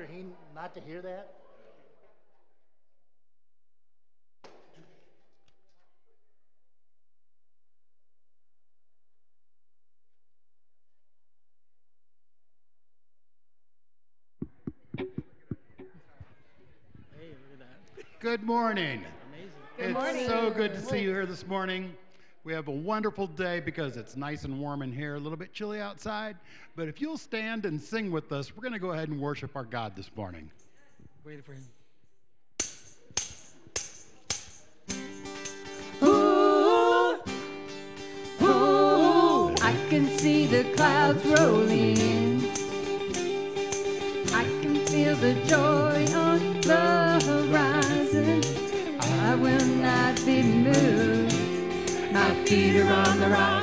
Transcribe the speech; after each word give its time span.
mean 0.00 0.06
for 0.06 0.12
him 0.12 0.32
not 0.54 0.74
to 0.74 0.80
hear 0.80 1.02
that? 1.02 1.34
Good 18.20 18.42
morning. 18.42 19.02
Good 19.78 19.86
it's 19.86 19.94
morning. 19.94 20.26
so 20.26 20.50
good 20.50 20.74
to 20.74 20.80
see 20.80 21.00
you 21.00 21.08
here 21.08 21.24
this 21.24 21.46
morning. 21.46 21.94
We 22.42 22.54
have 22.54 22.68
a 22.68 22.72
wonderful 22.72 23.26
day 23.26 23.60
because 23.60 23.98
it's 23.98 24.16
nice 24.16 24.44
and 24.44 24.58
warm 24.58 24.80
in 24.80 24.92
here, 24.92 25.16
a 25.16 25.18
little 25.18 25.36
bit 25.36 25.52
chilly 25.52 25.80
outside. 25.80 26.36
But 26.74 26.88
if 26.88 26.98
you'll 26.98 27.18
stand 27.18 27.66
and 27.66 27.78
sing 27.78 28.10
with 28.10 28.32
us, 28.32 28.56
we're 28.56 28.62
going 28.62 28.72
to 28.72 28.78
go 28.78 28.92
ahead 28.92 29.10
and 29.10 29.20
worship 29.20 29.54
our 29.56 29.64
God 29.64 29.94
this 29.94 30.10
morning. 30.16 30.50
Waiting 31.22 31.42
for 31.42 31.52
him. 31.52 31.66
Ooh, 36.02 37.20
ooh, 38.42 39.54
I 39.60 39.74
can 39.90 40.08
see 40.18 40.46
the 40.46 40.64
clouds 40.74 41.22
rolling. 41.26 41.79
Are 52.52 52.92
on 52.92 53.20
the 53.20 53.28
rock. 53.28 53.59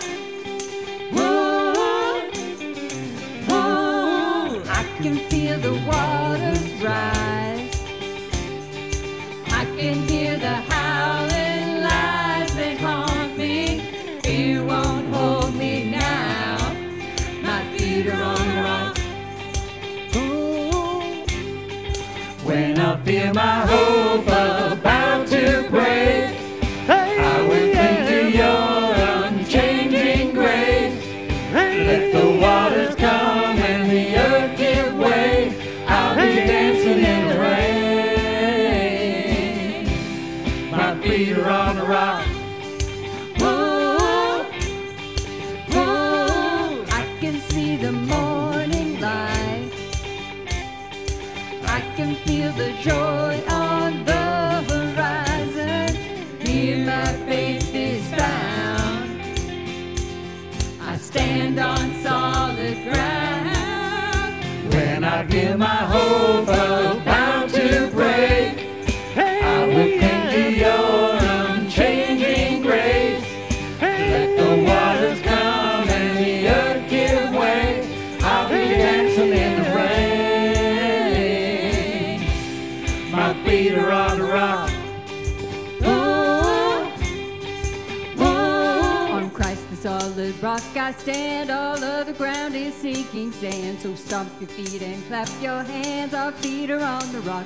I 90.88 90.94
stand, 90.94 91.52
all 91.52 91.84
other 91.84 92.14
ground 92.14 92.56
is 92.56 92.74
sinking 92.74 93.34
sand. 93.34 93.82
So 93.82 93.94
stomp 93.94 94.32
your 94.40 94.48
feet 94.48 94.82
and 94.82 95.06
clap 95.08 95.28
your 95.42 95.62
hands, 95.62 96.14
our 96.14 96.32
feet 96.32 96.72
are 96.72 96.82
on 96.82 97.12
the 97.12 97.20
rock. 97.28 97.46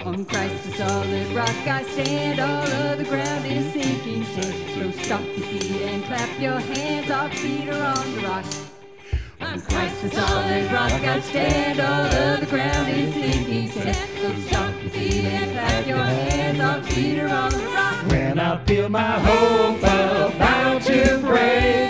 On 0.00 0.26
Christ 0.26 0.62
the 0.64 0.72
solid 0.72 1.28
rock 1.32 1.48
I 1.48 1.84
stand, 1.84 2.40
all 2.40 2.68
other 2.90 3.04
ground 3.04 3.46
is 3.46 3.72
sinking 3.72 4.24
sand. 4.24 4.54
So 4.74 5.02
stomp 5.04 5.26
your 5.26 5.46
feet 5.46 5.80
and 5.88 6.04
clap 6.04 6.38
your 6.38 6.60
hands, 6.60 7.10
our 7.10 7.30
feet 7.30 7.66
are 7.70 7.82
on 7.82 8.14
the 8.14 8.20
rock. 8.20 8.44
On 9.40 9.60
Christ 9.62 10.02
the 10.02 10.10
solid 10.10 10.70
rock 10.70 10.92
I 10.92 11.20
stand, 11.20 11.80
all 11.80 12.06
other 12.28 12.44
ground 12.44 12.88
is 12.90 13.14
sinking 13.14 13.68
sand. 13.70 14.10
So 14.20 14.34
stomp 14.48 14.82
your 14.82 14.90
feet 14.90 15.24
and 15.24 15.50
clap 15.52 15.86
your 15.86 15.96
hands, 15.96 16.60
our 16.60 16.82
feet 16.82 17.20
are 17.20 17.28
on 17.28 17.52
the 17.52 17.66
rock. 17.68 18.10
When 18.10 18.38
I 18.38 18.62
feel 18.66 18.90
my 18.90 19.18
hope 19.18 19.78
about 19.78 20.82
to 20.82 21.18
break, 21.22 21.83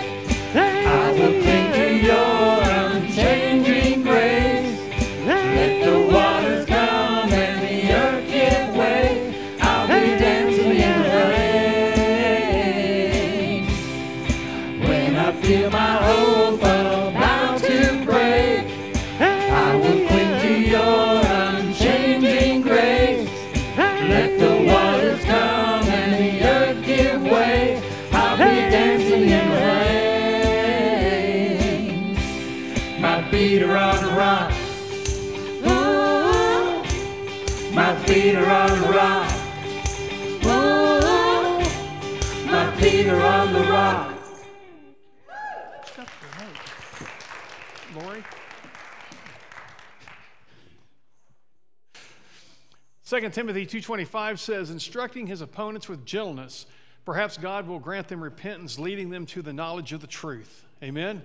Timothy 53.35 53.65
2:25 53.65 54.39
says, 54.39 54.71
"Instructing 54.71 55.27
his 55.27 55.41
opponents 55.41 55.89
with 55.89 56.05
gentleness, 56.05 56.67
perhaps 57.03 57.37
God 57.37 57.67
will 57.67 57.79
grant 57.79 58.07
them 58.07 58.23
repentance, 58.23 58.79
leading 58.79 59.09
them 59.09 59.25
to 59.25 59.41
the 59.41 59.51
knowledge 59.51 59.91
of 59.91 59.99
the 59.99 60.07
truth." 60.07 60.63
Amen. 60.81 61.21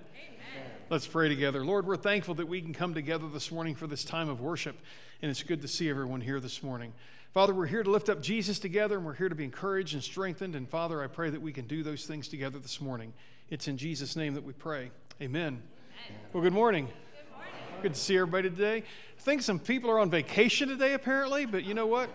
Let's 0.91 1.07
pray 1.07 1.29
together. 1.29 1.65
Lord, 1.65 1.87
we're 1.87 1.97
thankful 1.97 2.35
that 2.35 2.49
we 2.49 2.61
can 2.61 2.73
come 2.73 2.95
together 2.95 3.29
this 3.29 3.53
morning 3.53 3.77
for 3.77 3.87
this 3.87 4.03
time 4.03 4.29
of 4.29 4.41
worship, 4.41 4.77
and 5.23 5.31
it's 5.31 5.45
good 5.45 5.63
to 5.63 5.69
see 5.69 5.89
everyone 5.89 6.21
here 6.21 6.41
this 6.41 6.65
morning. 6.65 6.95
Father, 7.33 7.55
we're 7.55 7.67
here 7.67 7.85
to 7.85 7.91
lift 7.93 8.09
up 8.09 8.21
Jesus 8.21 8.59
together, 8.59 8.97
and 8.97 9.07
we're 9.07 9.15
here 9.15 9.29
to 9.29 9.37
be 9.37 9.45
encouraged 9.45 9.95
and 9.95 10.03
strengthened. 10.03 10.57
And 10.57 10.69
Father, 10.69 11.01
I 11.05 11.07
pray 11.07 11.31
that 11.31 11.41
we 11.41 11.53
can 11.53 11.69
do 11.69 11.85
those 11.85 12.07
things 12.07 12.27
together 12.27 12.59
this 12.59 12.81
morning. 12.81 13.15
It's 13.51 13.69
in 13.69 13.77
Jesus' 13.77 14.17
name 14.17 14.35
that 14.35 14.43
we 14.43 14.53
pray. 14.53 14.91
Amen. 15.23 15.63
Well, 16.33 16.43
good 16.43 16.53
morning. 16.53 16.89
Good 17.83 17.95
to 17.95 18.01
see 18.01 18.17
everybody 18.17 18.51
today. 18.51 18.77
I 18.77 19.21
think 19.23 19.41
some 19.41 19.59
people 19.59 19.91
are 19.91 19.99
on 19.99 20.11
vacation 20.11 20.69
today, 20.69 20.93
apparently, 20.93 21.47
but 21.47 21.65
you 21.65 21.73
know 21.73 21.87
what? 21.87 22.11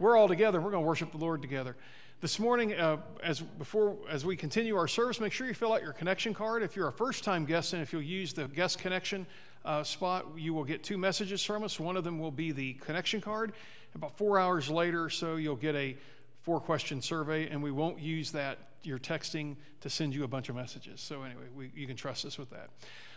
We're 0.00 0.16
all 0.16 0.26
together. 0.26 0.60
We're 0.60 0.72
going 0.72 0.82
to 0.82 0.88
worship 0.88 1.12
the 1.12 1.18
Lord 1.18 1.40
together. 1.40 1.76
This 2.20 2.40
morning, 2.40 2.74
uh, 2.74 2.96
as 3.22 3.40
before, 3.40 3.96
as 4.10 4.24
we 4.24 4.36
continue 4.36 4.76
our 4.76 4.88
service, 4.88 5.20
make 5.20 5.32
sure 5.32 5.46
you 5.46 5.54
fill 5.54 5.72
out 5.72 5.82
your 5.82 5.92
connection 5.92 6.34
card. 6.34 6.64
If 6.64 6.74
you're 6.74 6.88
a 6.88 6.92
first-time 6.92 7.44
guest, 7.44 7.74
and 7.74 7.82
if 7.82 7.92
you'll 7.92 8.02
use 8.02 8.32
the 8.32 8.48
guest 8.48 8.80
connection 8.80 9.24
uh, 9.64 9.84
spot, 9.84 10.26
you 10.36 10.52
will 10.52 10.64
get 10.64 10.82
two 10.82 10.98
messages 10.98 11.44
from 11.44 11.62
us. 11.62 11.78
One 11.78 11.96
of 11.96 12.02
them 12.02 12.18
will 12.18 12.32
be 12.32 12.50
the 12.50 12.72
connection 12.74 13.20
card. 13.20 13.52
About 13.94 14.18
four 14.18 14.40
hours 14.40 14.68
later, 14.68 15.10
so 15.10 15.36
you'll 15.36 15.54
get 15.54 15.76
a 15.76 15.96
four-question 16.40 17.02
survey, 17.02 17.48
and 17.48 17.62
we 17.62 17.70
won't 17.70 18.00
use 18.00 18.32
that 18.32 18.58
your 18.82 18.98
texting 18.98 19.54
to 19.80 19.88
send 19.88 20.12
you 20.12 20.24
a 20.24 20.28
bunch 20.28 20.48
of 20.48 20.56
messages. 20.56 21.00
So 21.00 21.22
anyway, 21.22 21.44
we, 21.54 21.70
you 21.72 21.86
can 21.86 21.94
trust 21.94 22.24
us 22.24 22.36
with 22.36 22.50
that. 22.50 22.70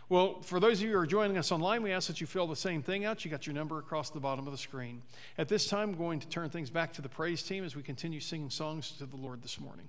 Well, 0.08 0.42
for 0.44 0.60
those 0.60 0.80
of 0.80 0.88
you 0.88 0.94
who 0.94 1.00
are 1.00 1.08
joining 1.08 1.38
us 1.38 1.52
online, 1.52 1.82
we 1.82 1.92
ask 1.92 2.08
that 2.08 2.22
you 2.22 2.28
fill 2.28 2.46
the 2.46 2.56
same 2.56 2.84
thing 2.84 3.06
out. 3.06 3.26
You 3.26 3.32
got 3.32 3.48
your 3.48 3.56
number 3.56 3.80
across 3.80 4.12
the 4.12 4.20
bottom 4.20 4.46
of 4.46 4.52
the 4.52 4.58
screen. 4.58 5.02
At 5.38 5.48
this 5.48 5.68
time, 5.68 5.90
I'm 5.90 5.98
going 5.98 6.20
to 6.20 6.28
turn 6.28 6.50
things 6.50 6.70
back 6.70 6.94
to 6.94 7.02
the 7.02 7.10
praise 7.10 7.42
team 7.42 7.64
as 7.64 7.76
we 7.76 7.82
continue 7.82 8.20
singing 8.20 8.52
songs 8.52 8.92
to 9.00 9.08
the 9.08 9.16
Lord 9.16 9.42
this 9.42 9.60
morning. 9.60 9.88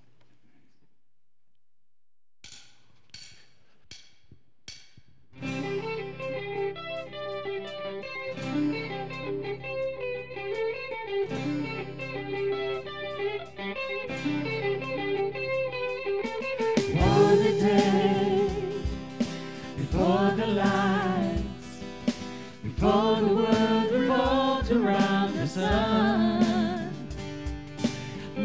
for 22.86 23.20
the 23.20 23.34
world 23.34 23.90
revolves 23.90 24.70
around 24.70 25.34
the 25.34 25.48
sun. 25.48 26.92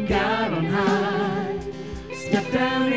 God 0.08 0.52
on 0.52 0.64
high, 0.64 1.60
step 2.12 2.50
down 2.50 2.92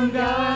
from 0.00 0.10
God. 0.12 0.49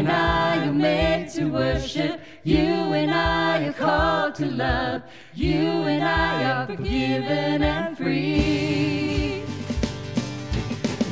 and 0.00 0.10
I 0.10 0.66
are 0.66 0.72
made 0.72 1.28
to 1.34 1.44
worship. 1.44 2.22
You 2.42 2.72
and 3.00 3.10
I 3.10 3.64
are 3.66 3.72
called 3.74 4.34
to 4.36 4.46
love. 4.46 5.02
You 5.34 5.68
and 5.92 6.02
I 6.02 6.44
are 6.44 6.66
forgiven 6.66 7.62
and 7.62 7.98
free. 7.98 9.44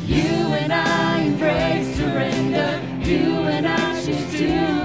You 0.07 0.33
and 0.63 0.73
I 0.73 1.21
embrace 1.21 1.97
surrender. 1.99 2.81
You 3.07 3.29
and 3.57 3.69
I 3.69 4.01
choose 4.03 4.39
to 4.39 4.78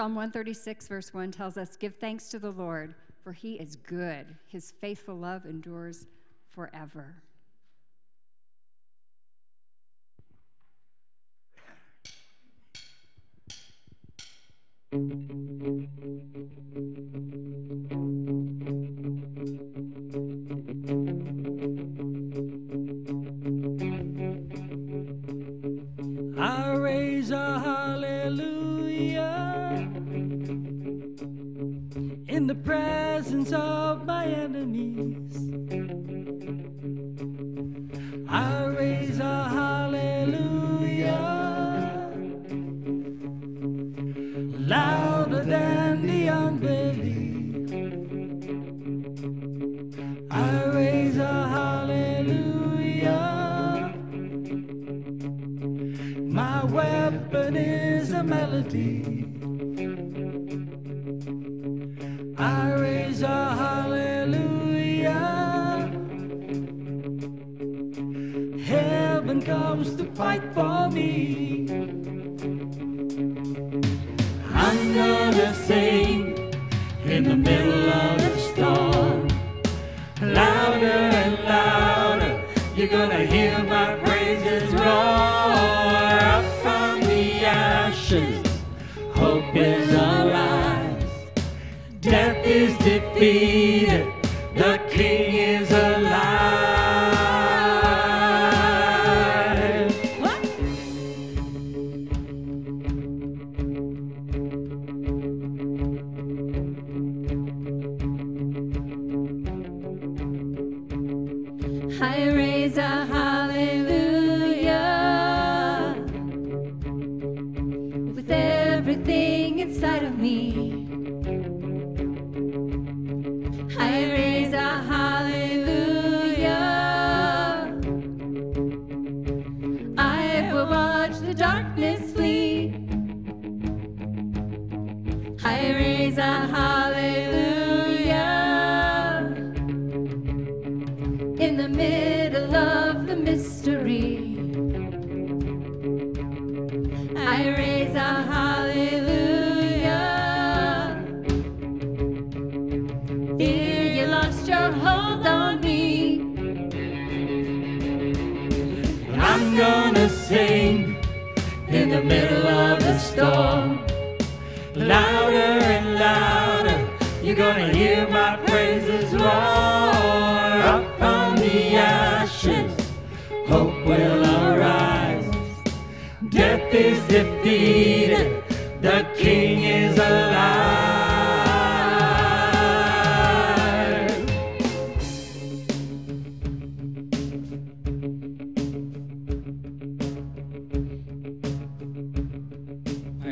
Psalm 0.00 0.14
136, 0.14 0.88
verse 0.88 1.12
1 1.12 1.30
tells 1.30 1.58
us 1.58 1.76
Give 1.76 1.94
thanks 1.94 2.30
to 2.30 2.38
the 2.38 2.52
Lord, 2.52 2.94
for 3.22 3.34
he 3.34 3.56
is 3.56 3.76
good. 3.76 4.34
His 4.46 4.72
faithful 4.80 5.14
love 5.14 5.44
endures 5.44 6.06
forever. 6.48 7.22
of 33.48 34.04
my 34.04 34.26
enemies. 34.26 35.34
I 38.28 38.66
raise 38.66 39.18
a 39.18 39.48
hallelujah 39.48 41.16
louder 44.58 45.42
than 45.42 46.06
the 46.06 46.28
unbelief. 46.28 47.70
I 50.30 50.64
raise 50.66 51.16
a 51.16 51.48
hallelujah. 51.56 53.14
My 56.22 56.64
weapon 56.66 57.56
is 57.56 58.12
a 58.12 58.22
melody. 58.22 59.29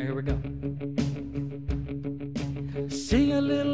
Here 0.09 0.15
we 0.15 0.23
go. 0.23 0.39
Sing 2.89 3.33
a 3.33 3.41
little 3.41 3.68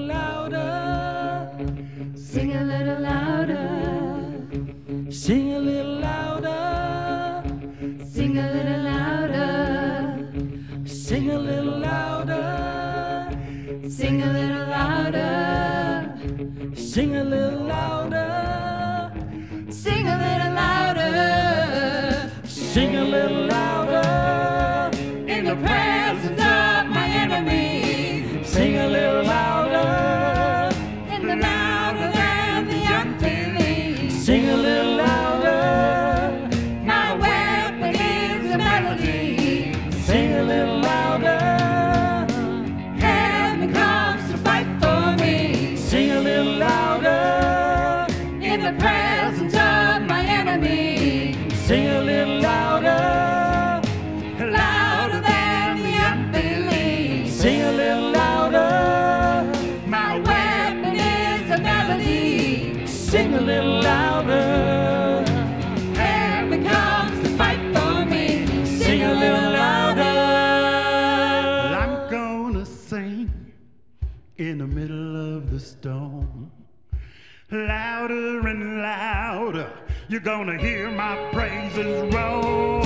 gonna 80.25 80.57
hear 80.57 80.89
my 80.89 81.15
praises 81.31 82.11
roar. 82.11 82.81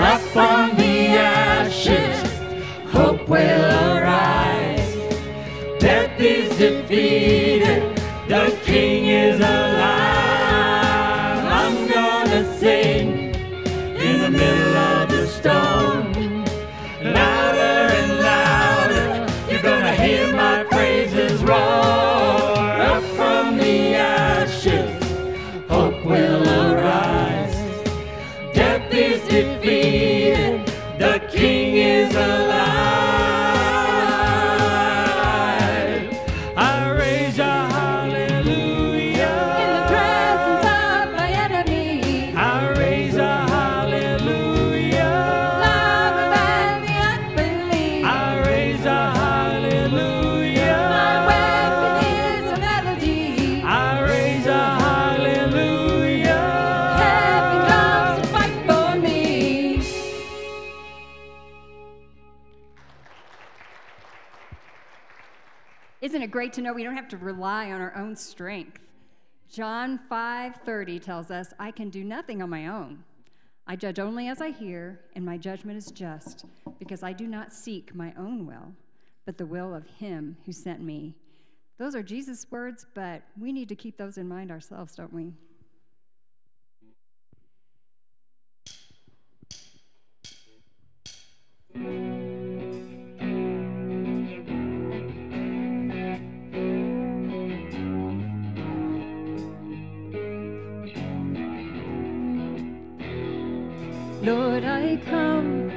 Up 0.00 0.20
from 0.20 0.76
the 0.76 1.06
ashes, 1.06 2.20
hope 2.90 3.28
will 3.28 3.96
arise. 3.96 4.96
Death 5.78 6.20
is 6.20 6.48
defeated, 6.58 7.43
great 66.34 66.52
to 66.52 66.60
know 66.60 66.72
we 66.72 66.82
don't 66.82 66.96
have 66.96 67.06
to 67.06 67.16
rely 67.16 67.70
on 67.70 67.80
our 67.80 67.94
own 67.94 68.16
strength? 68.16 68.80
John 69.48 70.00
5:30 70.10 70.98
tells 70.98 71.30
us, 71.30 71.54
"I 71.60 71.70
can 71.70 71.90
do 71.90 72.02
nothing 72.02 72.42
on 72.42 72.50
my 72.50 72.66
own. 72.66 73.04
I 73.68 73.76
judge 73.76 74.00
only 74.00 74.26
as 74.26 74.40
I 74.40 74.50
hear, 74.50 75.04
and 75.14 75.24
my 75.24 75.38
judgment 75.38 75.78
is 75.78 75.92
just, 75.92 76.44
because 76.80 77.04
I 77.04 77.12
do 77.12 77.28
not 77.28 77.52
seek 77.52 77.94
my 77.94 78.12
own 78.14 78.46
will, 78.46 78.74
but 79.24 79.38
the 79.38 79.46
will 79.46 79.72
of 79.72 79.86
him 79.86 80.36
who 80.44 80.50
sent 80.50 80.82
me." 80.82 81.14
Those 81.76 81.94
are 81.94 82.02
Jesus' 82.02 82.50
words, 82.50 82.84
but 82.94 83.22
we 83.38 83.52
need 83.52 83.68
to 83.68 83.76
keep 83.76 83.96
those 83.96 84.18
in 84.18 84.26
mind 84.26 84.50
ourselves, 84.50 84.96
don't 84.96 85.12
we? 85.12 85.34
Lord, 104.24 104.64
I 104.64 104.96
come, 105.04 105.70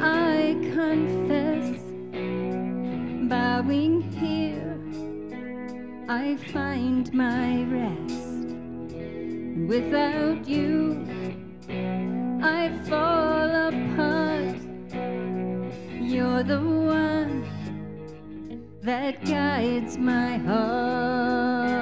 I 0.00 0.56
confess, 0.72 1.82
bowing 3.28 4.02
here, 4.12 4.78
I 6.08 6.36
find 6.52 7.12
my 7.12 7.64
rest. 7.64 8.54
Without 9.66 10.46
you, 10.46 11.04
I 12.44 12.70
fall 12.88 13.50
apart. 13.72 14.60
You're 16.00 16.44
the 16.44 16.60
one 16.60 17.44
that 18.82 19.24
guides 19.24 19.98
my 19.98 20.38
heart. 20.38 21.77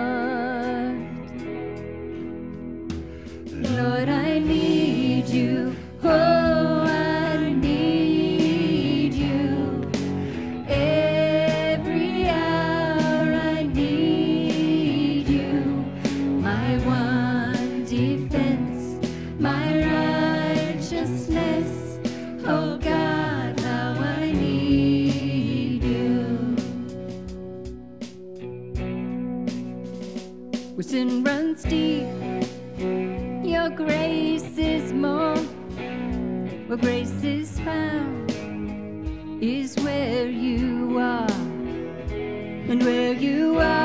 Runs 31.06 31.62
deep, 31.62 32.08
your 33.44 33.70
grace 33.70 34.58
is 34.58 34.92
more. 34.92 35.36
Where 36.66 36.76
grace 36.76 37.22
is 37.22 37.60
found 37.60 38.28
is 39.40 39.76
where 39.76 40.28
you 40.28 40.98
are. 40.98 41.30
And 42.10 42.82
where 42.82 43.12
you 43.12 43.56
are, 43.60 43.75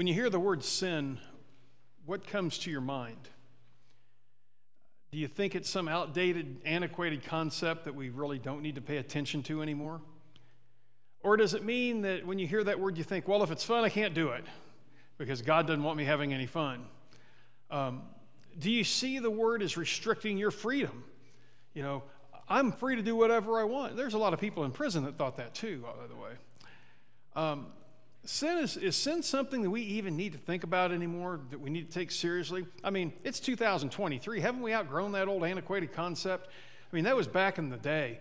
When 0.00 0.06
you 0.06 0.14
hear 0.14 0.30
the 0.30 0.40
word 0.40 0.64
sin, 0.64 1.18
what 2.06 2.26
comes 2.26 2.56
to 2.60 2.70
your 2.70 2.80
mind? 2.80 3.28
Do 5.12 5.18
you 5.18 5.28
think 5.28 5.54
it's 5.54 5.68
some 5.68 5.88
outdated, 5.88 6.56
antiquated 6.64 7.22
concept 7.22 7.84
that 7.84 7.94
we 7.94 8.08
really 8.08 8.38
don't 8.38 8.62
need 8.62 8.76
to 8.76 8.80
pay 8.80 8.96
attention 8.96 9.42
to 9.42 9.60
anymore? 9.60 10.00
Or 11.22 11.36
does 11.36 11.52
it 11.52 11.66
mean 11.66 12.00
that 12.00 12.26
when 12.26 12.38
you 12.38 12.46
hear 12.46 12.64
that 12.64 12.80
word, 12.80 12.96
you 12.96 13.04
think, 13.04 13.28
well, 13.28 13.42
if 13.42 13.50
it's 13.50 13.62
fun, 13.62 13.84
I 13.84 13.90
can't 13.90 14.14
do 14.14 14.30
it 14.30 14.46
because 15.18 15.42
God 15.42 15.66
doesn't 15.66 15.84
want 15.84 15.98
me 15.98 16.04
having 16.04 16.32
any 16.32 16.46
fun? 16.46 16.86
Um, 17.70 18.00
do 18.58 18.70
you 18.70 18.84
see 18.84 19.18
the 19.18 19.30
word 19.30 19.62
as 19.62 19.76
restricting 19.76 20.38
your 20.38 20.50
freedom? 20.50 21.04
You 21.74 21.82
know, 21.82 22.04
I'm 22.48 22.72
free 22.72 22.96
to 22.96 23.02
do 23.02 23.14
whatever 23.16 23.60
I 23.60 23.64
want. 23.64 23.98
There's 23.98 24.14
a 24.14 24.18
lot 24.18 24.32
of 24.32 24.40
people 24.40 24.64
in 24.64 24.70
prison 24.70 25.04
that 25.04 25.18
thought 25.18 25.36
that 25.36 25.52
too, 25.52 25.84
by 25.84 26.06
the 26.06 26.16
way. 26.16 26.30
Um, 27.36 27.66
sin 28.24 28.58
is, 28.58 28.76
is 28.76 28.96
sin 28.96 29.22
something 29.22 29.62
that 29.62 29.70
we 29.70 29.82
even 29.82 30.16
need 30.16 30.32
to 30.32 30.38
think 30.38 30.64
about 30.64 30.92
anymore, 30.92 31.40
that 31.50 31.60
we 31.60 31.70
need 31.70 31.90
to 31.90 31.92
take 31.92 32.10
seriously? 32.10 32.66
I 32.84 32.90
mean, 32.90 33.12
it's 33.24 33.40
2023. 33.40 34.40
Haven't 34.40 34.62
we 34.62 34.74
outgrown 34.74 35.12
that 35.12 35.28
old 35.28 35.44
antiquated 35.44 35.92
concept? 35.92 36.48
I 36.92 36.96
mean, 36.96 37.04
that 37.04 37.16
was 37.16 37.26
back 37.26 37.58
in 37.58 37.68
the 37.70 37.76
day. 37.76 38.20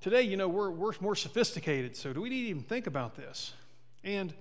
Today, 0.00 0.22
you 0.22 0.36
know, 0.36 0.48
we're, 0.48 0.70
we're 0.70 0.92
more 1.00 1.16
sophisticated, 1.16 1.96
so 1.96 2.12
do 2.12 2.20
we 2.20 2.30
even 2.30 2.62
think 2.62 2.86
about 2.86 3.16
this? 3.16 3.54
And 4.02 4.34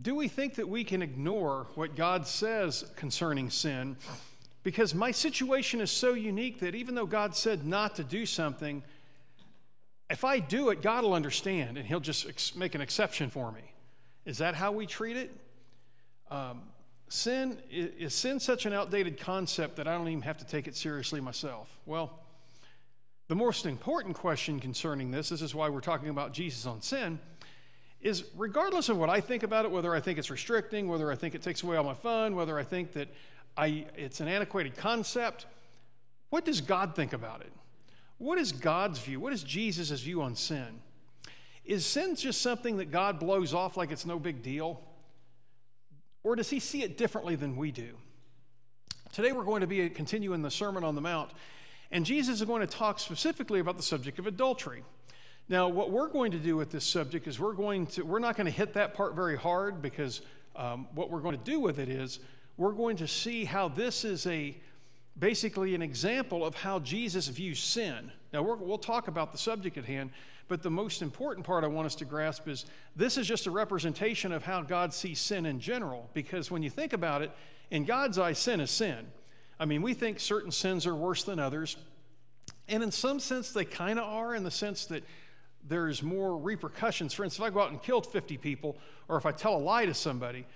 do 0.00 0.14
we 0.14 0.28
think 0.28 0.54
that 0.54 0.68
we 0.68 0.84
can 0.84 1.02
ignore 1.02 1.66
what 1.74 1.96
God 1.96 2.26
says 2.26 2.84
concerning 2.96 3.50
sin? 3.50 3.96
Because 4.62 4.94
my 4.94 5.10
situation 5.10 5.80
is 5.80 5.90
so 5.90 6.14
unique 6.14 6.60
that 6.60 6.74
even 6.74 6.94
though 6.94 7.06
God 7.06 7.34
said 7.34 7.66
not 7.66 7.96
to 7.96 8.04
do 8.04 8.26
something, 8.26 8.82
if 10.10 10.24
I 10.24 10.40
do 10.40 10.70
it, 10.70 10.82
God 10.82 11.04
will 11.04 11.14
understand 11.14 11.78
and 11.78 11.86
He'll 11.86 12.00
just 12.00 12.28
ex- 12.28 12.54
make 12.54 12.74
an 12.74 12.80
exception 12.80 13.30
for 13.30 13.52
me. 13.52 13.62
Is 14.24 14.38
that 14.38 14.54
how 14.54 14.72
we 14.72 14.86
treat 14.86 15.16
it? 15.16 15.30
Um, 16.30 16.62
sin 17.08 17.58
is, 17.70 18.14
sin 18.14 18.40
such 18.40 18.66
an 18.66 18.72
outdated 18.72 19.18
concept 19.18 19.76
that 19.76 19.88
I 19.88 19.96
don't 19.96 20.08
even 20.08 20.22
have 20.22 20.38
to 20.38 20.46
take 20.46 20.68
it 20.68 20.76
seriously 20.76 21.20
myself? 21.20 21.76
Well, 21.86 22.18
the 23.28 23.36
most 23.36 23.66
important 23.66 24.16
question 24.16 24.58
concerning 24.58 25.10
this, 25.10 25.28
this 25.28 25.42
is 25.42 25.54
why 25.54 25.68
we're 25.68 25.80
talking 25.80 26.08
about 26.08 26.32
Jesus 26.32 26.66
on 26.66 26.82
sin, 26.82 27.20
is 28.00 28.24
regardless 28.36 28.88
of 28.88 28.96
what 28.96 29.08
I 29.10 29.20
think 29.20 29.42
about 29.42 29.64
it, 29.64 29.70
whether 29.70 29.94
I 29.94 30.00
think 30.00 30.18
it's 30.18 30.30
restricting, 30.30 30.88
whether 30.88 31.10
I 31.12 31.14
think 31.14 31.34
it 31.34 31.42
takes 31.42 31.62
away 31.62 31.76
all 31.76 31.84
my 31.84 31.94
fun, 31.94 32.34
whether 32.34 32.58
I 32.58 32.64
think 32.64 32.92
that 32.92 33.08
I, 33.56 33.86
it's 33.96 34.20
an 34.20 34.28
antiquated 34.28 34.76
concept, 34.76 35.46
what 36.30 36.44
does 36.44 36.60
God 36.60 36.96
think 36.96 37.12
about 37.12 37.42
it? 37.42 37.52
What 38.20 38.36
is 38.36 38.52
God's 38.52 38.98
view? 38.98 39.18
What 39.18 39.32
is 39.32 39.42
Jesus' 39.42 40.02
view 40.02 40.20
on 40.20 40.36
sin? 40.36 40.82
Is 41.64 41.86
sin 41.86 42.16
just 42.16 42.42
something 42.42 42.76
that 42.76 42.90
God 42.90 43.18
blows 43.18 43.54
off 43.54 43.78
like 43.78 43.90
it's 43.90 44.04
no 44.04 44.18
big 44.18 44.42
deal? 44.42 44.82
Or 46.22 46.36
does 46.36 46.50
he 46.50 46.60
see 46.60 46.82
it 46.82 46.98
differently 46.98 47.34
than 47.34 47.56
we 47.56 47.72
do? 47.72 47.96
Today 49.10 49.32
we're 49.32 49.44
going 49.44 49.62
to 49.62 49.66
be 49.66 49.88
continuing 49.88 50.42
the 50.42 50.50
Sermon 50.50 50.84
on 50.84 50.94
the 50.94 51.00
Mount, 51.00 51.30
and 51.90 52.04
Jesus 52.04 52.42
is 52.42 52.46
going 52.46 52.60
to 52.60 52.66
talk 52.66 53.00
specifically 53.00 53.58
about 53.58 53.78
the 53.78 53.82
subject 53.82 54.18
of 54.18 54.26
adultery. 54.26 54.84
Now, 55.48 55.68
what 55.70 55.90
we're 55.90 56.10
going 56.10 56.32
to 56.32 56.38
do 56.38 56.58
with 56.58 56.70
this 56.70 56.84
subject 56.84 57.26
is 57.26 57.40
we're 57.40 57.54
going 57.54 57.86
to 57.86 58.02
we're 58.02 58.18
not 58.18 58.36
going 58.36 58.44
to 58.44 58.52
hit 58.52 58.74
that 58.74 58.92
part 58.92 59.14
very 59.14 59.38
hard 59.38 59.80
because 59.80 60.20
um, 60.56 60.88
what 60.94 61.10
we're 61.10 61.20
going 61.20 61.38
to 61.38 61.44
do 61.44 61.58
with 61.58 61.78
it 61.78 61.88
is 61.88 62.20
we're 62.58 62.72
going 62.72 62.98
to 62.98 63.08
see 63.08 63.46
how 63.46 63.68
this 63.68 64.04
is 64.04 64.26
a 64.26 64.60
basically 65.18 65.74
an 65.74 65.82
example 65.82 66.44
of 66.44 66.54
how 66.54 66.78
Jesus 66.78 67.28
views 67.28 67.60
sin. 67.60 68.10
Now, 68.32 68.42
we 68.42 68.54
will 68.64 68.78
talk 68.78 69.08
about 69.08 69.32
the 69.32 69.38
subject 69.38 69.76
at 69.76 69.84
hand, 69.84 70.10
but 70.48 70.62
the 70.62 70.70
most 70.70 71.02
important 71.02 71.46
part 71.46 71.64
I 71.64 71.68
want 71.68 71.86
us 71.86 71.94
to 71.96 72.04
grasp 72.04 72.48
is 72.48 72.64
this 72.96 73.18
is 73.18 73.26
just 73.26 73.46
a 73.46 73.50
representation 73.50 74.32
of 74.32 74.44
how 74.44 74.62
God 74.62 74.92
sees 74.94 75.18
sin 75.18 75.46
in 75.46 75.60
general. 75.60 76.10
Because 76.14 76.50
when 76.50 76.62
you 76.62 76.70
think 76.70 76.92
about 76.92 77.22
it, 77.22 77.30
in 77.70 77.84
God's 77.84 78.18
eyes, 78.18 78.38
sin 78.38 78.60
is 78.60 78.70
sin. 78.70 79.06
I 79.58 79.64
mean, 79.64 79.82
we 79.82 79.94
think 79.94 80.18
certain 80.18 80.50
sins 80.50 80.86
are 80.86 80.94
worse 80.94 81.22
than 81.22 81.38
others. 81.38 81.76
And 82.68 82.82
in 82.82 82.90
some 82.90 83.20
sense, 83.20 83.52
they 83.52 83.64
kind 83.64 83.98
of 83.98 84.06
are, 84.06 84.34
in 84.34 84.42
the 84.42 84.50
sense 84.50 84.86
that 84.86 85.04
there's 85.68 86.02
more 86.02 86.36
repercussions. 86.36 87.12
For 87.12 87.24
instance, 87.24 87.44
if 87.44 87.52
I 87.52 87.54
go 87.54 87.60
out 87.60 87.70
and 87.70 87.82
kill 87.82 88.00
50 88.00 88.38
people, 88.38 88.76
or 89.08 89.16
if 89.16 89.26
I 89.26 89.32
tell 89.32 89.56
a 89.56 89.58
lie 89.58 89.86
to 89.86 89.94
somebody, 89.94 90.46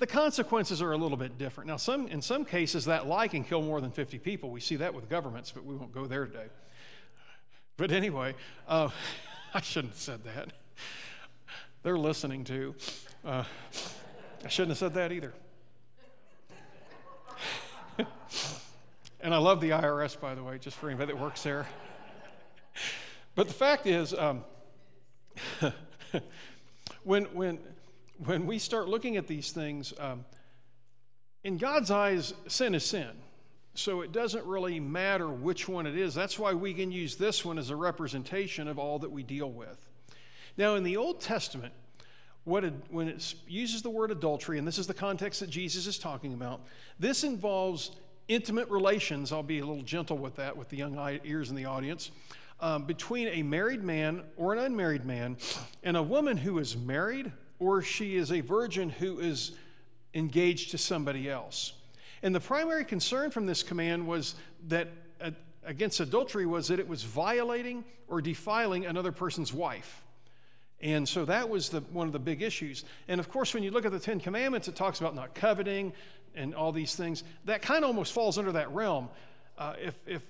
the 0.00 0.06
consequences 0.06 0.80
are 0.80 0.92
a 0.92 0.96
little 0.96 1.18
bit 1.18 1.36
different. 1.36 1.68
Now, 1.68 1.76
some, 1.76 2.08
in 2.08 2.22
some 2.22 2.46
cases, 2.46 2.86
that 2.86 3.06
lie 3.06 3.28
can 3.28 3.44
kill 3.44 3.60
more 3.60 3.82
than 3.82 3.90
50 3.90 4.18
people. 4.18 4.50
We 4.50 4.60
see 4.60 4.76
that 4.76 4.94
with 4.94 5.10
governments, 5.10 5.52
but 5.54 5.64
we 5.64 5.76
won't 5.76 5.92
go 5.92 6.06
there 6.06 6.24
today. 6.24 6.46
But 7.76 7.92
anyway, 7.92 8.34
uh, 8.66 8.88
I 9.54 9.60
shouldn't 9.60 9.92
have 9.92 10.00
said 10.00 10.24
that. 10.24 10.48
They're 11.82 11.98
listening 11.98 12.44
to. 12.44 12.74
Uh, 13.24 13.44
I 14.42 14.48
shouldn't 14.48 14.70
have 14.70 14.78
said 14.78 14.94
that 14.94 15.12
either. 15.12 15.34
and 19.20 19.34
I 19.34 19.36
love 19.36 19.60
the 19.60 19.70
IRS, 19.70 20.18
by 20.18 20.34
the 20.34 20.42
way, 20.42 20.56
just 20.56 20.78
for 20.78 20.88
anybody 20.88 21.12
that 21.12 21.20
works 21.20 21.42
there. 21.42 21.66
But 23.34 23.48
the 23.48 23.54
fact 23.54 23.86
is, 23.86 24.14
um, 24.14 24.44
when, 27.04 27.24
when, 27.34 27.58
when 28.24 28.46
we 28.46 28.58
start 28.58 28.88
looking 28.88 29.16
at 29.16 29.26
these 29.26 29.50
things, 29.50 29.94
um, 29.98 30.24
in 31.42 31.56
God's 31.56 31.90
eyes, 31.90 32.34
sin 32.48 32.74
is 32.74 32.84
sin. 32.84 33.10
So 33.74 34.02
it 34.02 34.12
doesn't 34.12 34.44
really 34.44 34.78
matter 34.80 35.28
which 35.28 35.68
one 35.68 35.86
it 35.86 35.96
is. 35.96 36.14
That's 36.14 36.38
why 36.38 36.52
we 36.52 36.74
can 36.74 36.92
use 36.92 37.16
this 37.16 37.44
one 37.44 37.58
as 37.58 37.70
a 37.70 37.76
representation 37.76 38.68
of 38.68 38.78
all 38.78 38.98
that 38.98 39.10
we 39.10 39.22
deal 39.22 39.50
with. 39.50 39.86
Now, 40.56 40.74
in 40.74 40.82
the 40.82 40.96
Old 40.96 41.20
Testament, 41.20 41.72
what 42.44 42.64
it, 42.64 42.74
when 42.90 43.08
it 43.08 43.34
uses 43.46 43.82
the 43.82 43.90
word 43.90 44.10
adultery, 44.10 44.58
and 44.58 44.66
this 44.66 44.78
is 44.78 44.86
the 44.86 44.94
context 44.94 45.40
that 45.40 45.48
Jesus 45.48 45.86
is 45.86 45.98
talking 45.98 46.34
about, 46.34 46.62
this 46.98 47.24
involves 47.24 47.92
intimate 48.28 48.68
relations. 48.68 49.32
I'll 49.32 49.42
be 49.42 49.60
a 49.60 49.66
little 49.66 49.82
gentle 49.82 50.18
with 50.18 50.36
that, 50.36 50.56
with 50.56 50.68
the 50.68 50.76
young 50.76 50.98
ears 51.24 51.48
in 51.48 51.56
the 51.56 51.64
audience. 51.64 52.10
Um, 52.58 52.84
between 52.84 53.28
a 53.28 53.42
married 53.42 53.82
man 53.82 54.24
or 54.36 54.52
an 54.52 54.58
unmarried 54.58 55.06
man 55.06 55.38
and 55.82 55.96
a 55.96 56.02
woman 56.02 56.36
who 56.36 56.58
is 56.58 56.76
married 56.76 57.32
or 57.60 57.82
she 57.82 58.16
is 58.16 58.32
a 58.32 58.40
virgin 58.40 58.90
who 58.90 59.20
is 59.20 59.52
engaged 60.14 60.72
to 60.72 60.78
somebody 60.78 61.30
else. 61.30 61.74
And 62.22 62.34
the 62.34 62.40
primary 62.40 62.84
concern 62.84 63.30
from 63.30 63.46
this 63.46 63.62
command 63.62 64.06
was 64.06 64.34
that 64.68 64.88
uh, 65.20 65.30
against 65.64 66.00
adultery 66.00 66.46
was 66.46 66.68
that 66.68 66.80
it 66.80 66.88
was 66.88 67.02
violating 67.04 67.84
or 68.08 68.20
defiling 68.20 68.86
another 68.86 69.12
person's 69.12 69.52
wife. 69.52 70.02
And 70.82 71.08
so 71.08 71.26
that 71.26 71.48
was 71.48 71.68
the, 71.68 71.80
one 71.92 72.06
of 72.06 72.12
the 72.12 72.18
big 72.18 72.42
issues. 72.42 72.84
And 73.06 73.20
of 73.20 73.28
course, 73.28 73.52
when 73.54 73.62
you 73.62 73.70
look 73.70 73.84
at 73.84 73.92
the 73.92 73.98
Ten 73.98 74.18
Commandments, 74.18 74.66
it 74.66 74.76
talks 74.76 74.98
about 74.98 75.14
not 75.14 75.34
coveting 75.34 75.92
and 76.34 76.54
all 76.54 76.72
these 76.72 76.94
things. 76.94 77.22
That 77.44 77.60
kind 77.62 77.84
of 77.84 77.88
almost 77.88 78.12
falls 78.12 78.38
under 78.38 78.52
that 78.52 78.72
realm. 78.72 79.08
Uh, 79.58 79.74
if, 79.78 79.94
if 80.06 80.22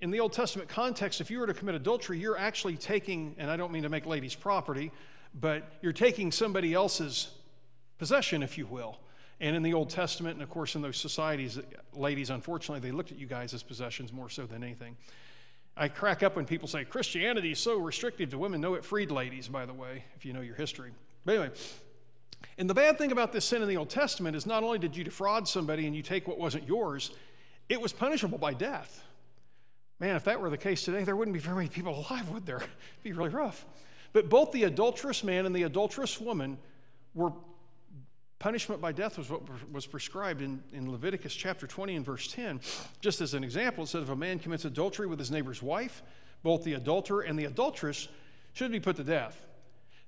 in 0.00 0.10
the 0.10 0.20
Old 0.20 0.32
Testament 0.32 0.68
context, 0.68 1.20
if 1.20 1.30
you 1.30 1.38
were 1.38 1.46
to 1.46 1.54
commit 1.54 1.74
adultery, 1.74 2.18
you're 2.18 2.38
actually 2.38 2.76
taking, 2.76 3.34
and 3.38 3.50
I 3.50 3.56
don't 3.56 3.70
mean 3.70 3.82
to 3.82 3.88
make 3.88 4.06
ladies 4.06 4.34
property, 4.34 4.90
but 5.34 5.64
you're 5.80 5.92
taking 5.92 6.32
somebody 6.32 6.74
else's 6.74 7.30
possession, 7.98 8.42
if 8.42 8.58
you 8.58 8.66
will. 8.66 8.98
And 9.40 9.56
in 9.56 9.62
the 9.62 9.74
Old 9.74 9.90
Testament, 9.90 10.34
and 10.34 10.42
of 10.42 10.50
course 10.50 10.74
in 10.74 10.82
those 10.82 10.96
societies, 10.96 11.58
ladies, 11.92 12.30
unfortunately, 12.30 12.80
they 12.80 12.94
looked 12.94 13.10
at 13.10 13.18
you 13.18 13.26
guys 13.26 13.54
as 13.54 13.62
possessions 13.62 14.12
more 14.12 14.28
so 14.28 14.46
than 14.46 14.62
anything. 14.62 14.96
I 15.76 15.88
crack 15.88 16.22
up 16.22 16.36
when 16.36 16.44
people 16.44 16.68
say 16.68 16.84
Christianity 16.84 17.52
is 17.52 17.58
so 17.58 17.78
restrictive 17.78 18.30
to 18.30 18.38
women. 18.38 18.60
No, 18.60 18.74
it 18.74 18.84
freed 18.84 19.10
ladies, 19.10 19.48
by 19.48 19.66
the 19.66 19.72
way, 19.72 20.04
if 20.16 20.24
you 20.24 20.32
know 20.32 20.42
your 20.42 20.54
history. 20.54 20.92
But 21.24 21.32
anyway, 21.32 21.50
and 22.58 22.68
the 22.68 22.74
bad 22.74 22.98
thing 22.98 23.12
about 23.12 23.32
this 23.32 23.44
sin 23.44 23.62
in 23.62 23.68
the 23.68 23.76
Old 23.76 23.90
Testament 23.90 24.36
is 24.36 24.46
not 24.46 24.62
only 24.62 24.78
did 24.78 24.96
you 24.96 25.04
defraud 25.04 25.48
somebody 25.48 25.86
and 25.86 25.96
you 25.96 26.02
take 26.02 26.28
what 26.28 26.38
wasn't 26.38 26.68
yours, 26.68 27.10
it 27.68 27.80
was 27.80 27.92
punishable 27.92 28.38
by 28.38 28.52
death. 28.52 29.02
Man, 29.98 30.16
if 30.16 30.24
that 30.24 30.40
were 30.40 30.50
the 30.50 30.58
case 30.58 30.84
today, 30.84 31.04
there 31.04 31.16
wouldn't 31.16 31.32
be 31.32 31.40
very 31.40 31.56
many 31.56 31.68
people 31.68 32.04
alive, 32.10 32.28
would 32.30 32.44
there? 32.44 32.56
It'd 32.56 32.68
be 33.02 33.12
really 33.12 33.30
rough. 33.30 33.64
But 34.12 34.28
both 34.28 34.52
the 34.52 34.64
adulterous 34.64 35.24
man 35.24 35.46
and 35.46 35.54
the 35.54 35.62
adulterous 35.62 36.20
woman 36.20 36.58
were 37.14 37.32
punishment 38.38 38.80
by 38.80 38.90
death 38.90 39.18
was 39.18 39.30
what 39.30 39.42
was 39.72 39.86
prescribed 39.86 40.42
in, 40.42 40.60
in 40.72 40.90
Leviticus 40.90 41.32
chapter 41.32 41.64
20 41.64 41.94
and 41.94 42.04
verse 42.04 42.26
10. 42.32 42.60
Just 43.00 43.20
as 43.20 43.34
an 43.34 43.44
example, 43.44 43.84
it 43.84 43.86
said 43.86 44.02
if 44.02 44.08
a 44.08 44.16
man 44.16 44.40
commits 44.40 44.64
adultery 44.64 45.06
with 45.06 45.18
his 45.20 45.30
neighbor's 45.30 45.62
wife, 45.62 46.02
both 46.42 46.64
the 46.64 46.74
adulterer 46.74 47.20
and 47.20 47.38
the 47.38 47.44
adulteress 47.44 48.08
should 48.52 48.72
be 48.72 48.80
put 48.80 48.96
to 48.96 49.04
death. 49.04 49.40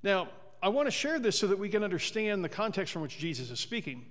Now, 0.03 0.29
I 0.61 0.69
want 0.69 0.89
to 0.89 0.91
share 0.91 1.21
this 1.21 1.39
so 1.39 1.47
that 1.47 1.59
we 1.59 1.69
can 1.69 1.85
understand 1.85 2.43
the 2.43 2.49
context 2.49 2.93
from 2.93 3.03
which 3.03 3.19
Jesus 3.19 3.51
is 3.51 3.61
speaking. 3.61 4.05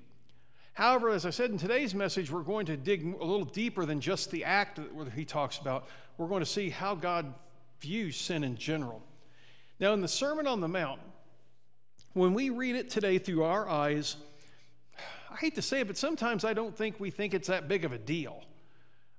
However, 0.74 1.10
as 1.10 1.26
I 1.26 1.30
said 1.30 1.52
in 1.52 1.58
today's 1.58 1.94
message, 1.94 2.32
we're 2.32 2.42
going 2.42 2.66
to 2.68 2.78
dig 2.78 3.04
a 3.04 3.26
little 3.26 3.46
deeper 3.46 3.86
than 3.86 4.00
just 4.00 4.32
the 4.32 4.46
act 4.46 4.78
that 4.78 5.14
he 5.14 5.26
talks 5.26 5.58
about. 5.58 5.88
We're 6.18 6.28
going 6.28 6.40
to 6.40 6.50
see 6.50 6.70
how 6.70 6.96
God 6.96 7.34
views 7.82 8.16
sin 8.16 8.44
in 8.44 8.56
general. 8.56 9.04
Now, 9.84 9.92
in 9.92 10.00
the 10.00 10.08
Sermon 10.08 10.48
on 10.48 10.62
the 10.62 10.70
Mount, 10.70 11.02
when 12.14 12.34
we 12.34 12.50
read 12.50 12.78
it 12.78 12.90
today 12.90 13.18
through 13.18 13.44
our 13.44 13.68
eyes, 13.68 14.16
I 15.30 15.36
hate 15.36 15.56
to 15.56 15.62
say 15.62 15.82
it, 15.82 15.88
but 15.88 15.98
sometimes 15.98 16.46
I 16.46 16.54
don't 16.54 16.74
think 16.74 17.02
we 17.02 17.12
think 17.12 17.34
it's 17.34 17.50
that 17.50 17.68
big 17.68 17.84
of 17.84 17.92
a 17.92 17.98
deal. 17.98 18.46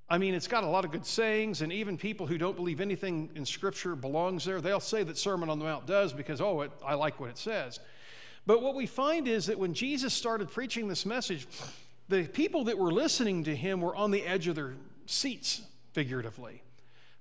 I 0.09 0.17
mean, 0.17 0.33
it's 0.33 0.49
got 0.49 0.65
a 0.65 0.67
lot 0.67 0.87
of 0.87 0.91
good 0.91 1.05
sayings, 1.05 1.61
and 1.61 1.71
even 1.71 1.99
people 1.99 2.27
who 2.27 2.39
don't 2.39 2.57
believe 2.57 2.81
anything 2.81 3.29
in 3.35 3.45
Scripture 3.45 3.95
belongs 3.95 4.47
there, 4.47 4.63
they'll 4.63 4.81
say 4.81 5.03
that 5.03 5.19
Sermon 5.19 5.51
on 5.51 5.59
the 5.59 5.67
Mount 5.67 5.85
does 5.85 6.15
because, 6.15 6.41
oh, 6.41 6.63
it, 6.63 6.73
I 6.83 6.95
like 6.95 7.21
what 7.21 7.29
it 7.29 7.37
says. 7.37 7.79
But 8.47 8.63
what 8.63 8.75
we 8.75 8.87
find 8.87 9.29
is 9.29 9.45
that 9.45 9.59
when 9.59 9.75
Jesus 9.75 10.15
started 10.15 10.51
preaching 10.51 10.89
this 10.89 11.05
message, 11.05 11.47
the 12.09 12.25
people 12.25 12.65
that 12.65 12.79
were 12.79 12.91
listening 12.91 13.45
to 13.45 13.55
him 13.55 13.83
were 13.83 13.95
on 13.95 14.13
the 14.13 14.23
edge 14.23 14.49
of 14.49 14.55
their 14.55 14.77
seats, 15.05 15.61
figuratively, 15.93 16.63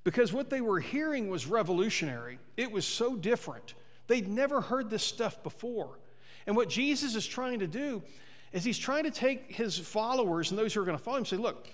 because 0.04 0.34
what 0.34 0.50
they 0.50 0.62
were 0.62 0.80
hearing 0.80 1.30
was 1.30 1.48
revolutionary. 1.48 2.40
It 2.58 2.72
was 2.72 2.86
so 2.86 3.16
different. 3.16 3.74
They'd 4.08 4.28
never 4.28 4.62
heard 4.62 4.90
this 4.90 5.04
stuff 5.04 5.42
before. 5.44 6.00
And 6.46 6.56
what 6.56 6.70
Jesus 6.70 7.16
is 7.16 7.26
trying 7.26 7.60
to 7.60 7.68
do 7.68 8.04
is 8.52 8.64
he's 8.64 8.78
trying 8.78 9.06
to 9.06 9.12
take 9.12 9.52
his 9.52 9.78
followers 9.78 10.52
and 10.52 10.60
those 10.60 10.74
who 10.74 10.82
are 10.82 10.86
going 10.86 10.98
to 10.98 11.04
follow 11.04 11.18
him 11.18 11.26
say, 11.26 11.38
look, 11.38 11.68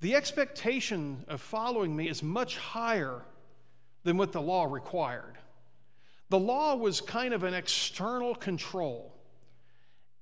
the 0.00 0.14
expectation 0.14 1.24
of 1.28 1.40
following 1.40 1.96
me 1.96 2.08
is 2.08 2.22
much 2.22 2.58
higher 2.58 3.22
than 4.04 4.18
what 4.18 4.32
the 4.32 4.40
law 4.40 4.64
required. 4.64 5.38
The 6.28 6.38
law 6.38 6.76
was 6.76 7.00
kind 7.00 7.32
of 7.32 7.42
an 7.42 7.54
external 7.54 8.34
control. 8.34 9.14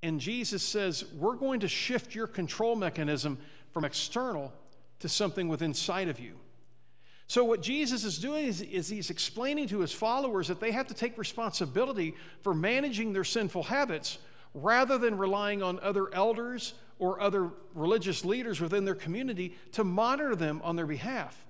And 0.02 0.20
Jesus 0.20 0.62
says, 0.62 1.04
we're 1.14 1.34
going 1.34 1.60
to 1.60 1.68
shift 1.68 2.14
your 2.14 2.26
control 2.26 2.76
mechanism 2.76 3.38
from 3.72 3.84
external 3.84 4.52
to 5.00 5.08
something 5.08 5.48
within 5.48 5.70
inside 5.70 6.08
of 6.08 6.20
you. 6.20 6.38
So, 7.26 7.42
what 7.44 7.62
Jesus 7.62 8.04
is 8.04 8.18
doing 8.18 8.46
is, 8.46 8.60
is, 8.60 8.88
he's 8.88 9.10
explaining 9.10 9.68
to 9.68 9.80
his 9.80 9.92
followers 9.92 10.48
that 10.48 10.60
they 10.60 10.72
have 10.72 10.87
to 10.88 10.94
take 10.94 11.16
responsibility 11.16 12.14
for 12.42 12.54
managing 12.54 13.12
their 13.12 13.24
sinful 13.24 13.64
habits 13.64 14.18
rather 14.52 14.98
than 14.98 15.16
relying 15.16 15.62
on 15.62 15.80
other 15.80 16.12
elders 16.14 16.74
or 16.98 17.20
other 17.20 17.50
religious 17.74 18.24
leaders 18.24 18.60
within 18.60 18.84
their 18.84 18.94
community 18.94 19.56
to 19.72 19.84
monitor 19.84 20.37
them 20.37 20.60
on 20.62 20.76
their 20.76 20.87
behalf. 20.87 21.44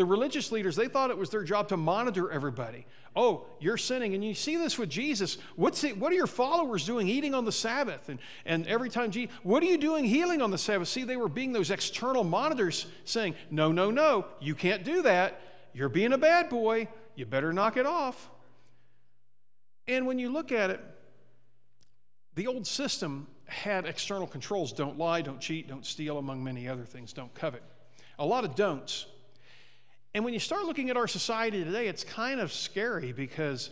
The 0.00 0.06
religious 0.06 0.50
leaders, 0.50 0.76
they 0.76 0.88
thought 0.88 1.10
it 1.10 1.18
was 1.18 1.28
their 1.28 1.42
job 1.42 1.68
to 1.68 1.76
monitor 1.76 2.32
everybody. 2.32 2.86
Oh, 3.14 3.44
you're 3.58 3.76
sinning. 3.76 4.14
And 4.14 4.24
you 4.24 4.32
see 4.32 4.56
this 4.56 4.78
with 4.78 4.88
Jesus. 4.88 5.36
What's 5.56 5.84
it, 5.84 5.98
what 5.98 6.10
are 6.10 6.14
your 6.14 6.26
followers 6.26 6.86
doing 6.86 7.06
eating 7.06 7.34
on 7.34 7.44
the 7.44 7.52
Sabbath? 7.52 8.08
And, 8.08 8.18
and 8.46 8.66
every 8.66 8.88
time, 8.88 9.10
Jesus, 9.10 9.36
what 9.42 9.62
are 9.62 9.66
you 9.66 9.76
doing 9.76 10.06
healing 10.06 10.40
on 10.40 10.50
the 10.50 10.56
Sabbath? 10.56 10.88
See, 10.88 11.04
they 11.04 11.18
were 11.18 11.28
being 11.28 11.52
those 11.52 11.70
external 11.70 12.24
monitors 12.24 12.86
saying, 13.04 13.34
no, 13.50 13.72
no, 13.72 13.90
no, 13.90 14.24
you 14.40 14.54
can't 14.54 14.84
do 14.84 15.02
that. 15.02 15.38
You're 15.74 15.90
being 15.90 16.14
a 16.14 16.18
bad 16.18 16.48
boy. 16.48 16.88
You 17.14 17.26
better 17.26 17.52
knock 17.52 17.76
it 17.76 17.84
off. 17.84 18.30
And 19.86 20.06
when 20.06 20.18
you 20.18 20.30
look 20.30 20.50
at 20.50 20.70
it, 20.70 20.80
the 22.36 22.46
old 22.46 22.66
system 22.66 23.26
had 23.44 23.84
external 23.84 24.26
controls 24.26 24.72
don't 24.72 24.96
lie, 24.96 25.20
don't 25.20 25.42
cheat, 25.42 25.68
don't 25.68 25.84
steal, 25.84 26.16
among 26.16 26.42
many 26.42 26.66
other 26.68 26.86
things, 26.86 27.12
don't 27.12 27.34
covet. 27.34 27.62
A 28.18 28.24
lot 28.24 28.46
of 28.46 28.54
don'ts. 28.54 29.04
And 30.14 30.24
when 30.24 30.34
you 30.34 30.40
start 30.40 30.64
looking 30.64 30.90
at 30.90 30.96
our 30.96 31.06
society 31.06 31.62
today, 31.62 31.86
it's 31.86 32.02
kind 32.02 32.40
of 32.40 32.52
scary 32.52 33.12
because 33.12 33.70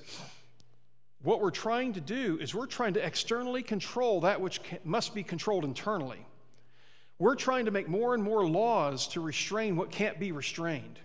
what 1.22 1.40
we're 1.40 1.50
trying 1.50 1.94
to 1.94 2.00
do 2.00 2.38
is 2.40 2.54
we're 2.54 2.66
trying 2.66 2.94
to 2.94 3.04
externally 3.04 3.62
control 3.62 4.20
that 4.20 4.40
which 4.40 4.62
can, 4.62 4.78
must 4.84 5.14
be 5.14 5.24
controlled 5.24 5.64
internally. 5.64 6.24
We're 7.18 7.34
trying 7.34 7.64
to 7.64 7.72
make 7.72 7.88
more 7.88 8.14
and 8.14 8.22
more 8.22 8.48
laws 8.48 9.08
to 9.08 9.20
restrain 9.20 9.74
what 9.74 9.90
can't 9.90 10.20
be 10.20 10.30
restrained. 10.30 11.00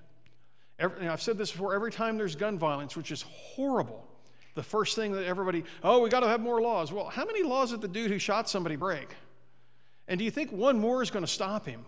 Every, 0.78 1.08
I've 1.08 1.22
said 1.22 1.39
this 1.39 1.52
before 1.52 1.74
every 1.74 1.91
time 1.91 2.17
there's 2.17 2.36
gun 2.36 2.60
violence, 2.60 2.96
which 2.96 3.12
is 3.12 3.24
horrible, 3.24 4.06
the 4.54 4.62
first 4.62 4.96
thing 4.96 5.13
that 5.13 5.26
everybody, 5.26 5.63
oh, 5.84 6.02
we 6.02 6.10
got 6.10 6.19
to 6.19 6.28
have 6.28 6.41
more 6.41 6.62
laws. 6.62 6.91
Well, 6.91 7.06
how 7.06 7.26
many 7.26 7.41
laws 7.41 7.72
did 7.72 7.82
the 7.82 7.88
dude 7.88 8.12
who 8.12 8.19
shot 8.19 8.48
somebody 8.48 8.76
break? 8.76 9.10
And 10.08 10.19
do 10.19 10.26
you 10.26 10.32
think 10.32 10.52
one 10.52 10.78
more 10.78 11.02
is 11.02 11.10
going 11.10 11.26
to 11.26 11.32
stop 11.32 11.65
him? 11.65 11.86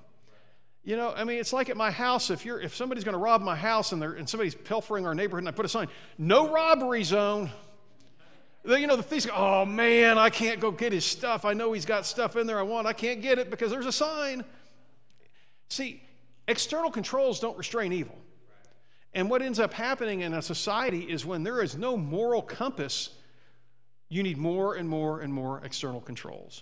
You 0.86 0.96
know, 0.96 1.12
I 1.16 1.24
mean, 1.24 1.40
it's 1.40 1.52
like 1.52 1.70
at 1.70 1.78
my 1.78 1.90
house. 1.90 2.30
If 2.30 2.46
you're, 2.46 2.62
if 2.62 2.76
somebody's 2.76 3.04
going 3.04 3.14
to 3.14 3.20
rob 3.20 3.42
my 3.42 3.56
house 3.56 3.92
and, 3.92 4.00
they're, 4.00 4.14
and 4.14 4.30
somebody's 4.30 4.54
pilfering 4.54 5.08
our 5.08 5.16
neighborhood, 5.16 5.40
and 5.40 5.50
I 5.50 5.52
put 5.52 5.66
a 5.66 5.70
sign, 5.70 5.88
"No 6.20 6.52
robbery 6.52 7.04
zone." 7.04 7.50
Then, 8.64 8.82
you 8.82 8.88
know, 8.88 8.96
the 8.96 9.04
thieves 9.04 9.26
go, 9.26 9.34
"Oh 9.36 9.66
man, 9.66 10.20
I 10.20 10.30
can't 10.30 10.60
go 10.60 10.70
get 10.70 10.94
his 10.94 11.04
stuff. 11.04 11.44
I 11.44 11.54
know 11.54 11.74
he's 11.74 11.86
got 11.86 12.06
stuff 12.06 12.36
in 12.36 12.46
there 12.46 12.60
I 12.60 12.62
want. 12.62 12.86
I 12.86 12.94
can't 12.94 13.24
get 13.24 13.40
it 13.40 13.50
because 13.50 13.72
there's 13.72 13.88
a 13.88 13.92
sign." 13.92 14.46
See, 15.70 16.04
external 16.48 16.92
controls 16.92 17.40
don't 17.40 17.58
restrain 17.58 17.92
evil. 17.92 18.18
And 19.12 19.28
what 19.28 19.42
ends 19.42 19.60
up 19.60 19.74
happening 19.74 20.22
in 20.22 20.36
a 20.36 20.42
society 20.42 21.02
is 21.02 21.26
when 21.26 21.42
there 21.42 21.64
is 21.64 21.76
no 21.76 21.98
moral 21.98 22.44
compass, 22.44 23.10
you 24.08 24.22
need 24.22 24.38
more 24.38 24.76
and 24.76 24.88
more 24.88 25.22
and 25.22 25.34
more 25.34 25.62
external 25.64 26.02
controls. 26.02 26.62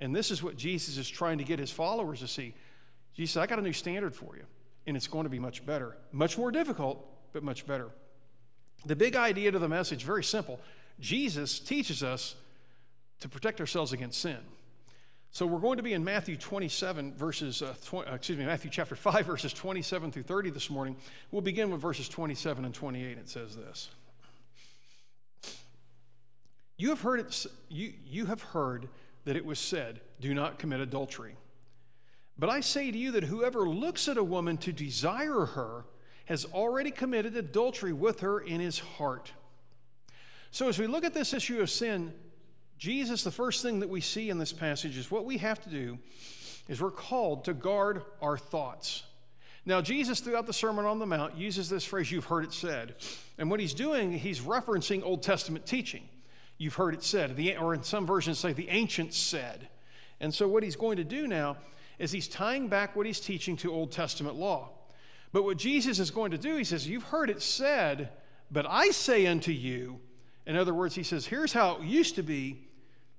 And 0.00 0.16
this 0.16 0.32
is 0.32 0.42
what 0.42 0.56
Jesus 0.56 0.96
is 0.96 1.08
trying 1.08 1.38
to 1.38 1.44
get 1.44 1.60
his 1.60 1.70
followers 1.70 2.18
to 2.20 2.26
see. 2.26 2.54
Jesus 3.18 3.34
said, 3.34 3.42
I 3.42 3.46
got 3.46 3.58
a 3.58 3.62
new 3.62 3.72
standard 3.72 4.14
for 4.14 4.36
you, 4.36 4.44
and 4.86 4.96
it's 4.96 5.08
going 5.08 5.24
to 5.24 5.28
be 5.28 5.40
much 5.40 5.66
better. 5.66 5.96
Much 6.12 6.38
more 6.38 6.52
difficult, 6.52 7.04
but 7.32 7.42
much 7.42 7.66
better. 7.66 7.88
The 8.86 8.94
big 8.94 9.16
idea 9.16 9.50
to 9.50 9.58
the 9.58 9.68
message, 9.68 10.04
very 10.04 10.22
simple. 10.22 10.60
Jesus 11.00 11.58
teaches 11.58 12.04
us 12.04 12.36
to 13.18 13.28
protect 13.28 13.58
ourselves 13.58 13.92
against 13.92 14.20
sin. 14.20 14.38
So 15.32 15.46
we're 15.46 15.58
going 15.58 15.78
to 15.78 15.82
be 15.82 15.94
in 15.94 16.04
Matthew 16.04 16.36
27 16.36 17.12
verses, 17.14 17.60
uh, 17.60 17.74
tw- 17.84 18.06
uh, 18.06 18.14
excuse 18.14 18.38
me, 18.38 18.46
Matthew 18.46 18.70
chapter 18.70 18.94
5 18.96 19.26
verses 19.26 19.52
27 19.52 20.12
through 20.12 20.22
30 20.22 20.50
this 20.50 20.70
morning. 20.70 20.94
We'll 21.32 21.42
begin 21.42 21.72
with 21.72 21.80
verses 21.80 22.08
27 22.08 22.64
and 22.64 22.72
28. 22.72 23.18
It 23.18 23.28
says 23.28 23.56
this. 23.56 23.90
You 26.76 26.90
have 26.90 27.00
heard 27.00 27.18
it, 27.18 27.46
you, 27.68 27.94
you 28.06 28.26
have 28.26 28.42
heard 28.42 28.88
that 29.24 29.34
it 29.34 29.44
was 29.44 29.58
said, 29.58 30.02
do 30.20 30.32
not 30.34 30.60
commit 30.60 30.78
adultery. 30.78 31.34
But 32.38 32.50
I 32.50 32.60
say 32.60 32.90
to 32.90 32.98
you 32.98 33.10
that 33.12 33.24
whoever 33.24 33.68
looks 33.68 34.08
at 34.08 34.16
a 34.16 34.24
woman 34.24 34.58
to 34.58 34.72
desire 34.72 35.46
her 35.46 35.84
has 36.26 36.44
already 36.44 36.90
committed 36.90 37.36
adultery 37.36 37.92
with 37.92 38.20
her 38.20 38.38
in 38.38 38.60
his 38.60 38.78
heart. 38.78 39.32
So, 40.50 40.68
as 40.68 40.78
we 40.78 40.86
look 40.86 41.04
at 41.04 41.14
this 41.14 41.34
issue 41.34 41.60
of 41.60 41.70
sin, 41.70 42.12
Jesus, 42.78 43.24
the 43.24 43.30
first 43.30 43.62
thing 43.62 43.80
that 43.80 43.88
we 43.88 44.00
see 44.00 44.30
in 44.30 44.38
this 44.38 44.52
passage 44.52 44.96
is 44.96 45.10
what 45.10 45.24
we 45.24 45.38
have 45.38 45.60
to 45.64 45.68
do 45.68 45.98
is 46.68 46.80
we're 46.80 46.90
called 46.90 47.44
to 47.46 47.54
guard 47.54 48.02
our 48.22 48.38
thoughts. 48.38 49.02
Now, 49.66 49.80
Jesus, 49.80 50.20
throughout 50.20 50.46
the 50.46 50.52
Sermon 50.52 50.84
on 50.84 50.98
the 50.98 51.06
Mount, 51.06 51.36
uses 51.36 51.68
this 51.68 51.84
phrase, 51.84 52.10
you've 52.10 52.26
heard 52.26 52.44
it 52.44 52.52
said. 52.52 52.94
And 53.36 53.50
what 53.50 53.60
he's 53.60 53.74
doing, 53.74 54.12
he's 54.12 54.40
referencing 54.40 55.02
Old 55.02 55.22
Testament 55.22 55.66
teaching. 55.66 56.08
You've 56.56 56.74
heard 56.74 56.94
it 56.94 57.02
said, 57.02 57.38
or 57.58 57.74
in 57.74 57.82
some 57.82 58.06
versions 58.06 58.38
say, 58.38 58.52
the 58.52 58.68
ancients 58.68 59.16
said. 59.16 59.68
And 60.20 60.32
so, 60.32 60.48
what 60.48 60.62
he's 60.62 60.76
going 60.76 60.96
to 60.96 61.04
do 61.04 61.26
now 61.26 61.56
is 61.98 62.12
he's 62.12 62.28
tying 62.28 62.68
back 62.68 62.94
what 62.94 63.06
he's 63.06 63.20
teaching 63.20 63.56
to 63.58 63.72
Old 63.72 63.92
Testament 63.92 64.36
law. 64.36 64.70
But 65.32 65.44
what 65.44 65.58
Jesus 65.58 65.98
is 65.98 66.10
going 66.10 66.30
to 66.30 66.38
do, 66.38 66.56
he 66.56 66.64
says, 66.64 66.88
You've 66.88 67.04
heard 67.04 67.30
it 67.30 67.42
said, 67.42 68.10
but 68.50 68.66
I 68.66 68.90
say 68.90 69.26
unto 69.26 69.52
you, 69.52 70.00
in 70.46 70.56
other 70.56 70.72
words, 70.72 70.94
he 70.94 71.02
says, 71.02 71.26
Here's 71.26 71.52
how 71.52 71.76
it 71.76 71.82
used 71.82 72.14
to 72.14 72.22
be, 72.22 72.66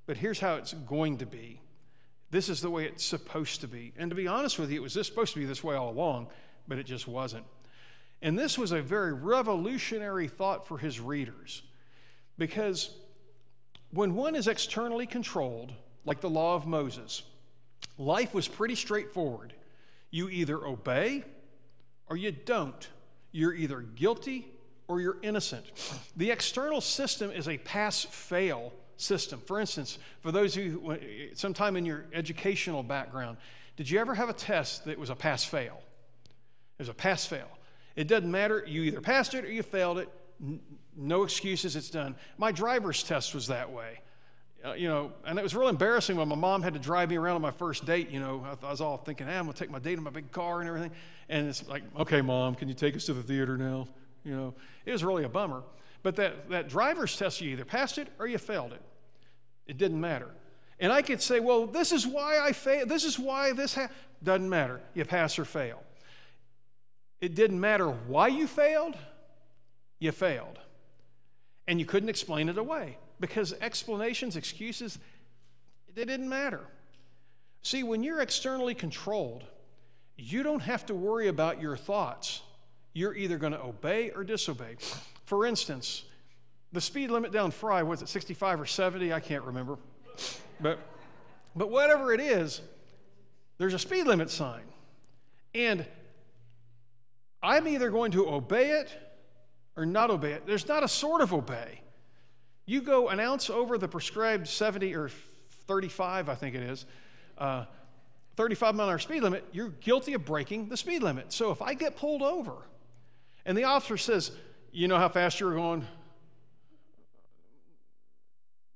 but 0.05 0.17
here's 0.17 0.39
how 0.39 0.55
it's 0.55 0.73
going 0.73 1.17
to 1.17 1.25
be. 1.25 1.61
This 2.31 2.49
is 2.49 2.61
the 2.61 2.69
way 2.69 2.85
it's 2.85 3.05
supposed 3.05 3.61
to 3.61 3.67
be. 3.67 3.93
And 3.97 4.09
to 4.11 4.15
be 4.15 4.27
honest 4.27 4.59
with 4.59 4.71
you, 4.71 4.79
it 4.79 4.83
was 4.83 4.93
supposed 4.93 5.33
to 5.33 5.39
be 5.39 5.45
this 5.45 5.63
way 5.63 5.75
all 5.75 5.89
along, 5.89 6.27
but 6.67 6.77
it 6.77 6.85
just 6.85 7.07
wasn't. 7.07 7.45
And 8.21 8.37
this 8.37 8.57
was 8.57 8.71
a 8.71 8.81
very 8.81 9.13
revolutionary 9.13 10.27
thought 10.27 10.67
for 10.67 10.77
his 10.77 10.99
readers 10.99 11.63
because 12.37 12.95
when 13.91 14.15
one 14.15 14.35
is 14.35 14.47
externally 14.47 15.07
controlled, 15.07 15.73
like 16.05 16.21
the 16.21 16.29
law 16.29 16.55
of 16.55 16.67
Moses, 16.67 17.23
life 17.99 18.33
was 18.33 18.47
pretty 18.47 18.73
straightforward. 18.73 19.53
You 20.09 20.29
either 20.29 20.65
obey 20.65 21.23
or 22.07 22.17
you 22.17 22.31
don't. 22.31 22.87
You're 23.31 23.53
either 23.53 23.81
guilty 23.81 24.47
or 24.87 25.01
you're 25.01 25.17
innocent. 25.21 25.65
The 26.17 26.31
external 26.31 26.81
system 26.81 27.29
is 27.29 27.47
a 27.47 27.59
pass 27.59 28.05
fail 28.05 28.73
system. 28.97 29.39
For 29.45 29.59
instance, 29.59 29.99
for 30.21 30.31
those 30.31 30.57
of 30.57 30.63
you, 30.63 31.31
sometime 31.35 31.75
in 31.75 31.85
your 31.85 32.05
educational 32.11 32.81
background, 32.81 33.37
did 33.77 33.87
you 33.89 33.99
ever 33.99 34.15
have 34.15 34.29
a 34.29 34.33
test 34.33 34.85
that 34.85 34.97
was 34.97 35.11
a 35.11 35.15
pass 35.15 35.43
fail? 35.43 35.79
It 36.79 36.83
was 36.83 36.89
a 36.89 36.93
pass 36.93 37.25
fail. 37.25 37.49
It 37.95 38.07
doesn't 38.07 38.31
matter. 38.31 38.63
You 38.65 38.81
either 38.83 39.01
passed 39.01 39.35
it 39.35 39.45
or 39.45 39.51
you 39.51 39.61
failed 39.61 39.99
it. 39.99 40.09
No 40.95 41.23
excuses, 41.23 41.75
it's 41.75 41.89
done. 41.89 42.15
My 42.37 42.51
driver's 42.51 43.03
test 43.03 43.35
was 43.35 43.47
that 43.47 43.71
way. 43.71 43.99
Uh, 44.63 44.73
you 44.73 44.89
know, 44.89 45.13
and 45.25 45.39
it 45.39 45.43
was 45.43 45.55
real 45.55 45.69
embarrassing 45.69 46.17
when 46.17 46.27
my 46.27 46.35
mom 46.35 46.61
had 46.61 46.73
to 46.73 46.79
drive 46.79 47.09
me 47.09 47.15
around 47.15 47.35
on 47.35 47.41
my 47.41 47.51
first 47.51 47.85
date. 47.85 48.09
You 48.09 48.19
know, 48.19 48.45
I, 48.45 48.65
I 48.65 48.71
was 48.71 48.81
all 48.81 48.97
thinking, 48.97 49.25
hey, 49.25 49.37
I'm 49.37 49.47
to 49.47 49.53
take 49.53 49.69
my 49.69 49.79
date 49.79 49.97
in 49.97 50.03
my 50.03 50.09
big 50.09 50.31
car 50.31 50.59
and 50.59 50.67
everything. 50.67 50.91
And 51.29 51.47
it's 51.47 51.67
like, 51.69 51.83
okay, 51.97 52.21
mom, 52.21 52.55
can 52.55 52.67
you 52.67 52.73
take 52.73 52.95
us 52.95 53.05
to 53.05 53.13
the 53.13 53.23
theater 53.23 53.57
now? 53.57 53.87
You 54.25 54.35
know, 54.35 54.53
it 54.85 54.91
was 54.91 55.03
really 55.03 55.23
a 55.23 55.29
bummer. 55.29 55.63
But 56.03 56.17
that, 56.17 56.49
that 56.49 56.67
driver's 56.67 57.15
test, 57.15 57.39
you 57.39 57.51
either 57.51 57.63
passed 57.63 57.97
it 57.97 58.09
or 58.19 58.27
you 58.27 58.37
failed 58.37 58.73
it. 58.73 58.81
It 59.65 59.77
didn't 59.77 60.01
matter. 60.01 60.29
And 60.77 60.91
I 60.91 61.03
could 61.03 61.21
say, 61.21 61.39
well, 61.39 61.65
this 61.65 61.91
is 61.93 62.05
why 62.05 62.39
I 62.39 62.51
failed. 62.51 62.89
This 62.89 63.05
is 63.05 63.17
why 63.17 63.53
this 63.53 63.77
doesn't 64.23 64.49
matter. 64.49 64.81
You 64.93 65.05
pass 65.05 65.39
or 65.39 65.45
fail. 65.45 65.81
It 67.21 67.35
didn't 67.35 67.59
matter 67.59 67.89
why 67.89 68.27
you 68.27 68.47
failed, 68.47 68.95
you 69.99 70.11
failed. 70.11 70.57
And 71.67 71.79
you 71.79 71.85
couldn't 71.85 72.09
explain 72.09 72.49
it 72.49 72.57
away 72.57 72.97
because 73.19 73.53
explanations, 73.61 74.35
excuses, 74.35 74.99
they 75.93 76.05
didn't 76.05 76.29
matter. 76.29 76.61
See, 77.61 77.83
when 77.83 78.03
you're 78.03 78.21
externally 78.21 78.73
controlled, 78.73 79.43
you 80.17 80.43
don't 80.43 80.61
have 80.61 80.85
to 80.87 80.95
worry 80.95 81.27
about 81.27 81.61
your 81.61 81.75
thoughts. 81.75 82.41
You're 82.93 83.15
either 83.15 83.37
going 83.37 83.53
to 83.53 83.61
obey 83.61 84.11
or 84.11 84.23
disobey. 84.23 84.75
For 85.25 85.45
instance, 85.45 86.03
the 86.71 86.81
speed 86.81 87.11
limit 87.11 87.31
down 87.31 87.51
Fry, 87.51 87.83
was 87.83 88.01
it 88.01 88.09
65 88.09 88.61
or 88.61 88.65
70? 88.65 89.13
I 89.13 89.19
can't 89.19 89.43
remember. 89.43 89.77
But, 90.59 90.79
but 91.55 91.69
whatever 91.69 92.13
it 92.13 92.19
is, 92.19 92.61
there's 93.57 93.73
a 93.73 93.79
speed 93.79 94.05
limit 94.05 94.29
sign. 94.29 94.63
And 95.53 95.85
I'm 97.41 97.67
either 97.67 97.89
going 97.89 98.11
to 98.11 98.27
obey 98.29 98.71
it 98.71 98.91
or 99.75 99.85
not 99.85 100.09
obey 100.09 100.33
it. 100.33 100.45
There's 100.45 100.67
not 100.67 100.83
a 100.83 100.87
sort 100.87 101.21
of 101.21 101.33
obey. 101.33 101.81
You 102.69 102.83
go 102.83 103.07
an 103.07 103.19
ounce 103.19 103.49
over 103.49 103.79
the 103.79 103.87
prescribed 103.87 104.47
70 104.47 104.93
or 104.93 105.09
35, 105.65 106.29
I 106.29 106.35
think 106.35 106.53
it 106.53 106.61
is, 106.61 106.85
uh, 107.39 107.65
35 108.35 108.75
mile 108.75 108.85
an 108.85 108.91
hour 108.91 108.99
speed 108.99 109.23
limit, 109.23 109.43
you're 109.51 109.69
guilty 109.69 110.13
of 110.13 110.23
breaking 110.23 110.69
the 110.69 110.77
speed 110.77 111.01
limit. 111.01 111.33
So 111.33 111.49
if 111.49 111.63
I 111.63 111.73
get 111.73 111.97
pulled 111.97 112.21
over 112.21 112.53
and 113.43 113.57
the 113.57 113.63
officer 113.63 113.97
says, 113.97 114.31
You 114.71 114.87
know 114.87 114.97
how 114.99 115.09
fast 115.09 115.39
you're 115.39 115.55
going? 115.55 115.83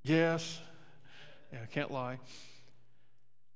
Yes. 0.02 0.60
Yeah, 1.52 1.60
I 1.62 1.68
can't 1.68 1.92
lie. 1.92 2.18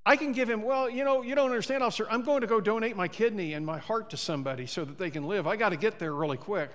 I 0.05 0.17
can 0.17 0.33
give 0.33 0.47
him, 0.47 0.61
well, 0.61 0.87
you 0.87 1.03
know, 1.03 1.23
you 1.23 1.33
don't 1.33 1.49
understand, 1.49 1.81
officer. 1.81 2.05
I'm 2.11 2.21
going 2.21 2.41
to 2.41 2.47
go 2.47 2.61
donate 2.61 2.95
my 2.95 3.07
kidney 3.07 3.53
and 3.53 3.65
my 3.65 3.79
heart 3.79 4.11
to 4.11 4.17
somebody 4.17 4.67
so 4.67 4.85
that 4.85 4.99
they 4.99 5.09
can 5.09 5.27
live. 5.27 5.47
I 5.47 5.55
got 5.55 5.69
to 5.69 5.77
get 5.77 5.97
there 5.97 6.13
really 6.13 6.37
quick. 6.37 6.69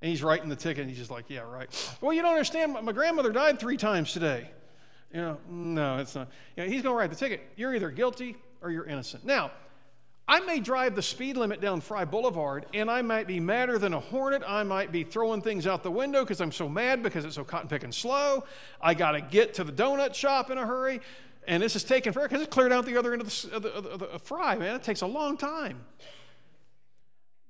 And 0.00 0.10
he's 0.10 0.22
writing 0.22 0.48
the 0.48 0.56
ticket, 0.56 0.82
and 0.82 0.88
he's 0.88 0.98
just 0.98 1.10
like, 1.10 1.24
yeah, 1.28 1.40
right. 1.40 1.68
Well, 2.00 2.12
you 2.12 2.22
don't 2.22 2.30
understand. 2.30 2.72
My 2.72 2.92
grandmother 2.92 3.32
died 3.32 3.58
three 3.58 3.76
times 3.76 4.12
today. 4.12 4.50
You 5.12 5.20
know, 5.20 5.38
no, 5.48 5.98
it's 5.98 6.14
not. 6.14 6.28
You 6.56 6.64
know, 6.64 6.70
he's 6.70 6.82
going 6.82 6.94
to 6.94 6.98
write 6.98 7.10
the 7.10 7.16
ticket. 7.16 7.40
You're 7.56 7.74
either 7.74 7.90
guilty 7.90 8.36
or 8.62 8.70
you're 8.70 8.84
innocent. 8.84 9.24
Now, 9.24 9.50
I 10.30 10.40
may 10.40 10.60
drive 10.60 10.94
the 10.94 11.02
speed 11.02 11.38
limit 11.38 11.62
down 11.62 11.80
Fry 11.80 12.04
Boulevard, 12.04 12.66
and 12.74 12.90
I 12.90 13.00
might 13.00 13.26
be 13.26 13.40
madder 13.40 13.78
than 13.78 13.94
a 13.94 14.00
hornet. 14.00 14.42
I 14.46 14.62
might 14.62 14.92
be 14.92 15.02
throwing 15.02 15.40
things 15.40 15.66
out 15.66 15.82
the 15.82 15.90
window 15.90 16.22
because 16.22 16.42
I'm 16.42 16.52
so 16.52 16.68
mad 16.68 17.02
because 17.02 17.24
it's 17.24 17.36
so 17.36 17.44
cotton 17.44 17.68
picking 17.68 17.92
slow. 17.92 18.44
I 18.80 18.92
got 18.92 19.12
to 19.12 19.22
get 19.22 19.54
to 19.54 19.64
the 19.64 19.72
donut 19.72 20.14
shop 20.14 20.50
in 20.50 20.58
a 20.58 20.66
hurry. 20.66 21.00
And 21.46 21.62
this 21.62 21.74
is 21.74 21.82
taking 21.82 22.12
forever 22.12 22.28
because 22.28 22.42
it's 22.42 22.52
cleared 22.52 22.72
out 22.72 22.84
the 22.84 22.98
other 22.98 23.14
end 23.14 23.22
of 23.22 23.28
the, 23.28 23.56
of 23.56 23.62
the, 23.62 23.72
of 23.72 23.98
the 24.00 24.18
fry, 24.18 24.56
man. 24.56 24.76
It 24.76 24.82
takes 24.82 25.00
a 25.00 25.06
long 25.06 25.38
time. 25.38 25.80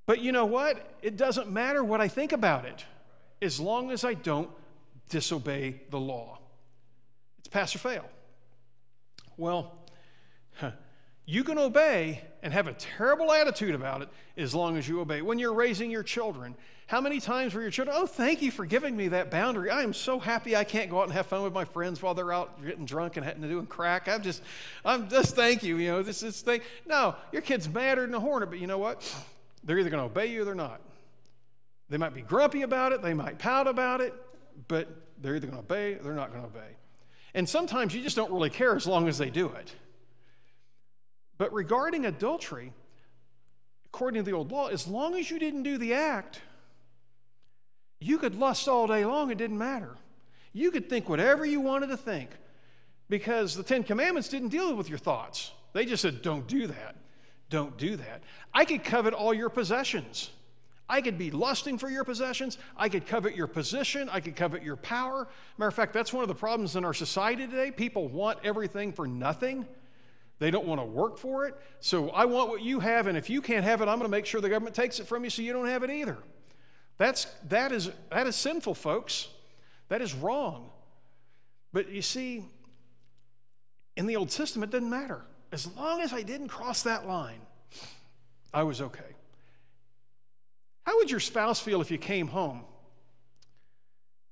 But 0.09 0.21
you 0.21 0.31
know 0.31 0.47
what? 0.47 0.97
It 1.03 1.17
doesn't 1.17 1.51
matter 1.51 1.83
what 1.83 2.01
I 2.01 2.07
think 2.07 2.31
about 2.31 2.65
it 2.65 2.83
as 3.43 3.59
long 3.59 3.91
as 3.91 4.03
I 4.03 4.15
don't 4.15 4.49
disobey 5.07 5.81
the 5.91 5.99
law. 5.99 6.39
It's 7.37 7.47
pass 7.47 7.75
or 7.75 7.77
fail. 7.77 8.05
Well, 9.37 9.71
you 11.27 11.43
can 11.43 11.59
obey 11.59 12.23
and 12.41 12.51
have 12.51 12.65
a 12.65 12.73
terrible 12.73 13.31
attitude 13.31 13.75
about 13.75 14.01
it 14.01 14.09
as 14.35 14.55
long 14.55 14.77
as 14.77 14.89
you 14.89 14.99
obey. 14.99 15.21
When 15.21 15.37
you're 15.37 15.53
raising 15.53 15.91
your 15.91 16.01
children, 16.01 16.55
how 16.87 17.01
many 17.01 17.19
times 17.19 17.53
were 17.53 17.61
your 17.61 17.69
children, 17.69 17.95
oh, 17.95 18.07
thank 18.07 18.41
you 18.41 18.49
for 18.49 18.65
giving 18.65 18.97
me 18.97 19.09
that 19.09 19.29
boundary. 19.29 19.69
I 19.69 19.83
am 19.83 19.93
so 19.93 20.17
happy 20.17 20.55
I 20.55 20.63
can't 20.63 20.89
go 20.89 21.01
out 21.01 21.03
and 21.03 21.13
have 21.13 21.27
fun 21.27 21.43
with 21.43 21.53
my 21.53 21.65
friends 21.65 22.01
while 22.01 22.15
they're 22.15 22.33
out 22.33 22.65
getting 22.65 22.85
drunk 22.85 23.17
and 23.17 23.41
doing 23.43 23.67
crack. 23.67 24.07
I'm 24.07 24.23
just, 24.23 24.41
I'm 24.83 25.07
just 25.07 25.35
thank 25.35 25.61
you. 25.61 25.77
You 25.77 25.91
know, 25.91 26.01
this 26.01 26.23
is 26.23 26.41
thing. 26.41 26.61
No, 26.87 27.13
your 27.31 27.43
kid's 27.43 27.69
madder 27.69 28.07
than 28.07 28.15
a 28.15 28.19
hornet, 28.19 28.49
but 28.49 28.57
you 28.57 28.65
know 28.65 28.79
what? 28.79 29.07
They're 29.63 29.79
either 29.79 29.89
going 29.89 30.01
to 30.01 30.05
obey 30.05 30.27
you 30.27 30.41
or 30.41 30.45
they're 30.45 30.55
not. 30.55 30.81
They 31.89 31.97
might 31.97 32.13
be 32.13 32.21
grumpy 32.21 32.61
about 32.61 32.91
it, 32.91 33.01
they 33.01 33.13
might 33.13 33.39
pout 33.39 33.67
about 33.67 34.01
it, 34.01 34.13
but 34.67 34.87
they're 35.21 35.35
either 35.35 35.47
going 35.47 35.57
to 35.57 35.63
obey 35.63 35.93
or 35.93 36.03
they're 36.03 36.13
not 36.13 36.31
going 36.31 36.43
to 36.43 36.47
obey. 36.47 36.75
And 37.33 37.47
sometimes 37.47 37.93
you 37.93 38.01
just 38.01 38.15
don't 38.15 38.31
really 38.31 38.49
care 38.49 38.75
as 38.75 38.87
long 38.87 39.07
as 39.07 39.17
they 39.17 39.29
do 39.29 39.47
it. 39.47 39.73
But 41.37 41.53
regarding 41.53 42.05
adultery, 42.05 42.73
according 43.87 44.23
to 44.23 44.29
the 44.29 44.35
old 44.35 44.51
law, 44.51 44.67
as 44.67 44.87
long 44.87 45.15
as 45.15 45.31
you 45.31 45.39
didn't 45.39 45.63
do 45.63 45.77
the 45.77 45.93
act, 45.93 46.41
you 47.99 48.17
could 48.17 48.35
lust 48.35 48.67
all 48.67 48.87
day 48.87 49.05
long, 49.05 49.31
it 49.31 49.37
didn't 49.37 49.57
matter. 49.57 49.95
You 50.53 50.71
could 50.71 50.89
think 50.89 51.09
whatever 51.09 51.45
you 51.45 51.59
wanted 51.59 51.87
to 51.87 51.97
think 51.97 52.29
because 53.09 53.55
the 53.55 53.63
Ten 53.63 53.83
Commandments 53.83 54.29
didn't 54.29 54.49
deal 54.49 54.75
with 54.75 54.89
your 54.89 54.97
thoughts. 54.97 55.51
They 55.73 55.85
just 55.85 56.01
said, 56.01 56.21
don't 56.21 56.47
do 56.47 56.67
that. 56.67 56.95
Don't 57.49 57.77
do 57.77 57.95
that. 57.95 58.23
I 58.53 58.65
could 58.65 58.83
covet 58.83 59.13
all 59.13 59.33
your 59.33 59.49
possessions. 59.49 60.29
I 60.87 61.01
could 61.01 61.17
be 61.17 61.29
lusting 61.29 61.77
for 61.77 61.89
your 61.89 62.03
possessions. 62.03 62.57
I 62.75 62.89
could 62.89 63.05
covet 63.05 63.35
your 63.35 63.47
position. 63.47 64.09
I 64.09 64.19
could 64.19 64.35
covet 64.35 64.63
your 64.63 64.75
power. 64.75 65.27
Matter 65.57 65.67
of 65.67 65.75
fact, 65.75 65.93
that's 65.93 66.11
one 66.11 66.23
of 66.23 66.27
the 66.27 66.35
problems 66.35 66.75
in 66.75 66.83
our 66.83 66.95
society 66.95 67.45
today. 67.45 67.69
People 67.69 68.07
want 68.07 68.39
everything 68.43 68.91
for 68.91 69.07
nothing. 69.07 69.67
They 70.39 70.51
don't 70.51 70.65
want 70.65 70.81
to 70.81 70.85
work 70.85 71.17
for 71.17 71.45
it. 71.45 71.55
So 71.79 72.09
I 72.09 72.25
want 72.25 72.49
what 72.49 72.61
you 72.61 72.79
have, 72.79 73.07
and 73.07 73.17
if 73.17 73.29
you 73.29 73.41
can't 73.41 73.63
have 73.65 73.81
it, 73.81 73.87
I'm 73.87 73.99
going 73.99 74.09
to 74.09 74.17
make 74.17 74.25
sure 74.25 74.41
the 74.41 74.49
government 74.49 74.75
takes 74.75 74.99
it 74.99 75.05
from 75.05 75.23
you 75.23 75.29
so 75.29 75.41
you 75.41 75.53
don't 75.53 75.67
have 75.67 75.83
it 75.83 75.91
either. 75.91 76.17
That's, 76.97 77.25
that, 77.49 77.71
is, 77.71 77.91
that 78.09 78.25
is 78.25 78.35
sinful, 78.35 78.73
folks. 78.73 79.27
That 79.89 80.01
is 80.01 80.13
wrong. 80.13 80.69
But 81.71 81.89
you 81.89 82.01
see, 82.01 82.45
in 83.95 84.07
the 84.07 84.15
Old 84.15 84.31
System, 84.31 84.63
it 84.63 84.71
didn't 84.71 84.89
matter. 84.89 85.21
As 85.51 85.67
long 85.75 86.01
as 86.01 86.13
I 86.13 86.21
didn't 86.21 86.49
cross 86.49 86.83
that 86.83 87.07
line, 87.07 87.41
I 88.53 88.63
was 88.63 88.81
okay. 88.81 89.15
How 90.83 90.97
would 90.97 91.11
your 91.11 91.19
spouse 91.19 91.59
feel 91.59 91.81
if 91.81 91.91
you 91.91 91.97
came 91.97 92.27
home 92.27 92.61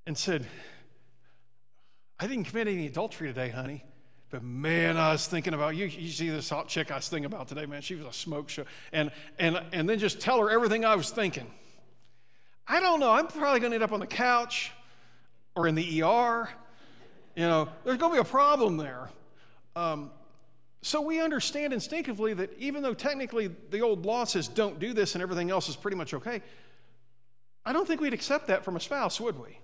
and 0.06 0.18
said, 0.18 0.46
I 2.20 2.28
didn't 2.28 2.46
commit 2.46 2.68
any 2.68 2.88
adultery 2.88 3.28
today, 3.28 3.50
honey? 3.50 3.84
But 4.30 4.44
man, 4.44 4.98
I 4.98 5.12
was 5.12 5.26
thinking 5.28 5.54
about 5.54 5.76
you. 5.76 5.86
You 5.86 6.10
see 6.10 6.30
this 6.30 6.50
hot 6.50 6.68
chick 6.68 6.92
I 6.92 6.96
was 6.96 7.08
thinking 7.08 7.26
about 7.26 7.48
today, 7.48 7.66
man. 7.66 7.82
She 7.82 7.96
was 7.96 8.06
a 8.06 8.14
smoke 8.14 8.50
show. 8.50 8.66
And, 8.92 9.12
and, 9.40 9.62
and 9.72 9.88
then 9.88 10.00
just 10.00 10.20
tell 10.20 10.40
her 10.40 10.50
everything 10.50 10.84
I 10.84 10.96
was 10.96 11.10
thinking. 11.10 11.48
I 12.68 12.80
don't 12.82 13.00
know. 13.00 13.12
I'm 13.12 13.28
probably 13.28 13.62
going 13.62 13.72
to 13.72 13.76
end 13.76 13.84
up 13.84 13.94
on 13.94 14.02
the 14.02 14.08
couch 14.08 14.72
or 15.56 15.68
in 15.68 15.76
the 15.76 16.04
ER. 16.04 16.50
You 17.36 17.44
know, 17.44 17.70
there's 17.86 17.98
going 17.98 18.12
to 18.12 18.22
be 18.22 18.22
a 18.22 18.30
problem 18.30 18.78
there. 18.78 19.10
Um, 19.76 20.12
so 20.88 21.02
we 21.02 21.20
understand 21.20 21.74
instinctively 21.74 22.34
that 22.34 22.58
even 22.58 22.82
though 22.82 22.94
technically 22.94 23.50
the 23.72 23.82
old 23.82 24.06
law 24.06 24.24
says 24.24 24.48
don't 24.48 24.80
do 24.80 24.94
this 24.94 25.16
and 25.16 25.22
everything 25.22 25.52
else 25.52 25.68
is 25.68 25.76
pretty 25.76 25.98
much 25.98 26.14
okay, 26.14 26.42
I 27.66 27.74
don't 27.74 27.86
think 27.86 28.00
we'd 28.00 28.14
accept 28.14 28.48
that 28.48 28.64
from 28.64 28.78
a 28.78 28.80
spouse, 28.80 29.20
would 29.20 29.38
we? 29.38 29.60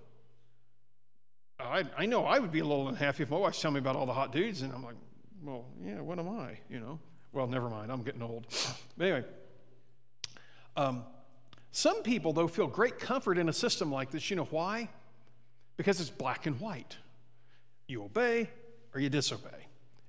I, 1.57 1.85
I 1.97 2.07
know 2.07 2.25
I 2.25 2.39
would 2.39 2.51
be 2.51 2.59
a 2.59 2.65
little 2.65 2.89
unhappy 2.89 3.23
if 3.23 3.29
my 3.29 3.37
wife's 3.37 3.61
telling 3.61 3.75
me 3.75 3.79
about 3.79 3.95
all 3.95 4.05
the 4.05 4.11
hot 4.11 4.33
dudes, 4.33 4.63
and 4.63 4.73
I'm 4.73 4.83
like, 4.83 4.97
well, 5.41 5.63
yeah, 5.81 6.01
what 6.01 6.19
am 6.19 6.27
I? 6.27 6.57
You 6.69 6.81
know? 6.81 6.99
Well, 7.31 7.47
never 7.47 7.69
mind. 7.69 7.89
I'm 7.89 8.03
getting 8.03 8.21
old. 8.21 8.45
But 8.97 9.05
anyway, 9.05 9.25
um, 10.75 11.05
some 11.71 12.03
people, 12.03 12.33
though, 12.33 12.49
feel 12.49 12.67
great 12.67 12.99
comfort 12.99 13.37
in 13.37 13.47
a 13.47 13.53
system 13.53 13.93
like 13.93 14.11
this. 14.11 14.29
You 14.29 14.35
know 14.35 14.47
why? 14.51 14.89
Because 15.77 16.01
it's 16.01 16.09
black 16.09 16.47
and 16.47 16.59
white. 16.59 16.97
You 17.87 18.03
obey 18.03 18.49
or 18.93 18.99
you 18.99 19.09
disobey. 19.09 19.62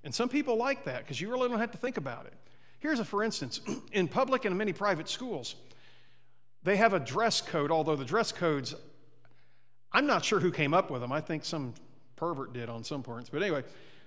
And 0.05 0.15
some 0.15 0.29
people 0.29 0.57
like 0.57 0.85
that 0.85 1.01
because 1.01 1.21
you 1.21 1.31
really 1.31 1.49
don't 1.49 1.59
have 1.59 1.73
to 1.73 1.79
think 1.79 1.97
about 1.97 2.27
it. 2.27 2.35
Here's 2.79 3.01
a 3.01 3.05
for 3.05 3.25
instance 3.25 3.61
in 3.93 4.07
public 4.07 4.45
and 4.45 4.57
many 4.57 4.73
private 4.73 5.09
schools, 5.09 5.57
they 6.63 6.77
have 6.77 6.93
a 6.93 7.01
dress 7.01 7.41
code, 7.41 7.71
although 7.71 7.97
the 7.97 8.05
dress 8.05 8.31
codes, 8.31 8.75
I'm 9.93 10.07
not 10.07 10.25
sure 10.25 10.41
who 10.41 10.51
came 10.51 10.75
up 10.75 10.91
with 10.91 11.01
them. 11.01 11.13
I 11.13 11.21
think 11.21 11.45
some 11.45 11.75
pervert 12.17 12.53
did 12.53 12.69
on 12.69 12.85
some 12.85 13.03
points. 13.03 13.31
But 13.31 13.43
anyway, 13.43 13.65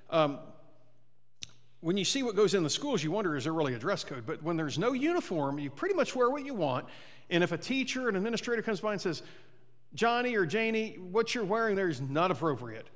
um, 0.10 0.40
when 1.82 1.98
you 1.98 2.06
see 2.06 2.24
what 2.24 2.36
goes 2.36 2.54
in 2.54 2.64
the 2.64 2.70
schools, 2.70 3.04
you 3.04 3.12
wonder 3.12 3.36
is 3.36 3.44
there 3.44 3.54
really 3.54 3.74
a 3.74 3.80
dress 3.80 4.04
code? 4.04 4.26
But 4.26 4.42
when 4.44 4.58
there's 4.58 4.80
no 4.80 4.94
uniform, 4.94 5.60
you 5.60 5.70
pretty 5.70 5.96
much 5.96 6.16
wear 6.16 6.30
what 6.30 6.46
you 6.46 6.54
want. 6.54 6.86
And 7.30 7.44
if 7.44 7.52
a 7.52 7.58
teacher, 7.58 8.10
an 8.10 8.16
administrator 8.16 8.62
comes 8.62 8.80
by 8.80 8.94
and 8.94 9.02
says, 9.02 9.22
Johnny 9.94 10.36
or 10.36 10.46
Janie, 10.46 10.98
what 11.12 11.34
you're 11.34 11.44
wearing 11.44 11.76
there 11.76 11.90
is 11.90 12.02
not 12.02 12.32
appropriate. 12.32 12.88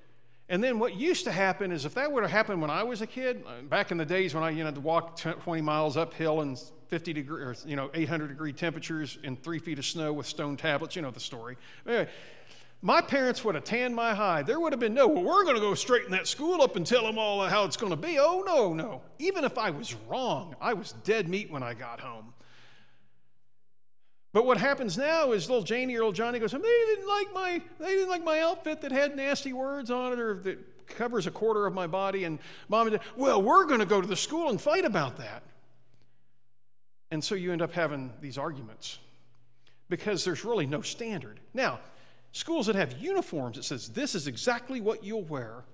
And 0.52 0.62
then 0.62 0.80
what 0.80 0.96
used 0.96 1.24
to 1.24 1.32
happen 1.32 1.72
is 1.72 1.86
if 1.86 1.94
that 1.94 2.12
would 2.12 2.24
have 2.24 2.32
happened 2.32 2.62
when 2.62 2.70
I 2.70 2.84
was 2.84 3.02
a 3.02 3.08
kid, 3.08 3.42
uh, 3.48 3.62
back 3.62 3.90
in 3.90 3.98
the 3.98 4.06
days 4.06 4.36
when 4.36 4.44
I 4.44 4.50
you 4.50 4.60
know, 4.60 4.66
had 4.66 4.76
to 4.76 4.82
walk 4.82 5.16
20 5.16 5.62
miles 5.62 5.96
uphill 5.96 6.42
in 6.42 6.58
50 6.90 7.14
degree 7.14 7.42
or 7.42 7.56
you 7.66 7.78
know 7.78 7.90
800 7.94 8.28
degree 8.28 8.52
temperatures 8.52 9.18
in 9.24 9.38
three 9.38 9.60
feet 9.60 9.80
of 9.80 9.86
snow 9.86 10.12
with 10.12 10.28
stone 10.28 10.58
tablets, 10.58 10.94
you 10.94 11.02
know 11.02 11.10
the 11.10 11.22
story. 11.22 11.56
Anyway, 11.88 12.10
my 12.82 13.00
parents 13.00 13.46
would 13.46 13.56
have 13.56 13.64
tanned 13.64 13.96
my 13.96 14.14
hide. 14.14 14.46
There 14.46 14.60
would 14.60 14.74
have 14.74 14.80
been 14.82 14.94
no, 14.94 15.08
well, 15.08 15.24
we're 15.24 15.46
going 15.46 15.56
to 15.56 15.62
go 15.62 15.74
straighten 15.74 16.12
that 16.12 16.28
school 16.28 16.62
up 16.62 16.76
and 16.76 16.86
tell 16.86 17.04
them 17.04 17.18
all 17.18 17.48
how 17.48 17.64
it's 17.64 17.78
going 17.78 17.92
to 17.92 17.96
be. 17.96 18.20
Oh, 18.20 18.44
no, 18.46 18.74
no. 18.74 19.02
Even 19.20 19.46
if 19.46 19.58
I 19.58 19.70
was 19.70 19.96
wrong, 20.10 20.56
I 20.60 20.74
was 20.74 20.92
dead 21.06 21.30
meat 21.30 21.50
when 21.50 21.64
I 21.64 21.76
got 21.76 22.02
home. 22.02 22.34
But 24.34 24.46
what 24.46 24.58
happens 24.58 24.98
now 24.98 25.34
is 25.34 25.50
little 25.50 25.64
Janie 25.64 25.94
or 25.96 26.00
little 26.00 26.14
Johnny 26.14 26.40
goes, 26.40 26.52
they 26.52 26.60
didn't 26.60 27.08
like 27.08 27.34
my, 27.34 27.62
they 27.80 27.96
didn't 27.96 28.10
like 28.10 28.24
my 28.24 28.40
outfit 28.40 28.82
that 28.82 28.92
had 28.92 29.16
nasty 29.16 29.52
words 29.52 29.92
on 29.92 30.14
it 30.14 30.20
or 30.20 30.36
that 30.36 30.88
covers 30.88 31.28
a 31.28 31.32
quarter 31.32 31.66
of 31.66 31.74
my 31.74 31.88
body. 31.88 32.24
And 32.24 32.40
mom 32.70 32.88
and 32.88 32.98
dad, 32.98 33.06
well, 33.18 33.42
we're 33.42 33.66
going 33.66 33.82
to 33.82 33.86
go 33.86 34.00
to 34.00 34.08
the 34.08 34.16
school 34.16 34.50
and 34.50 34.60
fight 34.60 34.86
about 34.86 35.18
that. 35.18 35.44
And 37.12 37.22
so 37.22 37.36
you 37.36 37.52
end 37.52 37.62
up 37.62 37.74
having 37.74 38.14
these 38.22 38.38
arguments 38.38 39.00
because 39.90 40.24
there's 40.24 40.46
really 40.46 40.66
no 40.66 40.82
standard. 40.82 41.42
Now, 41.54 41.80
schools 42.32 42.68
that 42.68 42.76
have 42.78 42.98
uniforms 43.00 43.58
that 43.58 43.64
says 43.64 43.90
this 43.90 44.16
is 44.16 44.28
exactly 44.28 44.80
what 44.80 45.04
you'll 45.04 45.24
wear, 45.24 45.66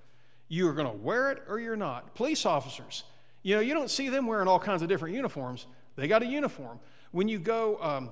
you 0.48 0.68
are 0.68 0.74
going 0.74 0.90
to 0.90 0.98
wear 0.98 1.32
it 1.32 1.44
or 1.48 1.60
you're 1.60 1.76
not. 1.76 2.16
Police 2.16 2.44
officers, 2.44 3.04
you 3.44 3.56
know, 3.56 3.62
you 3.62 3.76
don't 3.76 3.92
see 3.92 4.10
them 4.10 4.26
wearing 4.26 4.48
all 4.48 4.60
kinds 4.60 4.82
of 4.82 4.90
different 4.90 5.14
uniforms. 5.14 5.68
They 5.96 6.08
got 6.08 6.24
a 6.24 6.26
uniform. 6.26 6.80
When 7.12 7.28
you 7.28 7.38
go, 7.38 7.78
um, 7.82 8.10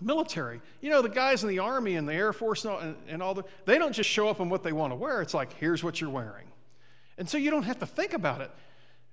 military. 0.00 0.60
You 0.80 0.90
know, 0.90 1.02
the 1.02 1.08
guys 1.08 1.42
in 1.42 1.48
the 1.48 1.58
Army 1.58 1.96
and 1.96 2.08
the 2.08 2.14
Air 2.14 2.32
Force 2.32 2.64
and 2.64 2.74
all, 2.74 2.78
and, 2.80 2.96
and 3.08 3.22
all 3.22 3.34
the, 3.34 3.44
they 3.64 3.78
don't 3.78 3.92
just 3.92 4.10
show 4.10 4.28
up 4.28 4.40
in 4.40 4.48
what 4.48 4.62
they 4.62 4.72
want 4.72 4.92
to 4.92 4.96
wear. 4.96 5.22
It's 5.22 5.34
like, 5.34 5.52
here's 5.54 5.82
what 5.82 6.00
you're 6.00 6.10
wearing. 6.10 6.46
And 7.18 7.28
so 7.28 7.38
you 7.38 7.50
don't 7.50 7.62
have 7.62 7.78
to 7.78 7.86
think 7.86 8.12
about 8.12 8.40
it. 8.40 8.50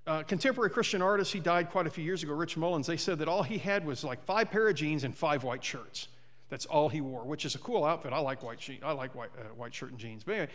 Uh, 0.08 0.24
contemporary 0.24 0.72
Christian 0.72 1.02
artist, 1.02 1.32
he 1.32 1.40
died 1.40 1.70
quite 1.70 1.86
a 1.86 1.90
few 1.90 2.04
years 2.04 2.24
ago, 2.24 2.34
Rich 2.34 2.58
Mullins, 2.58 2.88
they 2.88 2.98
said 2.98 3.20
that 3.20 3.28
all 3.28 3.44
he 3.44 3.60
had 3.60 3.86
was 3.86 4.04
like 4.04 4.24
five 4.24 4.50
pair 4.50 4.68
of 4.68 4.76
jeans 4.76 5.04
and 5.04 5.16
five 5.16 5.44
white 5.44 5.64
shirts. 5.64 6.08
That's 6.50 6.66
all 6.66 6.90
he 6.90 7.02
wore, 7.02 7.24
which 7.24 7.46
is 7.46 7.54
a 7.56 7.60
cool 7.60 7.86
outfit. 7.86 8.12
I 8.12 8.20
like 8.20 8.42
white, 8.44 8.60
sheet, 8.60 8.82
I 8.84 8.94
like 8.94 9.14
white, 9.14 9.30
uh, 9.40 9.44
white 9.56 9.74
shirt 9.74 9.92
and 9.92 10.00
jeans. 10.00 10.24
But 10.24 10.32
anyway, 10.34 10.52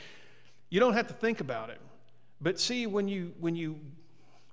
you 0.69 0.81
don't 0.81 0.95
have 0.95 1.07
to 1.07 1.15
think 1.15 1.41
about 1.41 1.71
it. 1.71 1.81
But 2.41 2.59
see, 2.59 2.87
when 2.87 3.07
you, 3.09 3.33
when, 3.39 3.55
you, 3.55 3.79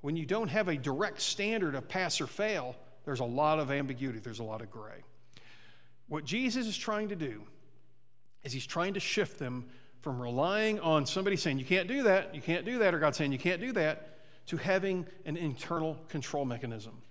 when 0.02 0.16
you 0.16 0.26
don't 0.26 0.48
have 0.48 0.68
a 0.68 0.78
direct 0.78 1.22
standard 1.22 1.74
of 1.76 1.90
pass 1.90 2.22
or 2.22 2.28
fail, 2.28 2.76
there's 3.04 3.20
a 3.20 3.26
lot 3.26 3.60
of 3.60 3.72
ambiguity, 3.72 4.20
there's 4.20 4.40
a 4.40 4.44
lot 4.44 4.62
of 4.62 4.72
gray. 4.72 5.04
What 6.14 6.26
Jesus 6.26 6.68
is 6.68 6.78
trying 6.78 7.10
to 7.10 7.16
do 7.16 7.42
is 8.44 8.54
he's 8.54 8.68
trying 8.68 8.94
to 8.94 9.00
shift 9.00 9.40
them 9.40 9.66
from 10.02 10.22
relying 10.22 10.80
on 10.80 11.08
somebody 11.08 11.36
saying, 11.36 11.58
you 11.58 11.66
can't 11.66 11.88
do 11.88 12.04
that, 12.04 12.36
you 12.36 12.42
can't 12.42 12.66
do 12.66 12.78
that, 12.78 12.94
or 12.94 13.00
God 13.00 13.16
saying, 13.16 13.32
you 13.32 13.40
can't 13.40 13.60
do 13.60 13.72
that, 13.72 14.20
to 14.46 14.58
having 14.58 15.08
an 15.26 15.38
internal 15.38 15.98
control 16.10 16.46
mechanism 16.46 17.02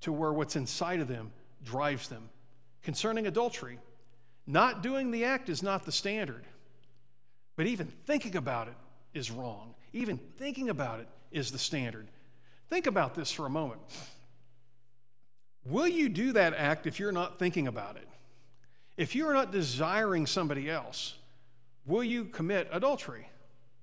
to 0.00 0.12
where 0.12 0.32
what's 0.32 0.56
inside 0.56 0.98
of 0.98 1.06
them 1.06 1.30
drives 1.62 2.08
them. 2.08 2.28
Concerning 2.82 3.28
adultery, 3.28 3.78
not 4.48 4.82
doing 4.82 5.12
the 5.12 5.24
act 5.24 5.48
is 5.48 5.62
not 5.62 5.84
the 5.84 5.92
standard, 5.92 6.44
but 7.54 7.66
even 7.66 7.86
thinking 7.86 8.34
about 8.34 8.66
it 8.66 8.74
is 9.14 9.30
wrong. 9.30 9.76
Even 9.92 10.18
thinking 10.38 10.70
about 10.70 10.98
it 10.98 11.06
is 11.30 11.52
the 11.52 11.58
standard. 11.58 12.08
Think 12.68 12.88
about 12.88 13.14
this 13.14 13.30
for 13.30 13.46
a 13.46 13.50
moment. 13.50 13.80
Will 15.64 15.86
you 15.86 16.08
do 16.08 16.32
that 16.32 16.52
act 16.54 16.88
if 16.88 16.98
you're 16.98 17.12
not 17.12 17.38
thinking 17.38 17.68
about 17.68 17.94
it? 17.94 18.08
If 19.00 19.14
you 19.14 19.26
are 19.28 19.32
not 19.32 19.50
desiring 19.50 20.26
somebody 20.26 20.68
else, 20.68 21.14
will 21.86 22.04
you 22.04 22.26
commit 22.26 22.68
adultery? 22.70 23.30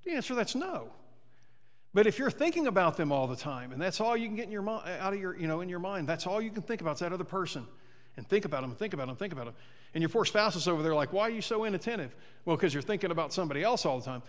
The 0.03 0.11
answer 0.11 0.35
that's 0.35 0.53
no. 0.53 0.91
But 1.91 2.05
if 2.05 2.19
you're 2.19 2.29
thinking 2.29 2.67
about 2.67 2.97
them 2.97 3.11
all 3.11 3.25
the 3.25 3.35
time, 3.35 3.71
and 3.71 3.81
that's 3.81 3.99
all 3.99 4.15
you 4.15 4.27
can 4.27 4.35
get 4.35 4.45
in 4.45 4.51
your 4.51 4.61
mind, 4.61 4.87
out 4.99 5.15
of 5.15 5.19
your, 5.19 5.35
you 5.35 5.47
know, 5.47 5.61
in 5.61 5.69
your 5.69 5.79
mind, 5.79 6.07
that's 6.07 6.27
all 6.27 6.39
you 6.39 6.51
can 6.51 6.61
think 6.61 6.81
about 6.81 6.97
is 6.97 6.99
that 6.99 7.13
other 7.13 7.23
person, 7.23 7.65
and 8.15 8.29
think 8.29 8.45
about 8.45 8.61
them, 8.61 8.75
think 8.75 8.93
about 8.93 9.07
them, 9.07 9.15
think 9.15 9.33
about 9.33 9.45
them. 9.45 9.55
And 9.95 10.03
your 10.03 10.09
poor 10.09 10.23
spouse 10.23 10.55
is 10.55 10.67
over 10.67 10.83
there 10.83 10.93
like, 10.93 11.11
why 11.11 11.23
are 11.23 11.31
you 11.31 11.41
so 11.41 11.65
inattentive? 11.65 12.15
Well, 12.45 12.55
because 12.55 12.75
you're 12.75 12.83
thinking 12.83 13.09
about 13.09 13.33
somebody 13.33 13.63
else 13.63 13.87
all 13.87 13.97
the 13.97 14.05
time. 14.05 14.21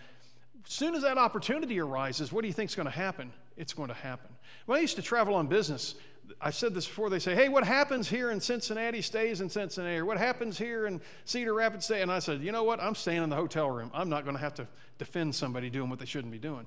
As 0.65 0.73
soon 0.73 0.95
as 0.95 1.03
that 1.03 1.19
opportunity 1.19 1.79
arises, 1.79 2.33
what 2.33 2.41
do 2.41 2.47
you 2.47 2.53
think 2.53 2.71
is 2.71 2.75
going 2.75 2.87
to 2.87 2.91
happen? 2.91 3.31
It's 3.57 3.73
going 3.73 3.89
to 3.89 3.93
happen. 3.93 4.31
When 4.65 4.79
I 4.79 4.81
used 4.81 4.95
to 4.95 5.03
travel 5.03 5.35
on 5.35 5.45
business, 5.45 5.93
I've 6.41 6.55
said 6.55 6.73
this 6.73 6.87
before. 6.87 7.09
They 7.09 7.19
say, 7.19 7.35
"Hey, 7.35 7.49
what 7.49 7.63
happens 7.63 8.09
here 8.09 8.31
in 8.31 8.39
Cincinnati 8.39 9.01
stays 9.01 9.41
in 9.41 9.49
Cincinnati, 9.49 9.97
or 9.97 10.05
what 10.05 10.17
happens 10.17 10.57
here 10.57 10.85
in 10.85 11.01
Cedar 11.25 11.53
Rapids 11.53 11.85
stays." 11.85 12.01
And 12.01 12.11
I 12.11 12.19
said, 12.19 12.41
"You 12.41 12.51
know 12.51 12.63
what? 12.63 12.81
I'm 12.81 12.95
staying 12.95 13.23
in 13.23 13.29
the 13.29 13.35
hotel 13.35 13.69
room. 13.69 13.91
I'm 13.93 14.09
not 14.09 14.23
going 14.23 14.35
to 14.35 14.41
have 14.41 14.53
to 14.55 14.67
defend 14.97 15.35
somebody 15.35 15.69
doing 15.69 15.89
what 15.89 15.99
they 15.99 16.05
shouldn't 16.05 16.31
be 16.31 16.39
doing." 16.39 16.65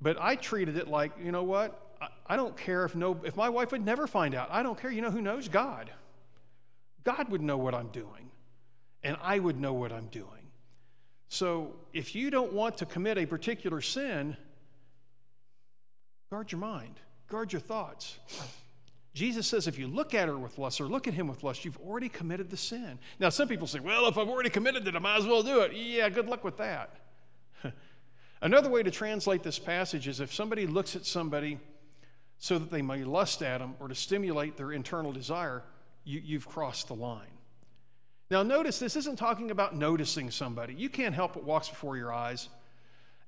But 0.00 0.16
I 0.20 0.36
treated 0.36 0.76
it 0.76 0.88
like, 0.88 1.12
you 1.22 1.30
know 1.30 1.42
what? 1.42 1.78
I, 2.00 2.08
I 2.26 2.36
don't 2.36 2.56
care 2.56 2.84
if 2.84 2.94
no, 2.94 3.20
if 3.24 3.36
my 3.36 3.48
wife 3.48 3.72
would 3.72 3.84
never 3.84 4.06
find 4.06 4.34
out. 4.34 4.48
I 4.50 4.62
don't 4.62 4.80
care. 4.80 4.90
You 4.90 5.02
know 5.02 5.10
who 5.10 5.20
knows? 5.20 5.48
God. 5.48 5.90
God 7.04 7.30
would 7.30 7.42
know 7.42 7.56
what 7.56 7.74
I'm 7.74 7.88
doing, 7.88 8.30
and 9.02 9.16
I 9.22 9.38
would 9.38 9.58
know 9.58 9.72
what 9.72 9.92
I'm 9.92 10.06
doing. 10.06 10.26
So 11.28 11.76
if 11.92 12.14
you 12.14 12.30
don't 12.30 12.52
want 12.52 12.78
to 12.78 12.86
commit 12.86 13.16
a 13.16 13.26
particular 13.26 13.80
sin, 13.80 14.36
guard 16.30 16.52
your 16.52 16.60
mind, 16.60 17.00
guard 17.28 17.52
your 17.52 17.60
thoughts. 17.60 18.18
Jesus 19.12 19.46
says 19.46 19.66
if 19.66 19.78
you 19.78 19.88
look 19.88 20.14
at 20.14 20.28
her 20.28 20.38
with 20.38 20.58
lust 20.58 20.80
or 20.80 20.86
look 20.86 21.08
at 21.08 21.14
him 21.14 21.26
with 21.26 21.42
lust, 21.42 21.64
you've 21.64 21.78
already 21.78 22.08
committed 22.08 22.48
the 22.48 22.56
sin. 22.56 22.98
Now, 23.18 23.28
some 23.28 23.48
people 23.48 23.66
say, 23.66 23.80
well, 23.80 24.06
if 24.06 24.16
I've 24.16 24.28
already 24.28 24.50
committed 24.50 24.86
it, 24.86 24.94
I 24.94 24.98
might 25.00 25.18
as 25.18 25.26
well 25.26 25.42
do 25.42 25.60
it. 25.60 25.72
Yeah, 25.74 26.08
good 26.08 26.28
luck 26.28 26.44
with 26.44 26.58
that. 26.58 26.94
Another 28.42 28.70
way 28.70 28.82
to 28.82 28.90
translate 28.90 29.42
this 29.42 29.58
passage 29.58 30.06
is 30.06 30.20
if 30.20 30.32
somebody 30.32 30.66
looks 30.66 30.94
at 30.94 31.04
somebody 31.04 31.58
so 32.38 32.58
that 32.58 32.70
they 32.70 32.82
may 32.82 33.04
lust 33.04 33.42
at 33.42 33.58
them 33.58 33.74
or 33.80 33.88
to 33.88 33.94
stimulate 33.94 34.56
their 34.56 34.72
internal 34.72 35.12
desire, 35.12 35.64
you, 36.04 36.22
you've 36.24 36.48
crossed 36.48 36.88
the 36.88 36.94
line. 36.94 37.26
Now, 38.30 38.44
notice 38.44 38.78
this 38.78 38.94
isn't 38.94 39.16
talking 39.16 39.50
about 39.50 39.74
noticing 39.74 40.30
somebody. 40.30 40.74
You 40.74 40.88
can't 40.88 41.16
help 41.16 41.34
what 41.34 41.44
walks 41.44 41.68
before 41.68 41.96
your 41.96 42.12
eyes. 42.12 42.48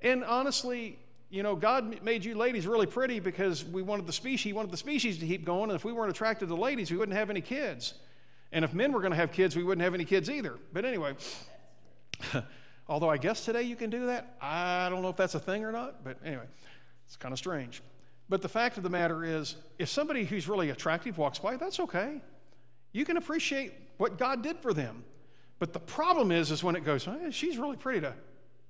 And 0.01 0.25
honestly, 0.25 0.99
you 1.33 1.43
know, 1.43 1.57
God 1.57 2.03
made 2.05 2.27
you 2.27 2.35
ladies 2.35 2.67
really 2.67 2.85
pretty 2.85 3.19
because 3.19 3.65
we 3.65 3.81
wanted 3.81 4.07
the 4.07 4.13
species, 4.13 4.45
He 4.45 4.53
wanted 4.53 4.71
the 4.71 4.77
species 4.77 5.19
to 5.19 5.27
keep 5.27 5.47
going. 5.47 5.71
And 5.71 5.77
if 5.77 5.83
we 5.83 5.91
weren't 5.91 6.11
attracted 6.11 6.49
to 6.51 6.55
ladies, 6.55 6.91
we 6.91 6.99
wouldn't 6.99 7.17
have 7.17 7.31
any 7.31 7.41
kids. 7.41 7.95
And 8.53 8.67
if 8.67 8.75
men 8.75 8.93
were 8.93 9.01
going 9.01 9.13
to 9.13 9.17
have 9.17 9.33
kids, 9.33 9.57
we 9.57 9.65
wouldn't 9.65 9.83
have 9.83 9.95
any 9.95 10.05
kids 10.05 10.29
either. 10.29 10.59
But 10.75 10.85
anyway, 10.85 11.15
although 12.89 13.09
I 13.09 13.17
guess 13.17 13.47
today 13.47 13.63
you 13.63 13.77
can 13.77 13.89
do 13.89 14.07
that, 14.07 14.37
I 14.43 14.91
don't 14.91 15.01
know 15.01 15.09
if 15.09 15.17
that's 15.17 15.35
a 15.35 15.41
thing 15.41 15.65
or 15.65 15.73
not. 15.73 16.05
But 16.05 16.19
anyway, 16.23 16.45
it's 17.07 17.17
kind 17.17 17.33
of 17.33 17.39
strange. 17.39 17.83
But 18.29 18.43
the 18.43 18.49
fact 18.51 18.77
of 18.77 18.83
the 18.83 18.91
matter 18.91 19.25
is, 19.25 19.57
if 19.79 19.89
somebody 19.89 20.25
who's 20.25 20.47
really 20.47 20.69
attractive 20.69 21.17
walks 21.17 21.39
by, 21.39 21.57
that's 21.57 21.81
okay. 21.81 22.21
You 22.93 23.07
can 23.07 23.17
appreciate 23.17 23.73
what 23.97 24.19
God 24.19 24.43
did 24.43 24.59
for 24.59 24.75
them. 24.75 25.03
But 25.59 25.73
the 25.73 25.81
problem 25.81 26.31
is, 26.31 26.51
is 26.51 26.63
when 26.63 26.77
it 26.77 26.85
goes, 26.85 27.09
she's 27.31 27.57
really 27.57 27.79
pretty 27.79 28.01
to, 28.03 28.13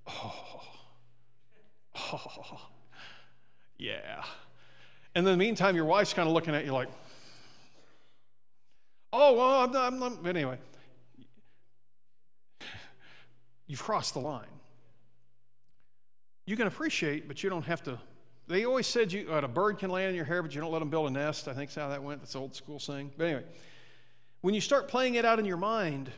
oh, 0.06 0.62
Oh, 1.94 2.60
yeah. 3.78 4.24
And 5.14 5.26
in 5.26 5.32
the 5.32 5.36
meantime, 5.36 5.76
your 5.76 5.84
wife's 5.84 6.14
kind 6.14 6.28
of 6.28 6.34
looking 6.34 6.54
at 6.54 6.64
you 6.64 6.72
like, 6.72 6.88
oh, 9.12 9.34
well, 9.34 9.64
I'm 9.64 9.72
not, 9.72 9.92
I'm 9.92 9.98
not. 9.98 10.22
But 10.22 10.36
anyway, 10.36 10.58
you've 13.66 13.82
crossed 13.82 14.14
the 14.14 14.20
line. 14.20 14.46
You 16.46 16.56
can 16.56 16.66
appreciate, 16.66 17.28
but 17.28 17.42
you 17.42 17.50
don't 17.50 17.64
have 17.64 17.82
to. 17.84 17.98
They 18.48 18.64
always 18.64 18.86
said 18.86 19.12
you, 19.12 19.28
uh, 19.30 19.40
a 19.42 19.48
bird 19.48 19.78
can 19.78 19.90
land 19.90 20.10
in 20.10 20.16
your 20.16 20.24
hair, 20.24 20.42
but 20.42 20.54
you 20.54 20.60
don't 20.60 20.72
let 20.72 20.80
them 20.80 20.90
build 20.90 21.08
a 21.08 21.12
nest. 21.12 21.46
I 21.46 21.52
think 21.52 21.70
that's 21.70 21.76
how 21.76 21.88
that 21.88 22.02
went. 22.02 22.20
That's 22.20 22.34
old 22.34 22.54
school 22.54 22.80
saying. 22.80 23.12
But 23.16 23.24
anyway, 23.24 23.44
when 24.40 24.54
you 24.54 24.60
start 24.60 24.88
playing 24.88 25.14
it 25.14 25.24
out 25.24 25.38
in 25.38 25.44
your 25.44 25.56
mind, 25.56 26.10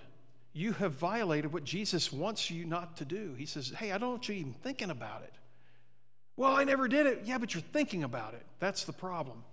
you 0.54 0.72
have 0.72 0.92
violated 0.92 1.52
what 1.52 1.64
Jesus 1.64 2.12
wants 2.12 2.50
you 2.50 2.64
not 2.64 2.96
to 2.98 3.04
do. 3.04 3.34
He 3.36 3.44
says, 3.44 3.70
hey, 3.76 3.92
I 3.92 3.98
don't 3.98 4.10
want 4.10 4.28
you 4.28 4.36
even 4.36 4.54
thinking 4.54 4.90
about 4.90 5.22
it. 5.22 5.34
Well, 6.37 6.57
I 6.57 6.64
never 6.64 6.89
did 6.89 7.07
it. 7.07 7.22
Yeah, 7.24 7.39
but 7.39 7.55
you're 7.55 7.62
thinking 7.62 8.03
about 8.03 8.35
it. 8.35 8.45
That's 8.59 8.85
the 8.85 8.93
problem. 8.93 9.45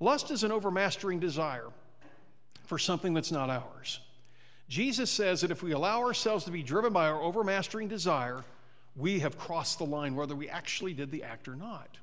Lust 0.00 0.30
is 0.30 0.42
an 0.42 0.50
overmastering 0.50 1.20
desire 1.20 1.68
for 2.64 2.78
something 2.78 3.14
that's 3.14 3.30
not 3.30 3.50
ours. 3.50 4.00
Jesus 4.68 5.10
says 5.10 5.42
that 5.42 5.50
if 5.50 5.62
we 5.62 5.72
allow 5.72 6.00
ourselves 6.00 6.44
to 6.46 6.50
be 6.50 6.62
driven 6.62 6.92
by 6.92 7.08
our 7.08 7.20
overmastering 7.20 7.88
desire, 7.88 8.42
we 8.96 9.20
have 9.20 9.38
crossed 9.38 9.78
the 9.78 9.84
line, 9.84 10.16
whether 10.16 10.34
we 10.34 10.48
actually 10.48 10.94
did 10.94 11.10
the 11.10 11.22
act 11.22 11.48
or 11.48 11.54
not. 11.54 11.98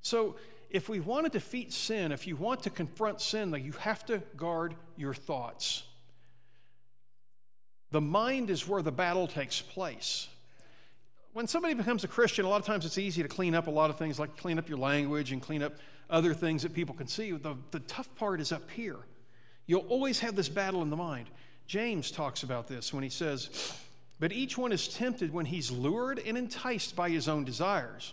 So, 0.00 0.36
if 0.70 0.88
we 0.88 1.00
want 1.00 1.26
to 1.26 1.30
defeat 1.30 1.70
sin, 1.72 2.12
if 2.12 2.26
you 2.26 2.34
want 2.34 2.62
to 2.62 2.70
confront 2.70 3.20
sin, 3.20 3.50
then 3.50 3.62
you 3.62 3.72
have 3.72 4.06
to 4.06 4.22
guard 4.36 4.74
your 4.96 5.12
thoughts. 5.12 5.82
The 7.90 8.00
mind 8.00 8.48
is 8.48 8.66
where 8.66 8.80
the 8.80 8.90
battle 8.90 9.26
takes 9.28 9.60
place. 9.60 10.28
When 11.32 11.46
somebody 11.46 11.72
becomes 11.72 12.04
a 12.04 12.08
Christian, 12.08 12.44
a 12.44 12.48
lot 12.48 12.60
of 12.60 12.66
times 12.66 12.84
it's 12.84 12.98
easy 12.98 13.22
to 13.22 13.28
clean 13.28 13.54
up 13.54 13.66
a 13.66 13.70
lot 13.70 13.88
of 13.88 13.96
things, 13.96 14.18
like 14.18 14.36
clean 14.36 14.58
up 14.58 14.68
your 14.68 14.76
language 14.76 15.32
and 15.32 15.40
clean 15.40 15.62
up 15.62 15.72
other 16.10 16.34
things 16.34 16.62
that 16.62 16.74
people 16.74 16.94
can 16.94 17.06
see. 17.06 17.30
The, 17.32 17.56
the 17.70 17.80
tough 17.80 18.14
part 18.16 18.40
is 18.40 18.52
up 18.52 18.70
here. 18.70 18.98
You'll 19.66 19.86
always 19.88 20.20
have 20.20 20.36
this 20.36 20.50
battle 20.50 20.82
in 20.82 20.90
the 20.90 20.96
mind. 20.96 21.30
James 21.66 22.10
talks 22.10 22.42
about 22.42 22.68
this 22.68 22.92
when 22.92 23.02
he 23.02 23.08
says, 23.08 23.48
But 24.20 24.32
each 24.32 24.58
one 24.58 24.72
is 24.72 24.88
tempted 24.88 25.32
when 25.32 25.46
he's 25.46 25.70
lured 25.70 26.18
and 26.18 26.36
enticed 26.36 26.94
by 26.94 27.08
his 27.08 27.28
own 27.28 27.44
desires. 27.44 28.12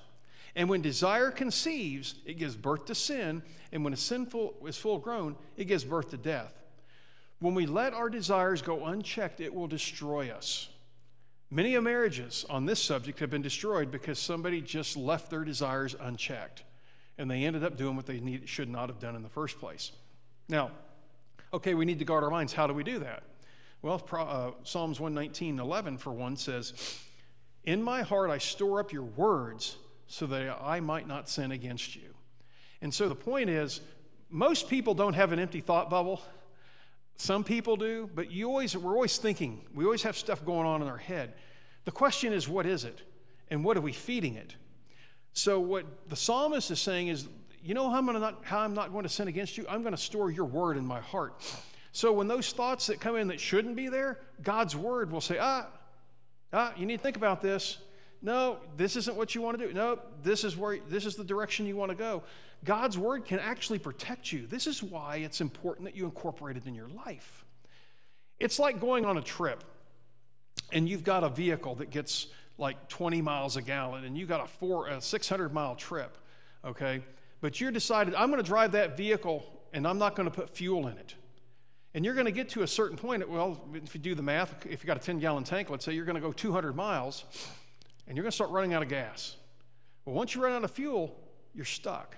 And 0.56 0.70
when 0.70 0.82
desire 0.82 1.30
conceives, 1.30 2.16
it 2.26 2.36
gives 2.36 2.56
birth 2.56 2.86
to 2.86 2.96
sin. 2.96 3.44
And 3.74 3.84
when 3.84 3.92
a 3.92 3.98
sinful 3.98 4.54
is 4.66 4.78
full 4.78 4.98
grown, 4.98 5.36
it 5.58 5.66
gives 5.66 5.84
birth 5.84 6.12
to 6.12 6.18
death. 6.18 6.54
When 7.40 7.54
we 7.54 7.66
let 7.66 7.94
our 7.94 8.10
desires 8.10 8.62
go 8.62 8.86
unchecked, 8.86 9.42
it 9.42 9.54
will 9.54 9.68
destroy 9.68 10.30
us. 10.30 10.70
Many 11.52 11.78
marriages 11.80 12.46
on 12.50 12.66
this 12.66 12.82
subject 12.82 13.20
have 13.20 13.32
been 13.32 13.42
destroyed 13.42 13.90
because 13.90 14.20
somebody 14.20 14.62
just 14.62 14.96
left 14.96 15.32
their 15.32 15.44
desires 15.44 15.96
unchecked 16.00 16.64
and 17.18 17.30
they 17.30 17.44
ended 17.44 17.64
up 17.64 17.76
doing 17.76 17.96
what 17.96 18.06
they 18.06 18.20
need, 18.20 18.48
should 18.48 18.70
not 18.70 18.90
have 18.90 19.00
done 19.00 19.16
in 19.16 19.24
the 19.24 19.30
first 19.30 19.60
place. 19.60 19.92
Now, 20.48 20.72
okay, 21.54 21.74
we 21.74 21.86
need 21.86 22.00
to 22.00 22.06
guard 22.06 22.24
our 22.24 22.30
minds. 22.30 22.54
How 22.54 22.68
do 22.68 22.74
we 22.74 22.84
do 22.84 23.00
that? 23.00 23.24
Well, 23.82 24.02
uh, 24.12 24.52
Psalms 24.64 25.00
119 25.00 25.60
11, 25.60 25.98
for 25.98 26.12
one, 26.12 26.38
says, 26.38 27.00
In 27.66 27.82
my 27.82 28.04
heart 28.04 28.30
I 28.30 28.38
store 28.38 28.80
up 28.80 28.94
your 28.94 29.04
words 29.04 29.78
so 30.08 30.28
that 30.28 30.60
I 30.62 30.80
might 30.80 31.08
not 31.08 31.30
sin 31.30 31.52
against 31.52 31.96
you. 31.96 32.14
And 32.82 32.94
so 32.94 33.10
the 33.10 33.16
point 33.16 33.50
is, 33.50 33.82
most 34.30 34.70
people 34.70 34.94
don't 34.94 35.14
have 35.14 35.32
an 35.32 35.40
empty 35.40 35.62
thought 35.62 35.90
bubble. 35.90 36.22
Some 37.20 37.44
people 37.44 37.76
do, 37.76 38.10
but 38.16 38.32
you 38.32 38.48
always, 38.48 38.78
we're 38.78 38.94
always 38.94 39.18
thinking. 39.18 39.66
We 39.76 39.84
always 39.84 40.04
have 40.04 40.16
stuff 40.16 40.46
going 40.46 40.66
on 40.66 40.82
in 40.82 40.88
our 40.88 40.98
head. 40.98 41.34
The 41.84 41.92
question 41.92 42.32
is, 42.32 42.48
what 42.48 42.66
is 42.66 42.86
it? 42.86 43.02
And 43.52 43.62
what 43.62 43.76
are 43.76 43.82
we 43.82 43.92
feeding 43.92 44.36
it? 44.36 44.56
So, 45.34 45.60
what 45.60 45.86
the 46.08 46.16
psalmist 46.16 46.72
is 46.72 46.80
saying 46.80 47.10
is, 47.10 47.28
you 47.62 47.74
know 47.74 47.90
how 47.90 47.98
I'm, 47.98 48.06
not, 48.06 48.46
how 48.46 48.60
I'm 48.60 48.74
not 48.74 48.94
going 48.94 49.04
to 49.04 49.10
sin 49.10 49.28
against 49.28 49.58
you? 49.58 49.66
I'm 49.70 49.82
going 49.82 49.94
to 49.94 50.02
store 50.02 50.32
your 50.32 50.46
word 50.46 50.78
in 50.78 50.86
my 50.86 51.02
heart. 51.02 51.44
So, 51.92 52.14
when 52.14 52.30
those 52.30 52.54
thoughts 52.54 52.88
that 52.88 53.02
come 53.02 53.18
in 53.18 53.28
that 53.28 53.42
shouldn't 53.42 53.76
be 53.76 53.90
there, 53.90 54.22
God's 54.42 54.78
word 54.78 55.12
will 55.12 55.20
say, 55.20 55.40
ah, 55.42 55.68
ah, 56.54 56.74
you 56.78 56.86
need 56.86 56.98
to 56.98 57.04
think 57.04 57.18
about 57.18 57.42
this. 57.42 57.80
No, 58.22 58.58
this 58.76 58.96
isn't 58.98 59.16
what 59.16 59.34
you 59.34 59.42
want 59.42 59.60
to 59.60 59.68
do. 59.68 59.74
No, 59.74 60.00
this 60.24 60.44
is 60.44 60.58
where 60.58 60.80
this 60.90 61.06
is 61.06 61.16
the 61.16 61.24
direction 61.24 61.66
you 61.66 61.78
want 61.78 61.92
to 61.92 61.96
go. 61.96 62.24
God's 62.66 62.98
word 62.98 63.26
can 63.26 63.40
actually 63.40 63.80
protect 63.80 64.32
you. 64.34 64.46
This 64.46 64.68
is 64.68 64.84
why 64.84 65.18
it's 65.18 65.40
important 65.40 65.86
that 65.86 65.96
you 65.96 66.04
incorporate 66.04 66.58
it 66.58 66.66
in 66.66 66.76
your 66.76 66.90
life. 66.90 67.46
It's 68.40 68.60
like 68.60 68.82
going 68.82 69.06
on 69.06 69.18
a 69.18 69.22
trip 69.22 69.64
and 70.72 70.88
you've 70.88 71.04
got 71.04 71.24
a 71.24 71.30
vehicle 71.30 71.76
that 71.76 71.90
gets 71.90 72.28
like 72.58 72.90
20 72.90 73.22
miles 73.22 73.56
a 73.56 73.62
gallon 73.62 74.04
and 74.04 74.18
you've 74.18 74.28
got 74.28 74.44
a 74.44 74.48
four 74.48 74.88
a 74.88 75.02
600 75.02 75.54
mile 75.54 75.76
trip, 75.76 76.18
okay? 76.66 77.02
But 77.40 77.62
you're 77.62 77.72
decided 77.72 78.14
I'm 78.16 78.30
going 78.30 78.44
to 78.44 78.48
drive 78.48 78.74
that 78.74 78.98
vehicle 78.98 79.46
and 79.72 79.88
I'm 79.88 79.98
not 79.98 80.16
going 80.16 80.30
to 80.30 80.36
put 80.36 80.50
fuel 80.50 80.88
in 80.88 80.98
it. 80.98 81.16
And 81.94 82.06
you're 82.06 82.14
going 82.14 82.26
to 82.26 82.32
get 82.32 82.50
to 82.50 82.64
a 82.64 82.68
certain 82.68 82.98
point. 82.98 83.28
Well, 83.28 83.60
if 83.74 83.96
you 83.96 84.02
do 84.02 84.14
the 84.14 84.22
math, 84.22 84.66
if 84.66 84.84
you 84.84 84.88
got 84.88 84.98
a 84.98 85.00
10 85.00 85.20
gallon 85.20 85.44
tank, 85.44 85.70
let's 85.70 85.86
say 85.86 85.94
you're 85.94 86.06
going 86.06 86.16
to 86.16 86.22
go 86.22 86.32
200 86.32 86.76
miles 86.76 87.24
and 88.10 88.18
you're 88.18 88.24
going 88.24 88.32
to 88.32 88.36
start 88.36 88.50
running 88.50 88.74
out 88.74 88.82
of 88.82 88.90
gas. 88.90 89.38
Well, 90.04 90.16
once 90.16 90.36
you 90.36 90.44
run 90.44 90.52
out 90.52 90.64
of 90.64 90.72
fuel, 90.72 91.16
you're 91.54 91.64
stuck. 91.64 92.18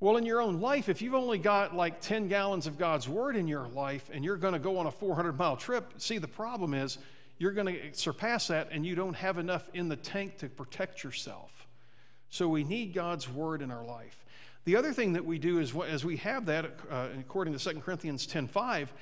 Well, 0.00 0.16
in 0.16 0.24
your 0.24 0.40
own 0.40 0.60
life, 0.60 0.88
if 0.88 1.02
you've 1.02 1.14
only 1.14 1.38
got 1.38 1.74
like 1.74 2.00
10 2.00 2.28
gallons 2.28 2.68
of 2.68 2.78
God's 2.78 3.08
word 3.08 3.34
in 3.34 3.48
your 3.48 3.66
life 3.66 4.10
and 4.12 4.24
you're 4.24 4.36
going 4.36 4.52
to 4.52 4.60
go 4.60 4.78
on 4.78 4.86
a 4.86 4.90
400 4.92 5.36
mile 5.36 5.56
trip, 5.56 5.94
see, 5.96 6.18
the 6.18 6.28
problem 6.28 6.74
is 6.74 6.98
you're 7.38 7.52
going 7.52 7.66
to 7.66 7.92
surpass 7.92 8.48
that 8.48 8.68
and 8.70 8.86
you 8.86 8.94
don't 8.94 9.14
have 9.14 9.38
enough 9.38 9.68
in 9.74 9.88
the 9.88 9.96
tank 9.96 10.38
to 10.38 10.48
protect 10.48 11.02
yourself. 11.02 11.66
So 12.30 12.46
we 12.46 12.62
need 12.62 12.92
God's 12.92 13.28
word 13.28 13.62
in 13.62 13.70
our 13.70 13.84
life. 13.84 14.24
The 14.66 14.76
other 14.76 14.92
thing 14.92 15.14
that 15.14 15.24
we 15.24 15.38
do 15.38 15.58
is 15.58 15.74
as 15.74 16.04
we 16.04 16.18
have 16.18 16.44
that, 16.46 16.66
uh, 16.90 17.08
according 17.18 17.54
to 17.54 17.58
2 17.58 17.80
Corinthians 17.80 18.26
10:5, 18.26 18.92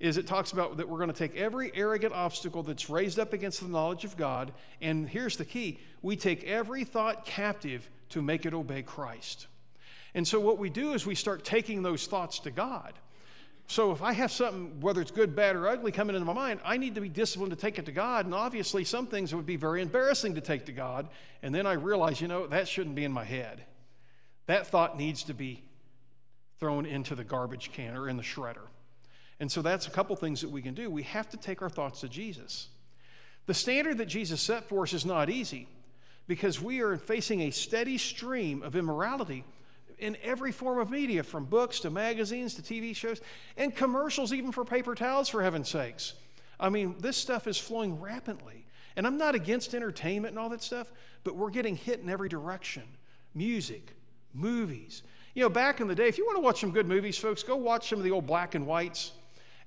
is 0.00 0.16
it 0.16 0.26
talks 0.26 0.52
about 0.52 0.76
that 0.76 0.88
we're 0.88 0.98
going 0.98 1.12
to 1.12 1.16
take 1.16 1.36
every 1.36 1.72
arrogant 1.74 2.12
obstacle 2.12 2.62
that's 2.62 2.88
raised 2.88 3.18
up 3.18 3.32
against 3.32 3.60
the 3.60 3.68
knowledge 3.68 4.04
of 4.04 4.16
God, 4.16 4.52
and 4.80 5.08
here's 5.08 5.36
the 5.36 5.44
key 5.44 5.80
we 6.02 6.16
take 6.16 6.44
every 6.44 6.84
thought 6.84 7.24
captive 7.24 7.88
to 8.10 8.22
make 8.22 8.46
it 8.46 8.54
obey 8.54 8.82
Christ. 8.82 9.46
And 10.14 10.26
so 10.26 10.40
what 10.40 10.58
we 10.58 10.70
do 10.70 10.92
is 10.92 11.04
we 11.04 11.14
start 11.14 11.44
taking 11.44 11.82
those 11.82 12.06
thoughts 12.06 12.38
to 12.40 12.50
God. 12.50 12.94
So 13.66 13.92
if 13.92 14.00
I 14.00 14.14
have 14.14 14.32
something, 14.32 14.80
whether 14.80 15.02
it's 15.02 15.10
good, 15.10 15.36
bad, 15.36 15.54
or 15.54 15.68
ugly, 15.68 15.92
coming 15.92 16.16
into 16.16 16.24
my 16.24 16.32
mind, 16.32 16.60
I 16.64 16.78
need 16.78 16.94
to 16.94 17.02
be 17.02 17.10
disciplined 17.10 17.50
to 17.50 17.56
take 17.56 17.78
it 17.78 17.84
to 17.84 17.92
God. 17.92 18.24
And 18.24 18.34
obviously, 18.34 18.82
some 18.82 19.06
things 19.06 19.34
would 19.34 19.44
be 19.44 19.56
very 19.56 19.82
embarrassing 19.82 20.36
to 20.36 20.40
take 20.40 20.64
to 20.66 20.72
God. 20.72 21.08
And 21.42 21.54
then 21.54 21.66
I 21.66 21.74
realize, 21.74 22.18
you 22.18 22.28
know, 22.28 22.46
that 22.46 22.66
shouldn't 22.66 22.94
be 22.96 23.04
in 23.04 23.12
my 23.12 23.24
head. 23.24 23.62
That 24.46 24.68
thought 24.68 24.96
needs 24.96 25.24
to 25.24 25.34
be 25.34 25.62
thrown 26.58 26.86
into 26.86 27.14
the 27.14 27.24
garbage 27.24 27.70
can 27.72 27.94
or 27.94 28.08
in 28.08 28.16
the 28.16 28.22
shredder. 28.22 28.68
And 29.40 29.50
so 29.50 29.62
that's 29.62 29.86
a 29.86 29.90
couple 29.90 30.16
things 30.16 30.40
that 30.40 30.50
we 30.50 30.62
can 30.62 30.74
do. 30.74 30.90
We 30.90 31.04
have 31.04 31.28
to 31.30 31.36
take 31.36 31.62
our 31.62 31.68
thoughts 31.68 32.00
to 32.00 32.08
Jesus. 32.08 32.68
The 33.46 33.54
standard 33.54 33.98
that 33.98 34.06
Jesus 34.06 34.40
set 34.40 34.68
for 34.68 34.82
us 34.82 34.92
is 34.92 35.06
not 35.06 35.30
easy 35.30 35.68
because 36.26 36.60
we 36.60 36.80
are 36.80 36.96
facing 36.96 37.42
a 37.42 37.50
steady 37.50 37.98
stream 37.98 38.62
of 38.62 38.76
immorality 38.76 39.44
in 39.98 40.16
every 40.22 40.52
form 40.52 40.78
of 40.78 40.90
media, 40.90 41.22
from 41.22 41.44
books 41.44 41.80
to 41.80 41.90
magazines 41.90 42.54
to 42.54 42.62
TV 42.62 42.94
shows 42.94 43.20
and 43.56 43.74
commercials, 43.74 44.32
even 44.32 44.52
for 44.52 44.64
paper 44.64 44.94
towels, 44.94 45.28
for 45.28 45.42
heaven's 45.42 45.68
sakes. 45.68 46.14
I 46.60 46.68
mean, 46.68 46.96
this 47.00 47.16
stuff 47.16 47.46
is 47.46 47.58
flowing 47.58 48.00
rapidly. 48.00 48.64
And 48.96 49.06
I'm 49.06 49.16
not 49.16 49.34
against 49.34 49.74
entertainment 49.74 50.32
and 50.32 50.38
all 50.38 50.48
that 50.48 50.62
stuff, 50.62 50.90
but 51.24 51.36
we're 51.36 51.50
getting 51.50 51.76
hit 51.76 52.00
in 52.00 52.08
every 52.08 52.28
direction 52.28 52.82
music, 53.34 53.94
movies. 54.34 55.02
You 55.34 55.42
know, 55.42 55.48
back 55.48 55.80
in 55.80 55.86
the 55.86 55.94
day, 55.94 56.08
if 56.08 56.18
you 56.18 56.26
want 56.26 56.36
to 56.36 56.42
watch 56.42 56.60
some 56.60 56.72
good 56.72 56.88
movies, 56.88 57.16
folks, 57.16 57.44
go 57.44 57.54
watch 57.54 57.88
some 57.88 57.98
of 57.98 58.04
the 58.04 58.10
old 58.10 58.26
black 58.26 58.56
and 58.56 58.66
whites. 58.66 59.12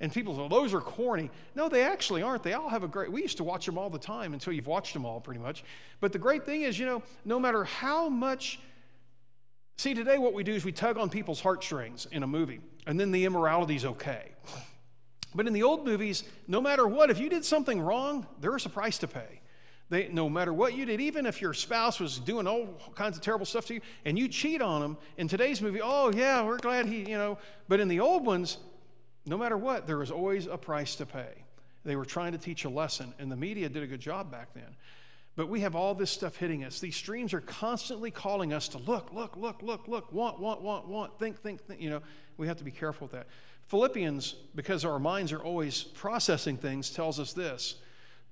And 0.02 0.12
people 0.12 0.36
say, 0.36 0.48
those 0.50 0.74
are 0.74 0.82
corny. 0.82 1.30
No, 1.54 1.70
they 1.70 1.84
actually 1.84 2.24
aren't. 2.24 2.42
They 2.42 2.54
all 2.54 2.70
have 2.70 2.84
a 2.84 2.88
great, 2.88 3.12
we 3.12 3.22
used 3.22 3.38
to 3.38 3.44
watch 3.44 3.68
them 3.68 3.78
all 3.78 3.90
the 3.90 4.00
time 4.00 4.34
until 4.34 4.52
you've 4.52 4.68
watched 4.68 4.94
them 4.94 5.06
all 5.06 5.22
pretty 5.22 5.40
much. 5.40 5.64
But 6.00 6.12
the 6.12 6.18
great 6.18 6.44
thing 6.44 6.64
is, 6.64 6.78
you 6.78 6.88
know, 6.88 7.04
no 7.24 7.40
matter 7.40 7.64
how 7.64 8.10
much, 8.10 8.60
see, 9.78 9.94
today 9.94 10.18
what 10.18 10.34
we 10.34 10.44
do 10.44 10.54
is 10.54 10.66
we 10.66 10.72
tug 10.72 10.98
on 10.98 11.12
people's 11.12 11.40
heartstrings 11.40 12.08
in 12.12 12.24
a 12.24 12.28
movie, 12.28 12.62
and 12.88 13.00
then 13.00 13.12
the 13.12 13.26
immorality's 13.26 13.86
okay. 13.86 14.32
But 15.34 15.48
in 15.48 15.54
the 15.54 15.64
old 15.64 15.86
movies, 15.86 16.26
no 16.50 16.60
matter 16.60 16.86
what, 16.86 17.10
if 17.10 17.18
you 17.18 17.30
did 17.30 17.46
something 17.46 17.80
wrong, 17.80 18.28
there 18.42 18.52
was 18.52 18.66
a 18.66 18.70
price 18.70 18.98
to 18.98 19.08
pay. 19.08 19.40
They, 19.90 20.10
no 20.10 20.30
matter 20.30 20.52
what 20.52 20.74
you 20.74 20.86
did, 20.86 21.00
even 21.00 21.26
if 21.26 21.42
your 21.42 21.54
spouse 21.54 22.02
was 22.02 22.20
doing 22.20 22.48
all 22.48 22.78
kinds 22.96 23.16
of 23.16 23.24
terrible 23.24 23.46
stuff 23.46 23.66
to 23.68 23.76
you 23.76 23.82
and 24.04 24.20
you 24.20 24.28
cheat 24.28 24.62
on 24.62 24.82
them, 24.82 24.98
in 25.18 25.30
today's 25.30 25.62
movie, 25.62 25.80
oh, 25.82 26.12
yeah, 26.14 26.44
we're 26.44 26.58
glad 26.58 26.86
he, 26.86 27.10
you 27.10 27.18
know, 27.18 27.38
but 27.70 27.80
in 27.80 27.88
the 27.88 28.02
old 28.02 28.26
ones, 28.26 28.58
no 29.26 29.38
matter 29.38 29.58
what, 29.58 29.88
there 29.88 29.98
was 29.98 30.12
always 30.12 30.48
a 30.48 30.58
price 30.58 30.96
to 30.96 31.06
pay. 31.06 31.44
They 31.84 31.96
were 31.96 32.06
trying 32.06 32.32
to 32.34 32.38
teach 32.38 32.66
a 32.66 32.70
lesson, 32.70 33.14
and 33.20 33.32
the 33.32 33.36
media 33.36 33.70
did 33.70 33.84
a 33.84 33.88
good 33.88 34.00
job 34.00 34.32
back 34.32 34.54
then. 34.54 34.76
But 35.36 35.48
we 35.48 35.62
have 35.62 35.76
all 35.76 35.96
this 35.96 36.12
stuff 36.12 36.36
hitting 36.36 36.64
us. 36.64 36.80
These 36.80 36.96
streams 36.96 37.34
are 37.34 37.42
constantly 37.42 38.12
calling 38.12 38.52
us 38.54 38.68
to 38.70 38.78
look, 38.78 39.14
look, 39.14 39.38
look, 39.38 39.64
look, 39.64 39.88
look, 39.88 40.12
want, 40.12 40.40
want, 40.40 40.62
want, 40.62 40.88
want, 40.88 41.18
think, 41.20 41.40
think, 41.40 41.62
think. 41.62 41.80
You 41.80 41.90
know, 41.90 42.02
we 42.38 42.48
have 42.48 42.58
to 42.58 42.64
be 42.64 42.72
careful 42.72 43.06
with 43.06 43.14
that. 43.14 43.28
Philippians, 43.68 44.36
because 44.54 44.84
our 44.84 45.00
minds 45.00 45.32
are 45.32 45.42
always 45.42 45.84
processing 45.84 46.58
things, 46.58 46.90
tells 46.90 47.20
us 47.20 47.32
this. 47.32 47.76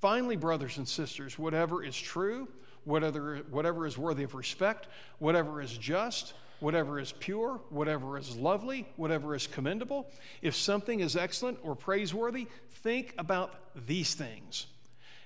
Finally, 0.02 0.36
brothers 0.36 0.78
and 0.78 0.88
sisters, 0.88 1.40
whatever 1.40 1.84
is 1.84 1.96
true, 1.98 2.48
whatever, 2.84 3.38
whatever 3.50 3.86
is 3.86 3.98
worthy 3.98 4.24
of 4.24 4.36
respect, 4.36 4.88
whatever 5.20 5.62
is 5.62 5.78
just, 5.78 6.34
whatever 6.60 6.99
is 6.99 7.12
pure, 7.12 7.60
whatever 7.70 8.18
is 8.18 8.36
lovely, 8.36 8.88
whatever 8.95 9.36
is 9.36 9.47
commendable, 9.47 10.10
if 10.41 10.55
something 10.55 10.99
is 10.99 11.16
excellent 11.16 11.60
or 11.64 11.76
praiseworthy, 11.76 12.47
think 12.84 13.14
about 13.18 13.53
these 13.88 14.14
things. 14.14 14.68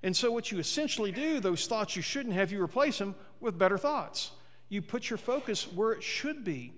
And 0.03 0.15
so, 0.15 0.31
what 0.31 0.51
you 0.51 0.59
essentially 0.59 1.11
do, 1.11 1.39
those 1.39 1.65
thoughts 1.65 1.95
you 1.95 2.01
shouldn't 2.01 2.35
have, 2.35 2.51
you 2.51 2.61
replace 2.61 2.97
them 2.97 3.15
with 3.39 3.57
better 3.57 3.77
thoughts. 3.77 4.31
You 4.69 4.81
put 4.81 5.09
your 5.09 5.17
focus 5.17 5.71
where 5.71 5.93
it 5.93 6.03
should 6.03 6.43
be. 6.43 6.73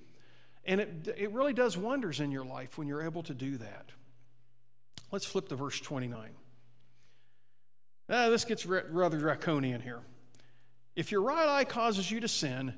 And 0.65 0.81
it, 0.81 1.15
it 1.17 1.31
really 1.31 1.53
does 1.53 1.77
wonders 1.77 2.19
in 2.19 2.31
your 2.31 2.45
life 2.45 2.77
when 2.77 2.87
you're 2.87 3.03
able 3.03 3.23
to 3.23 3.33
do 3.33 3.57
that. 3.57 3.91
Let's 5.11 5.25
flip 5.25 5.47
to 5.49 5.55
verse 5.55 5.79
29. 5.79 6.29
Ah, 8.09 8.29
this 8.29 8.45
gets 8.45 8.65
rather 8.65 9.17
draconian 9.17 9.81
here. 9.81 10.01
If 10.95 11.11
your 11.11 11.21
right 11.21 11.47
eye 11.47 11.63
causes 11.65 12.09
you 12.09 12.19
to 12.19 12.27
sin, 12.27 12.73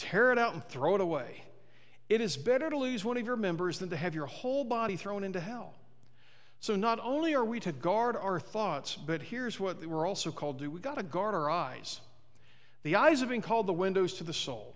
tear 0.00 0.32
it 0.32 0.38
out 0.38 0.54
and 0.54 0.64
throw 0.64 0.94
it 0.94 1.00
away. 1.00 1.44
It 2.08 2.20
is 2.20 2.36
better 2.36 2.70
to 2.70 2.76
lose 2.76 3.04
one 3.04 3.16
of 3.16 3.24
your 3.24 3.36
members 3.36 3.78
than 3.78 3.90
to 3.90 3.96
have 3.96 4.14
your 4.14 4.26
whole 4.26 4.64
body 4.64 4.96
thrown 4.96 5.22
into 5.22 5.38
hell. 5.38 5.74
So, 6.58 6.76
not 6.76 6.98
only 7.02 7.34
are 7.34 7.44
we 7.44 7.60
to 7.60 7.72
guard 7.72 8.16
our 8.16 8.40
thoughts, 8.40 8.96
but 8.96 9.22
here's 9.22 9.58
what 9.58 9.84
we're 9.84 10.06
also 10.06 10.30
called 10.30 10.58
to 10.58 10.64
do 10.64 10.70
we 10.70 10.80
got 10.80 10.96
to 10.96 11.02
guard 11.02 11.34
our 11.34 11.48
eyes. 11.48 12.00
The 12.82 12.96
eyes 12.96 13.20
have 13.20 13.28
been 13.28 13.42
called 13.42 13.66
the 13.66 13.72
windows 13.72 14.14
to 14.14 14.24
the 14.24 14.32
soul. 14.32 14.74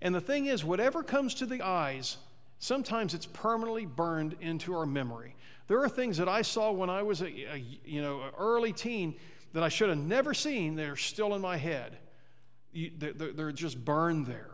And 0.00 0.14
the 0.14 0.20
thing 0.20 0.46
is, 0.46 0.64
whatever 0.64 1.02
comes 1.02 1.34
to 1.34 1.46
the 1.46 1.62
eyes, 1.62 2.16
sometimes 2.58 3.14
it's 3.14 3.26
permanently 3.26 3.86
burned 3.86 4.36
into 4.40 4.74
our 4.74 4.86
memory. 4.86 5.36
There 5.68 5.80
are 5.82 5.88
things 5.88 6.16
that 6.16 6.28
I 6.28 6.42
saw 6.42 6.72
when 6.72 6.90
I 6.90 7.02
was 7.02 7.22
a, 7.22 7.26
a 7.26 7.64
you 7.84 8.02
know, 8.02 8.22
early 8.36 8.72
teen 8.72 9.14
that 9.52 9.62
I 9.62 9.68
should 9.68 9.90
have 9.90 9.98
never 9.98 10.34
seen 10.34 10.74
that 10.76 10.88
are 10.88 10.96
still 10.96 11.34
in 11.34 11.40
my 11.40 11.56
head. 11.56 11.98
You, 12.72 12.90
they're, 12.96 13.32
they're 13.32 13.52
just 13.52 13.82
burned 13.84 14.26
there. 14.26 14.51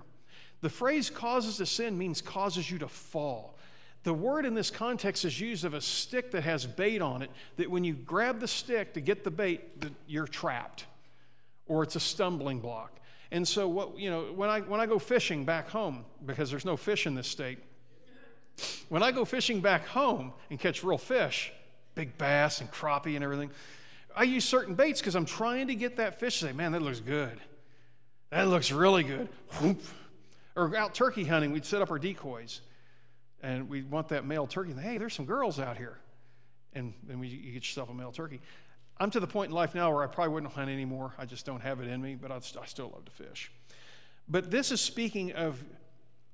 The 0.60 0.68
phrase 0.68 1.10
causes 1.10 1.58
to 1.58 1.66
sin 1.66 1.96
means 1.96 2.20
causes 2.20 2.70
you 2.70 2.78
to 2.78 2.88
fall. 2.88 3.56
The 4.04 4.14
word 4.14 4.44
in 4.44 4.54
this 4.54 4.70
context 4.70 5.24
is 5.24 5.40
used 5.40 5.64
of 5.64 5.74
a 5.74 5.80
stick 5.80 6.30
that 6.32 6.42
has 6.42 6.66
bait 6.66 7.02
on 7.02 7.22
it, 7.22 7.30
that 7.56 7.70
when 7.70 7.84
you 7.84 7.94
grab 7.94 8.40
the 8.40 8.48
stick 8.48 8.94
to 8.94 9.00
get 9.00 9.24
the 9.24 9.30
bait, 9.30 9.62
you're 10.06 10.26
trapped, 10.26 10.86
or 11.66 11.82
it's 11.82 11.96
a 11.96 12.00
stumbling 12.00 12.60
block. 12.60 12.92
And 13.30 13.46
so, 13.46 13.68
what, 13.68 13.98
you 13.98 14.10
know, 14.10 14.32
when 14.34 14.48
I, 14.48 14.60
when 14.60 14.80
I 14.80 14.86
go 14.86 14.98
fishing 14.98 15.44
back 15.44 15.68
home, 15.68 16.04
because 16.24 16.50
there's 16.50 16.64
no 16.64 16.76
fish 16.76 17.06
in 17.06 17.14
this 17.14 17.28
state, 17.28 17.58
when 18.88 19.02
I 19.02 19.12
go 19.12 19.24
fishing 19.24 19.60
back 19.60 19.86
home 19.86 20.32
and 20.50 20.58
catch 20.58 20.82
real 20.82 20.98
fish, 20.98 21.52
big 21.94 22.16
bass 22.16 22.60
and 22.60 22.70
crappie 22.70 23.14
and 23.14 23.22
everything, 23.22 23.50
I 24.16 24.22
use 24.24 24.44
certain 24.44 24.74
baits 24.74 25.00
because 25.00 25.14
I'm 25.14 25.26
trying 25.26 25.68
to 25.68 25.74
get 25.74 25.96
that 25.96 26.18
fish 26.18 26.40
to 26.40 26.46
say, 26.46 26.52
man, 26.52 26.72
that 26.72 26.82
looks 26.82 27.00
good. 27.00 27.38
That 28.30 28.48
looks 28.48 28.72
really 28.72 29.02
good. 29.02 29.28
Whoop. 29.60 29.80
Or 30.58 30.76
out 30.76 30.92
turkey 30.92 31.22
hunting, 31.22 31.52
we'd 31.52 31.64
set 31.64 31.82
up 31.82 31.90
our 31.92 32.00
decoys 32.00 32.62
and 33.42 33.68
we'd 33.68 33.88
want 33.88 34.08
that 34.08 34.26
male 34.26 34.48
turkey. 34.48 34.72
Hey, 34.72 34.98
there's 34.98 35.14
some 35.14 35.24
girls 35.24 35.60
out 35.60 35.76
here. 35.76 35.98
And 36.72 36.92
then 37.04 37.20
we, 37.20 37.28
you 37.28 37.52
get 37.52 37.62
yourself 37.62 37.90
a 37.90 37.94
male 37.94 38.10
turkey. 38.10 38.40
I'm 38.98 39.12
to 39.12 39.20
the 39.20 39.26
point 39.28 39.50
in 39.50 39.54
life 39.54 39.76
now 39.76 39.94
where 39.94 40.02
I 40.02 40.08
probably 40.08 40.34
wouldn't 40.34 40.52
hunt 40.52 40.68
anymore. 40.68 41.14
I 41.16 41.26
just 41.26 41.46
don't 41.46 41.60
have 41.60 41.80
it 41.80 41.86
in 41.86 42.02
me, 42.02 42.16
but 42.16 42.32
I, 42.32 42.36
I 42.36 42.66
still 42.66 42.90
love 42.92 43.04
to 43.04 43.12
fish. 43.12 43.52
But 44.28 44.50
this 44.50 44.72
is 44.72 44.80
speaking 44.80 45.30
of 45.32 45.62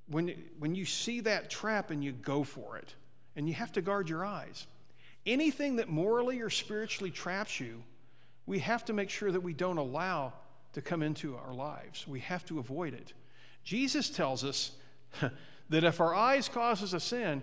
when, 0.09 0.35
when 0.59 0.75
you 0.75 0.87
see 0.87 1.21
that 1.21 1.51
trap 1.51 1.91
and 1.91 2.03
you 2.03 2.13
go 2.13 2.45
for 2.45 2.79
it, 2.79 2.95
and 3.37 3.47
you 3.47 3.55
have 3.55 3.73
to 3.73 3.83
guard 3.83 4.09
your 4.09 4.25
eyes. 4.25 4.67
Anything 5.27 5.77
that 5.77 5.89
morally 5.89 6.41
or 6.41 6.49
spiritually 6.49 7.11
traps 7.11 7.61
you, 7.61 7.83
we 8.47 8.59
have 8.61 8.87
to 8.87 8.95
make 8.95 9.11
sure 9.11 9.31
that 9.31 9.41
we 9.41 9.53
don't 9.53 9.79
allow 9.79 10.33
to 10.73 10.81
come 10.81 11.03
into 11.03 11.37
our 11.37 11.53
lives. 11.53 12.07
We 12.09 12.21
have 12.21 12.45
to 12.47 12.59
avoid 12.59 12.95
it. 12.95 13.13
Jesus 13.65 14.11
tells 14.11 14.45
us 14.45 14.73
that 15.71 15.85
if 15.85 16.01
our 16.01 16.15
eyes 16.15 16.49
causes 16.49 16.95
a 16.95 17.01
sin, 17.01 17.43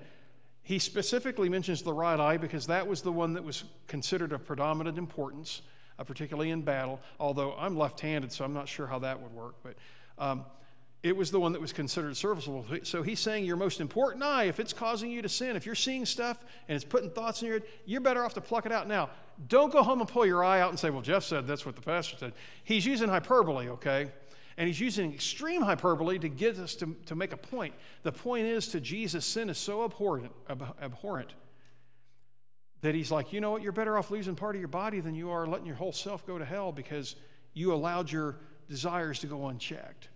he 0.64 0.80
specifically 0.80 1.50
mentions 1.50 1.82
the 1.82 1.94
right 1.94 2.20
eye 2.20 2.38
because 2.38 2.68
that 2.68 2.88
was 2.88 3.02
the 3.02 3.12
one 3.12 3.34
that 3.34 3.44
was 3.44 3.64
considered 3.88 4.32
of 4.32 4.46
predominant 4.46 4.98
importance, 4.98 5.62
uh, 5.98 6.04
particularly 6.04 6.52
in 6.52 6.62
battle. 6.62 7.00
Although 7.20 7.56
I'm 7.58 7.76
left 7.76 8.00
handed, 8.00 8.32
so 8.32 8.46
I'm 8.46 8.54
not 8.54 8.68
sure 8.68 8.88
how 8.88 9.00
that 9.00 9.22
would 9.22 9.34
work. 9.34 9.56
But 9.64 9.76
um, 10.20 10.46
it 11.04 11.18
was 11.18 11.32
the 11.32 11.40
one 11.40 11.52
that 11.54 11.62
was 11.62 11.74
considered 11.74 12.16
serviceable. 12.16 12.64
So 12.84 13.02
he's 13.02 13.20
saying 13.20 13.46
your 13.46 13.58
most 13.58 13.82
important 13.82 14.24
eye, 14.24 14.44
if 14.44 14.60
it's 14.60 14.72
causing 14.72 15.10
you 15.10 15.24
to 15.24 15.30
sin, 15.30 15.56
if 15.56 15.66
you're 15.66 15.74
seeing 15.74 16.06
stuff 16.06 16.44
and 16.68 16.76
it's 16.76 16.86
putting 16.86 17.10
thoughts 17.10 17.42
in 17.42 17.48
your 17.48 17.60
head, 17.60 17.68
you're 17.86 18.02
better 18.02 18.24
off 18.24 18.36
to 18.36 18.42
pluck 18.42 18.68
it 18.68 18.72
out 18.72 18.88
now. 18.88 19.10
Don't 19.48 19.74
go 19.74 19.82
home 19.82 20.00
and 20.00 20.08
pull 20.08 20.28
your 20.28 20.44
eye 20.44 20.62
out 20.62 20.70
and 20.70 20.78
say, 20.78 20.92
well, 20.92 21.02
Jeff 21.02 21.24
said 21.24 21.48
that's 21.48 21.66
what 21.66 21.76
the 21.76 21.82
pastor 21.82 22.18
said. 22.18 22.34
He's 22.64 22.86
using 22.86 23.10
hyperbole, 23.10 23.70
okay? 23.70 24.12
And 24.62 24.68
he's 24.68 24.80
using 24.80 25.12
extreme 25.12 25.64
hyperbole 25.64 26.20
to 26.20 26.30
get 26.30 26.60
us 26.60 26.76
to, 26.76 26.96
to 27.08 27.16
make 27.16 27.34
a 27.34 27.38
point. 27.38 27.74
The 28.04 28.12
point 28.12 28.46
is 28.46 28.68
to 28.68 28.80
Jesus, 28.80 29.26
sin 29.26 29.50
is 29.50 29.58
so 29.58 29.84
abhorrent, 29.84 30.32
abhorrent 30.80 31.34
that 32.82 32.94
he's 32.94 33.10
like, 33.10 33.34
you 33.34 33.42
know 33.42 33.50
what, 33.50 33.64
you're 33.64 33.72
better 33.72 33.98
off 33.98 34.12
losing 34.12 34.36
part 34.36 34.56
of 34.56 34.62
your 34.62 34.68
body 34.68 35.00
than 35.00 35.16
you 35.16 35.32
are 35.32 35.48
letting 35.48 35.66
your 35.66 35.78
whole 35.78 35.92
self 35.92 36.28
go 36.28 36.38
to 36.38 36.46
hell 36.46 36.72
because 36.72 37.16
you 37.56 37.74
allowed 37.74 38.12
your 38.12 38.38
desires 38.70 39.18
to 39.22 39.26
go 39.26 39.48
unchecked. 39.48 40.10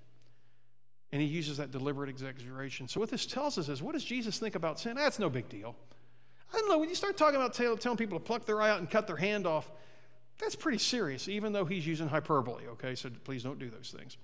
And 1.12 1.20
he 1.20 1.28
uses 1.28 1.58
that 1.58 1.72
deliberate 1.72 2.12
exaggeration. 2.12 2.88
So, 2.88 3.00
what 3.00 3.10
this 3.10 3.26
tells 3.26 3.58
us 3.58 3.68
is 3.68 3.82
what 3.82 3.94
does 3.94 4.06
Jesus 4.06 4.38
think 4.38 4.54
about 4.54 4.80
sin? 4.80 4.96
That's 4.96 5.18
no 5.18 5.28
big 5.28 5.50
deal. 5.50 5.76
I 6.54 6.60
don't 6.60 6.70
know, 6.70 6.78
when 6.78 6.90
you 6.90 6.94
start 6.94 7.18
talking 7.18 7.38
about 7.38 7.56
telling 7.56 7.98
people 7.98 8.20
to 8.20 8.24
pluck 8.24 8.46
their 8.46 8.62
eye 8.62 8.70
out 8.70 8.78
and 8.78 8.92
cut 8.92 9.08
their 9.08 9.16
hand 9.16 9.48
off, 9.48 9.72
that's 10.38 10.56
pretty 10.56 10.78
serious, 10.78 11.28
even 11.28 11.52
though 11.52 11.66
he's 11.66 11.88
using 11.88 12.08
hyperbole, 12.08 12.68
okay? 12.74 12.94
So, 12.94 13.10
please 13.24 13.42
don't 13.42 13.58
do 13.58 13.72
those 13.72 13.92
things. 13.98 14.18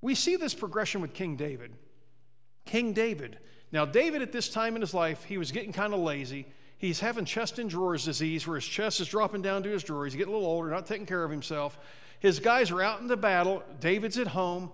We 0.00 0.14
see 0.14 0.36
this 0.36 0.54
progression 0.54 1.00
with 1.00 1.12
King 1.12 1.36
David. 1.36 1.72
King 2.64 2.92
David. 2.92 3.38
Now, 3.72 3.84
David 3.84 4.22
at 4.22 4.32
this 4.32 4.48
time 4.48 4.74
in 4.74 4.80
his 4.80 4.94
life, 4.94 5.24
he 5.24 5.38
was 5.38 5.52
getting 5.52 5.72
kind 5.72 5.94
of 5.94 6.00
lazy. 6.00 6.46
He's 6.78 7.00
having 7.00 7.24
chest 7.24 7.58
and 7.58 7.68
drawers 7.68 8.04
disease 8.04 8.46
where 8.46 8.56
his 8.56 8.64
chest 8.64 9.00
is 9.00 9.08
dropping 9.08 9.42
down 9.42 9.62
to 9.64 9.68
his 9.68 9.82
drawers. 9.82 10.12
He's 10.12 10.18
getting 10.18 10.32
a 10.32 10.36
little 10.36 10.50
older, 10.50 10.70
not 10.70 10.86
taking 10.86 11.06
care 11.06 11.22
of 11.22 11.30
himself. 11.30 11.78
His 12.20 12.38
guys 12.38 12.70
are 12.70 12.82
out 12.82 13.00
in 13.00 13.06
the 13.06 13.16
battle. 13.16 13.62
David's 13.80 14.18
at 14.18 14.28
home. 14.28 14.72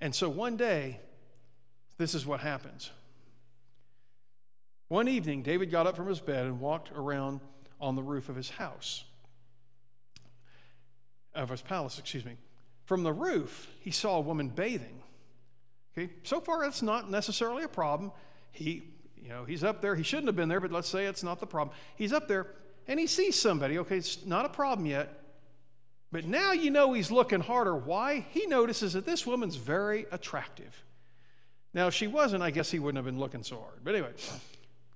And 0.00 0.14
so 0.14 0.28
one 0.28 0.56
day, 0.56 1.00
this 1.98 2.14
is 2.14 2.24
what 2.24 2.40
happens. 2.40 2.90
One 4.88 5.06
evening, 5.06 5.42
David 5.42 5.70
got 5.70 5.86
up 5.86 5.96
from 5.96 6.08
his 6.08 6.20
bed 6.20 6.46
and 6.46 6.60
walked 6.60 6.90
around 6.92 7.40
on 7.80 7.94
the 7.94 8.02
roof 8.02 8.28
of 8.28 8.36
his 8.36 8.50
house, 8.50 9.04
of 11.34 11.50
his 11.50 11.62
palace, 11.62 11.98
excuse 11.98 12.24
me. 12.24 12.36
From 12.90 13.04
the 13.04 13.12
roof, 13.12 13.68
he 13.78 13.92
saw 13.92 14.16
a 14.16 14.20
woman 14.20 14.48
bathing. 14.48 15.00
Okay, 15.96 16.12
so 16.24 16.40
far 16.40 16.62
that's 16.62 16.82
not 16.82 17.08
necessarily 17.08 17.62
a 17.62 17.68
problem. 17.68 18.10
He, 18.50 18.82
you 19.16 19.28
know, 19.28 19.44
he's 19.44 19.62
up 19.62 19.80
there. 19.80 19.94
He 19.94 20.02
shouldn't 20.02 20.26
have 20.26 20.34
been 20.34 20.48
there, 20.48 20.58
but 20.58 20.72
let's 20.72 20.88
say 20.88 21.04
it's 21.04 21.22
not 21.22 21.38
the 21.38 21.46
problem. 21.46 21.76
He's 21.94 22.12
up 22.12 22.26
there 22.26 22.48
and 22.88 22.98
he 22.98 23.06
sees 23.06 23.40
somebody. 23.40 23.78
Okay, 23.78 23.98
it's 23.98 24.26
not 24.26 24.44
a 24.44 24.48
problem 24.48 24.88
yet. 24.88 25.22
But 26.10 26.24
now 26.24 26.50
you 26.50 26.72
know 26.72 26.92
he's 26.92 27.12
looking 27.12 27.38
harder. 27.38 27.76
Why? 27.76 28.26
He 28.30 28.46
notices 28.46 28.94
that 28.94 29.06
this 29.06 29.24
woman's 29.24 29.54
very 29.54 30.06
attractive. 30.10 30.82
Now, 31.72 31.86
if 31.86 31.94
she 31.94 32.08
wasn't, 32.08 32.42
I 32.42 32.50
guess 32.50 32.72
he 32.72 32.80
wouldn't 32.80 32.96
have 32.96 33.04
been 33.04 33.20
looking 33.20 33.44
so 33.44 33.58
hard. 33.58 33.84
But 33.84 33.94
anyway, 33.94 34.14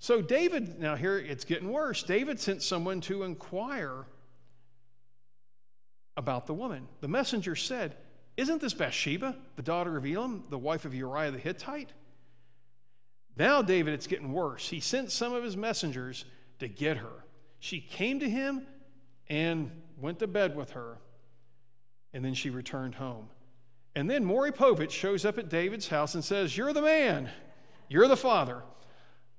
so 0.00 0.20
David, 0.20 0.80
now 0.80 0.96
here 0.96 1.16
it's 1.16 1.44
getting 1.44 1.70
worse. 1.70 2.02
David 2.02 2.40
sent 2.40 2.60
someone 2.60 3.00
to 3.02 3.22
inquire 3.22 4.06
about 6.16 6.46
the 6.46 6.54
woman. 6.54 6.88
The 7.00 7.08
messenger 7.08 7.56
said, 7.56 7.96
Isn't 8.36 8.60
this 8.60 8.74
Bathsheba, 8.74 9.36
the 9.56 9.62
daughter 9.62 9.96
of 9.96 10.06
Elam, 10.06 10.44
the 10.50 10.58
wife 10.58 10.84
of 10.84 10.94
Uriah 10.94 11.30
the 11.30 11.38
Hittite? 11.38 11.92
Now, 13.36 13.62
David, 13.62 13.94
it's 13.94 14.06
getting 14.06 14.32
worse. 14.32 14.68
He 14.68 14.80
sent 14.80 15.10
some 15.10 15.32
of 15.32 15.42
his 15.42 15.56
messengers 15.56 16.24
to 16.60 16.68
get 16.68 16.98
her. 16.98 17.24
She 17.58 17.80
came 17.80 18.20
to 18.20 18.30
him 18.30 18.66
and 19.28 19.70
went 19.98 20.20
to 20.20 20.26
bed 20.26 20.56
with 20.56 20.70
her 20.72 20.98
and 22.14 22.24
then 22.24 22.32
she 22.32 22.48
returned 22.48 22.94
home. 22.94 23.28
And 23.96 24.08
then 24.08 24.24
Maury 24.24 24.52
Povich 24.52 24.90
shows 24.90 25.24
up 25.24 25.36
at 25.36 25.50
David's 25.50 25.88
house 25.88 26.14
and 26.14 26.24
says, 26.24 26.56
You're 26.56 26.72
the 26.72 26.82
man, 26.82 27.28
you're 27.88 28.08
the 28.08 28.16
father. 28.16 28.62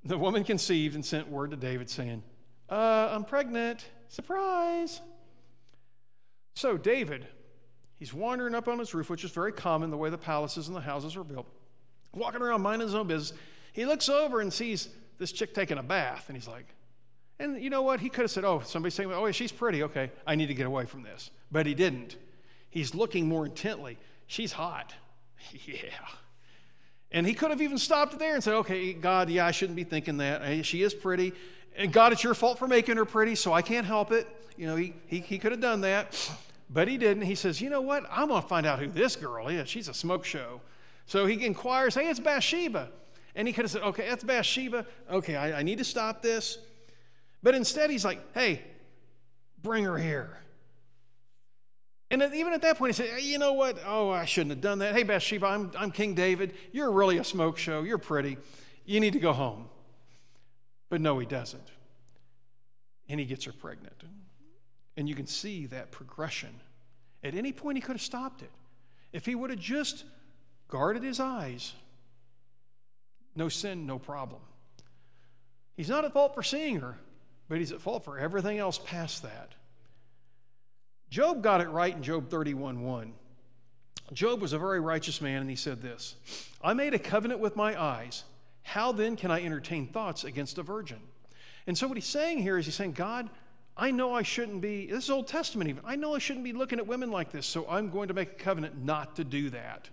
The 0.04 0.18
woman 0.18 0.44
conceived 0.44 0.94
and 0.94 1.04
sent 1.04 1.30
word 1.30 1.50
to 1.50 1.58
David 1.58 1.90
saying, 1.90 2.22
uh, 2.70 3.10
I'm 3.12 3.26
pregnant. 3.26 3.86
Surprise. 4.08 5.02
So, 6.56 6.78
David, 6.78 7.28
he's 7.98 8.14
wandering 8.14 8.56
up 8.56 8.68
on 8.68 8.80
his 8.80 8.94
roof, 8.94 9.10
which 9.10 9.24
is 9.24 9.32
very 9.32 9.52
common 9.52 9.92
the 9.92 9.98
way 9.98 10.10
the 10.10 10.18
palaces 10.18 10.68
and 10.68 10.76
the 10.76 10.82
houses 10.82 11.16
are 11.16 11.24
built, 11.24 11.48
walking 12.14 12.42
around 12.42 12.62
minding 12.62 12.88
his 12.88 12.96
own 12.96 13.08
business. 13.08 13.38
He 13.74 13.86
looks 13.86 14.10
over 14.10 14.40
and 14.40 14.52
sees 14.52 14.90
this 15.18 15.32
chick 15.32 15.54
taking 15.54 15.78
a 15.78 15.84
bath, 15.84 16.26
and 16.28 16.36
he's 16.36 16.48
like, 16.48 16.66
and 17.40 17.62
you 17.62 17.70
know 17.70 17.82
what? 17.82 18.00
He 18.00 18.10
could 18.10 18.22
have 18.22 18.32
said, 18.32 18.46
Oh, 18.46 18.62
somebody's 18.62 18.94
saying, 18.94 19.12
Oh, 19.12 19.30
she's 19.32 19.52
pretty. 19.52 19.84
Okay, 19.84 20.12
I 20.26 20.36
need 20.36 20.48
to 20.48 20.54
get 20.54 20.66
away 20.66 20.86
from 20.86 21.04
this. 21.04 21.32
But 21.52 21.66
he 21.66 21.74
didn't. 21.74 22.16
He's 22.70 22.96
looking 22.96 23.28
more 23.28 23.46
intently. 23.46 23.98
She's 24.28 24.54
hot. 24.54 24.94
yeah. 25.66 25.76
And 27.12 27.26
he 27.26 27.34
could 27.34 27.52
have 27.52 27.62
even 27.62 27.78
stopped 27.78 28.18
there 28.20 28.34
and 28.34 28.44
said, 28.44 28.56
okay, 28.56 28.92
God, 28.94 29.30
yeah, 29.30 29.46
I 29.46 29.52
shouldn't 29.52 29.76
be 29.76 29.84
thinking 29.84 30.18
that. 30.18 30.42
Hey, 30.42 30.62
she 30.64 30.82
is 30.82 30.94
pretty. 30.94 31.34
And 31.78 31.92
God, 31.92 32.14
it's 32.14 32.24
your 32.24 32.34
fault 32.34 32.58
for 32.58 32.68
making 32.68 32.98
her 32.98 33.06
pretty, 33.06 33.36
so 33.36 33.52
I 33.54 33.62
can't 33.62 33.86
help 33.86 34.12
it. 34.12 34.28
You 34.58 34.68
know, 34.68 34.76
he, 34.76 34.94
he, 35.08 35.20
he 35.20 35.38
could 35.38 35.52
have 35.52 35.62
done 35.62 35.82
that, 35.82 36.32
but 36.70 36.88
he 36.88 36.98
didn't. 36.98 37.24
He 37.24 37.36
says, 37.36 37.60
you 37.60 37.70
know 37.70 37.82
what? 37.82 38.06
I'm 38.10 38.30
going 38.30 38.42
to 38.42 38.48
find 38.48 38.66
out 38.66 38.80
who 38.80 38.88
this 38.88 39.16
girl 39.16 39.48
is. 39.50 39.68
She's 39.68 39.90
a 39.90 39.94
smoke 39.94 40.24
show. 40.24 40.62
So 41.06 41.26
he 41.26 41.46
inquires, 41.46 41.96
hey, 41.96 42.10
it's 42.10 42.20
Bathsheba. 42.20 42.90
And 43.36 43.48
he 43.48 43.54
could 43.54 43.66
have 43.66 43.72
said, 43.72 43.82
okay, 43.84 44.08
that's 44.08 44.24
Bathsheba. 44.24 44.86
Okay, 45.12 45.36
I, 45.36 45.60
I 45.60 45.64
need 45.64 45.78
to 45.80 45.84
stop 45.84 46.22
this. 46.22 46.58
But 47.44 47.54
instead, 47.54 47.90
he's 47.90 48.06
like, 48.06 48.20
hey, 48.34 48.62
bring 49.62 49.84
her 49.84 49.98
here. 49.98 50.38
And 52.12 52.22
even 52.34 52.54
at 52.54 52.62
that 52.62 52.78
point, 52.78 52.96
he 52.96 53.04
said, 53.04 53.22
You 53.22 53.40
know 53.40 53.54
what? 53.54 53.80
Oh, 53.86 54.10
I 54.10 54.26
shouldn't 54.26 54.52
have 54.52 54.62
done 54.62 54.80
that. 54.80 54.94
Hey, 54.94 55.04
Bathsheba, 55.04 55.48
I'm, 55.48 55.72
I'm 55.78 55.92
King 55.92 56.14
David. 56.14 56.54
You're 56.72 56.92
really 56.92 57.18
a 57.18 57.24
smoke 57.24 57.58
show. 57.58 57.82
You're 57.82 57.98
pretty. 57.98 58.38
You 58.86 59.00
need 59.00 59.14
to 59.14 59.20
go 59.20 59.34
home. 59.34 59.68
But 60.96 61.02
no, 61.02 61.20
he 61.20 61.26
doesn't. 61.26 61.72
And 63.10 63.20
he 63.20 63.26
gets 63.26 63.44
her 63.44 63.52
pregnant. 63.52 64.02
And 64.96 65.10
you 65.10 65.14
can 65.14 65.28
see 65.28 65.66
that 65.66 65.92
progression. 65.92 66.52
At 67.22 67.36
any 67.36 67.52
point, 67.52 67.78
he 67.78 67.82
could 67.82 67.98
have 67.98 68.02
stopped 68.02 68.42
it. 68.42 68.52
If 69.12 69.26
he 69.26 69.36
would 69.36 69.50
have 69.50 69.60
just 69.60 70.06
guarded 70.70 71.04
his 71.04 71.20
eyes, 71.20 71.74
no 73.36 73.50
sin, 73.50 73.86
no 73.86 74.00
problem. 74.00 74.40
He's 75.76 75.90
not 75.90 76.06
at 76.06 76.14
fault 76.14 76.34
for 76.34 76.44
seeing 76.44 76.80
her, 76.80 76.98
but 77.50 77.58
he's 77.58 77.74
at 77.74 77.82
fault 77.82 78.06
for 78.06 78.18
everything 78.18 78.58
else 78.58 78.80
past 78.86 79.22
that. 79.24 79.52
Job 81.10 81.44
got 81.44 81.60
it 81.60 81.68
right 81.68 81.94
in 81.94 82.04
Job 82.04 82.30
31 82.30 82.84
1. 82.84 83.14
Job 84.14 84.40
was 84.40 84.54
a 84.54 84.58
very 84.58 84.80
righteous 84.80 85.20
man, 85.20 85.42
and 85.42 85.50
he 85.50 85.58
said 85.58 85.82
this 85.82 86.16
I 86.64 86.74
made 86.74 86.94
a 86.94 87.00
covenant 87.00 87.42
with 87.42 87.58
my 87.58 87.78
eyes. 87.78 88.24
How 88.66 88.92
then 88.92 89.16
can 89.16 89.30
I 89.30 89.44
entertain 89.44 89.86
thoughts 89.86 90.24
against 90.24 90.58
a 90.58 90.64
virgin? 90.64 91.00
And 91.68 91.78
so, 91.78 91.88
what 91.88 91.98
he's 91.98 92.08
saying 92.08 92.40
here 92.40 92.58
is 92.58 92.66
he's 92.66 92.74
saying, 92.74 92.94
God, 92.94 93.30
I 93.78 93.92
know 93.92 94.16
I 94.16 94.24
shouldn't 94.24 94.60
be, 94.60 94.88
this 94.88 95.04
is 95.04 95.10
Old 95.12 95.28
Testament 95.28 95.70
even, 95.70 95.84
I 95.86 95.96
know 95.96 96.16
I 96.16 96.18
shouldn't 96.18 96.44
be 96.44 96.52
looking 96.52 96.80
at 96.80 96.88
women 96.88 97.12
like 97.12 97.32
this, 97.32 97.46
so 97.46 97.68
I'm 97.70 97.92
going 97.92 98.08
to 98.08 98.16
make 98.16 98.32
a 98.32 98.44
covenant 98.44 98.84
not 98.84 99.18
to 99.18 99.24
do 99.24 99.52
that. 99.52 99.88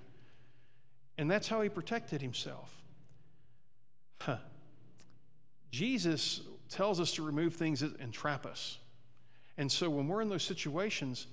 And 1.18 1.30
that's 1.30 1.48
how 1.48 1.60
he 1.60 1.68
protected 1.68 2.22
himself. 2.22 2.74
Huh. 4.22 4.38
Jesus 5.70 6.40
tells 6.70 6.98
us 6.98 7.12
to 7.12 7.22
remove 7.22 7.54
things 7.54 7.80
that 7.80 8.00
entrap 8.00 8.46
us. 8.46 8.78
And 9.58 9.70
so 9.70 9.90
when 9.90 10.08
we're 10.08 10.22
in 10.22 10.30
those 10.30 10.44
situations, 10.44 11.26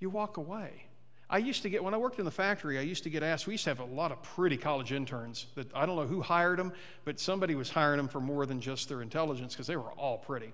you 0.00 0.08
walk 0.08 0.38
away. 0.38 0.86
I 1.32 1.38
used 1.38 1.62
to 1.62 1.70
get, 1.70 1.82
when 1.82 1.94
I 1.94 1.96
worked 1.96 2.18
in 2.18 2.26
the 2.26 2.30
factory, 2.30 2.78
I 2.78 2.82
used 2.82 3.04
to 3.04 3.10
get 3.10 3.22
asked, 3.22 3.46
we 3.46 3.54
used 3.54 3.64
to 3.64 3.70
have 3.70 3.80
a 3.80 3.84
lot 3.86 4.12
of 4.12 4.22
pretty 4.22 4.58
college 4.58 4.92
interns 4.92 5.46
that 5.54 5.74
I 5.74 5.86
don't 5.86 5.96
know 5.96 6.06
who 6.06 6.20
hired 6.20 6.58
them, 6.58 6.74
but 7.06 7.18
somebody 7.18 7.54
was 7.54 7.70
hiring 7.70 7.96
them 7.96 8.06
for 8.06 8.20
more 8.20 8.44
than 8.44 8.60
just 8.60 8.90
their 8.90 9.00
intelligence 9.00 9.54
because 9.54 9.66
they 9.66 9.76
were 9.76 9.92
all 9.92 10.18
pretty. 10.18 10.52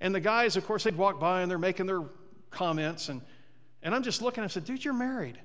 And 0.00 0.14
the 0.14 0.20
guys, 0.20 0.56
of 0.56 0.64
course, 0.64 0.84
they'd 0.84 0.96
walk 0.96 1.18
by 1.18 1.42
and 1.42 1.50
they're 1.50 1.58
making 1.58 1.86
their 1.86 2.02
comments. 2.50 3.08
And, 3.08 3.20
and 3.82 3.96
I'm 3.96 4.04
just 4.04 4.22
looking, 4.22 4.44
I 4.44 4.46
said, 4.46 4.64
dude, 4.64 4.84
you're 4.84 4.94
married. 4.94 5.40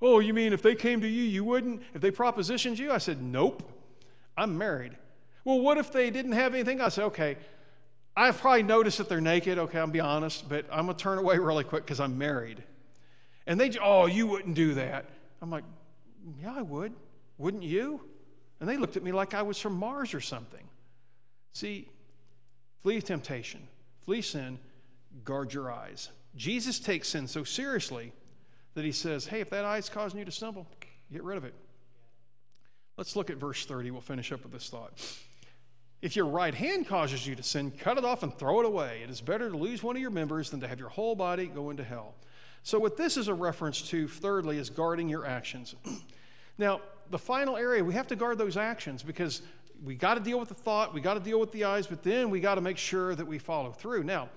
Oh, 0.00 0.18
you 0.18 0.34
mean 0.34 0.52
if 0.52 0.62
they 0.62 0.74
came 0.74 1.00
to 1.02 1.08
you, 1.08 1.22
you 1.22 1.44
wouldn't? 1.44 1.80
If 1.94 2.00
they 2.00 2.10
propositioned 2.10 2.78
you? 2.78 2.90
I 2.90 2.98
said, 2.98 3.22
nope, 3.22 3.62
I'm 4.36 4.58
married. 4.58 4.96
Well, 5.44 5.60
what 5.60 5.78
if 5.78 5.92
they 5.92 6.10
didn't 6.10 6.32
have 6.32 6.54
anything? 6.54 6.80
I 6.80 6.88
said, 6.88 7.04
okay, 7.04 7.36
I've 8.16 8.40
probably 8.40 8.64
noticed 8.64 8.98
that 8.98 9.08
they're 9.08 9.20
naked. 9.20 9.58
Okay, 9.58 9.78
I'll 9.78 9.86
be 9.86 10.00
honest, 10.00 10.48
but 10.48 10.66
I'm 10.72 10.86
going 10.86 10.96
to 10.96 11.02
turn 11.02 11.18
away 11.18 11.38
really 11.38 11.62
quick 11.62 11.84
because 11.84 12.00
I'm 12.00 12.18
married. 12.18 12.64
And 13.46 13.58
they, 13.58 13.70
oh, 13.82 14.06
you 14.06 14.26
wouldn't 14.26 14.54
do 14.54 14.74
that. 14.74 15.06
I'm 15.40 15.50
like, 15.50 15.64
yeah, 16.40 16.54
I 16.56 16.62
would. 16.62 16.92
Wouldn't 17.38 17.62
you? 17.62 18.00
And 18.60 18.68
they 18.68 18.76
looked 18.76 18.96
at 18.96 19.02
me 19.02 19.12
like 19.12 19.34
I 19.34 19.42
was 19.42 19.58
from 19.58 19.74
Mars 19.74 20.14
or 20.14 20.20
something. 20.20 20.64
See, 21.52 21.88
flee 22.82 23.00
temptation, 23.00 23.66
flee 24.04 24.22
sin, 24.22 24.58
guard 25.24 25.52
your 25.52 25.70
eyes. 25.70 26.10
Jesus 26.36 26.78
takes 26.78 27.08
sin 27.08 27.26
so 27.26 27.44
seriously 27.44 28.12
that 28.74 28.84
he 28.84 28.92
says, 28.92 29.26
hey, 29.26 29.40
if 29.40 29.50
that 29.50 29.64
eye's 29.64 29.88
causing 29.88 30.18
you 30.18 30.24
to 30.24 30.30
stumble, 30.30 30.66
get 31.12 31.22
rid 31.24 31.36
of 31.36 31.44
it. 31.44 31.54
Let's 32.96 33.16
look 33.16 33.30
at 33.30 33.36
verse 33.36 33.66
30. 33.66 33.90
We'll 33.90 34.00
finish 34.00 34.32
up 34.32 34.42
with 34.42 34.52
this 34.52 34.68
thought. 34.68 34.92
If 36.00 36.16
your 36.16 36.26
right 36.26 36.54
hand 36.54 36.88
causes 36.88 37.26
you 37.26 37.34
to 37.36 37.42
sin, 37.42 37.70
cut 37.70 37.98
it 37.98 38.04
off 38.04 38.22
and 38.22 38.36
throw 38.36 38.60
it 38.60 38.66
away. 38.66 39.02
It 39.04 39.10
is 39.10 39.20
better 39.20 39.50
to 39.50 39.56
lose 39.56 39.82
one 39.82 39.96
of 39.96 40.02
your 40.02 40.10
members 40.10 40.50
than 40.50 40.60
to 40.60 40.68
have 40.68 40.78
your 40.78 40.88
whole 40.88 41.14
body 41.14 41.46
go 41.46 41.70
into 41.70 41.84
hell. 41.84 42.14
So, 42.62 42.78
what 42.78 42.96
this 42.96 43.16
is 43.16 43.28
a 43.28 43.34
reference 43.34 43.82
to, 43.90 44.06
thirdly, 44.06 44.58
is 44.58 44.70
guarding 44.70 45.08
your 45.08 45.26
actions. 45.26 45.74
now, 46.58 46.80
the 47.10 47.18
final 47.18 47.56
area, 47.56 47.82
we 47.82 47.94
have 47.94 48.06
to 48.08 48.16
guard 48.16 48.38
those 48.38 48.56
actions 48.56 49.02
because 49.02 49.42
we 49.84 49.94
got 49.94 50.14
to 50.14 50.20
deal 50.20 50.38
with 50.38 50.48
the 50.48 50.54
thought, 50.54 50.94
we 50.94 51.00
got 51.00 51.14
to 51.14 51.20
deal 51.20 51.40
with 51.40 51.52
the 51.52 51.64
eyes, 51.64 51.86
but 51.86 52.02
then 52.02 52.30
we 52.30 52.40
got 52.40 52.54
to 52.54 52.60
make 52.60 52.78
sure 52.78 53.14
that 53.14 53.26
we 53.26 53.38
follow 53.38 53.72
through. 53.72 54.04
Now, 54.04 54.28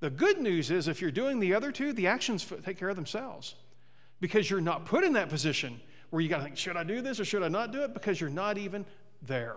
the 0.00 0.10
good 0.10 0.40
news 0.40 0.70
is 0.70 0.88
if 0.88 1.00
you're 1.00 1.10
doing 1.10 1.40
the 1.40 1.54
other 1.54 1.72
two, 1.72 1.92
the 1.92 2.06
actions 2.06 2.46
take 2.64 2.78
care 2.78 2.88
of 2.88 2.96
themselves 2.96 3.56
because 4.20 4.48
you're 4.48 4.60
not 4.60 4.84
put 4.84 5.04
in 5.04 5.14
that 5.14 5.28
position 5.28 5.80
where 6.10 6.22
you 6.22 6.28
got 6.28 6.38
to 6.38 6.44
think, 6.44 6.56
should 6.56 6.76
I 6.76 6.84
do 6.84 7.00
this 7.00 7.18
or 7.18 7.24
should 7.24 7.42
I 7.42 7.48
not 7.48 7.72
do 7.72 7.82
it? 7.82 7.94
Because 7.94 8.20
you're 8.20 8.30
not 8.30 8.58
even 8.58 8.84
there. 9.22 9.56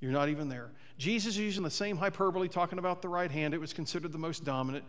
You're 0.00 0.12
not 0.12 0.28
even 0.28 0.48
there. 0.48 0.70
Jesus 0.98 1.34
is 1.34 1.38
using 1.38 1.62
the 1.62 1.70
same 1.70 1.96
hyperbole, 1.96 2.48
talking 2.48 2.78
about 2.78 3.02
the 3.02 3.08
right 3.08 3.30
hand. 3.30 3.54
It 3.54 3.60
was 3.60 3.72
considered 3.72 4.12
the 4.12 4.18
most 4.18 4.44
dominant. 4.44 4.84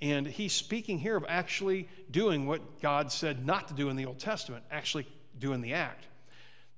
And 0.00 0.26
he's 0.26 0.52
speaking 0.52 0.98
here 0.98 1.16
of 1.16 1.24
actually 1.28 1.88
doing 2.10 2.46
what 2.46 2.80
God 2.80 3.10
said 3.10 3.44
not 3.44 3.68
to 3.68 3.74
do 3.74 3.88
in 3.88 3.96
the 3.96 4.06
Old 4.06 4.18
Testament, 4.18 4.64
actually 4.70 5.06
doing 5.38 5.60
the 5.60 5.74
act. 5.74 6.06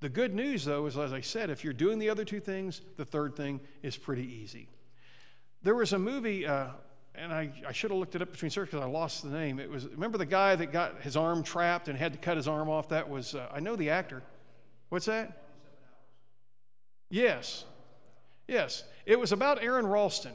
The 0.00 0.08
good 0.08 0.34
news, 0.34 0.64
though, 0.64 0.86
is 0.86 0.96
as 0.96 1.12
I 1.12 1.20
said, 1.20 1.50
if 1.50 1.62
you're 1.62 1.74
doing 1.74 1.98
the 1.98 2.08
other 2.08 2.24
two 2.24 2.40
things, 2.40 2.80
the 2.96 3.04
third 3.04 3.36
thing 3.36 3.60
is 3.82 3.96
pretty 3.96 4.26
easy. 4.26 4.68
There 5.62 5.74
was 5.74 5.92
a 5.92 5.98
movie, 5.98 6.46
uh, 6.46 6.68
and 7.14 7.32
I, 7.32 7.52
I, 7.68 7.72
should 7.72 7.90
have 7.90 8.00
looked 8.00 8.14
it 8.14 8.22
up 8.22 8.32
between 8.32 8.50
search 8.50 8.70
because 8.70 8.82
I 8.82 8.88
lost 8.88 9.22
the 9.22 9.28
name. 9.28 9.60
It 9.60 9.68
was 9.68 9.86
remember 9.86 10.16
the 10.16 10.24
guy 10.24 10.56
that 10.56 10.72
got 10.72 11.02
his 11.02 11.18
arm 11.18 11.42
trapped 11.42 11.88
and 11.88 11.98
had 11.98 12.14
to 12.14 12.18
cut 12.18 12.38
his 12.38 12.48
arm 12.48 12.70
off. 12.70 12.88
That 12.88 13.10
was 13.10 13.34
uh, 13.34 13.46
I 13.52 13.60
know 13.60 13.76
the 13.76 13.90
actor. 13.90 14.22
What's 14.88 15.04
that? 15.04 15.44
Yes, 17.10 17.66
yes. 18.48 18.84
It 19.04 19.20
was 19.20 19.32
about 19.32 19.62
Aron 19.62 19.86
Ralston, 19.86 20.32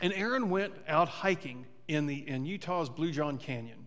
and 0.00 0.14
Aron 0.14 0.48
went 0.48 0.72
out 0.88 1.08
hiking 1.08 1.66
in 1.94 2.06
the 2.06 2.28
in 2.28 2.44
Utah's 2.44 2.88
Blue 2.88 3.12
John 3.12 3.38
Canyon. 3.38 3.86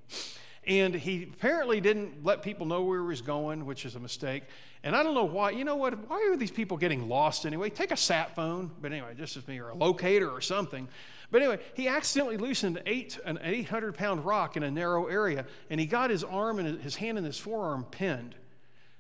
And 0.68 0.95
he 0.95 1.24
apparently 1.24 1.80
didn't 1.80 2.24
let 2.24 2.41
people 2.41 2.66
know 2.66 2.82
where 2.82 2.99
he 2.99 3.06
was 3.06 3.22
going, 3.22 3.66
which 3.66 3.86
is 3.86 3.95
a 3.95 3.99
mistake. 3.99 4.43
And 4.84 4.95
I 4.95 5.03
don't 5.03 5.14
know 5.14 5.26
why. 5.26 5.51
You 5.51 5.64
know 5.64 5.76
what? 5.76 6.10
Why 6.10 6.28
are 6.32 6.38
these 6.38 6.51
people 6.51 6.78
getting 6.78 7.08
lost 7.08 7.45
anyway? 7.45 7.70
Take 7.70 7.91
a 7.91 7.97
sat 7.97 8.36
phone, 8.36 8.72
but 8.82 8.91
anyway, 8.91 9.14
just 9.16 9.38
as 9.38 9.47
me, 9.47 9.60
or 9.60 9.70
a 9.70 9.76
locator 9.76 10.30
or 10.30 10.41
something. 10.41 10.88
But 11.32 11.41
anyway, 11.41 11.60
he 11.74 11.88
accidentally 11.88 12.38
loosened 12.38 12.82
eight, 12.86 13.20
an 13.26 13.39
800 13.41 13.95
pound 13.95 14.26
rock 14.26 14.58
in 14.58 14.64
a 14.64 14.72
narrow 14.72 15.08
area, 15.08 15.45
and 15.70 15.80
he 15.80 15.86
got 15.86 16.10
his 16.10 16.24
arm 16.24 16.60
and 16.60 16.82
his 16.82 16.95
hand 16.95 17.18
and 17.18 17.26
his 17.26 17.38
forearm 17.38 17.84
pinned. 17.86 18.36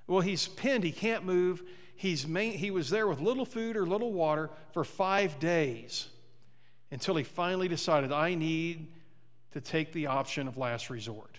Well, 0.07 0.21
he's 0.21 0.47
pinned, 0.47 0.83
he 0.83 0.91
can't 0.91 1.23
move. 1.23 1.63
He's 1.95 2.27
main, 2.27 2.53
he 2.53 2.71
was 2.71 2.89
there 2.89 3.07
with 3.07 3.21
little 3.21 3.45
food 3.45 3.77
or 3.77 3.85
little 3.85 4.11
water 4.11 4.49
for 4.73 4.83
five 4.83 5.39
days 5.39 6.07
until 6.91 7.15
he 7.15 7.23
finally 7.23 7.67
decided, 7.67 8.11
I 8.11 8.35
need 8.35 8.91
to 9.55 9.61
take 9.61 9.93
the 9.93 10.07
option 10.07 10.49
of 10.49 10.57
last 10.57 10.89
resort. 10.89 11.37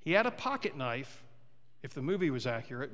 He 0.00 0.10
had 0.10 0.26
a 0.26 0.32
pocket 0.32 0.76
knife, 0.76 1.22
if 1.84 1.94
the 1.94 2.02
movie 2.02 2.28
was 2.28 2.48
accurate. 2.48 2.90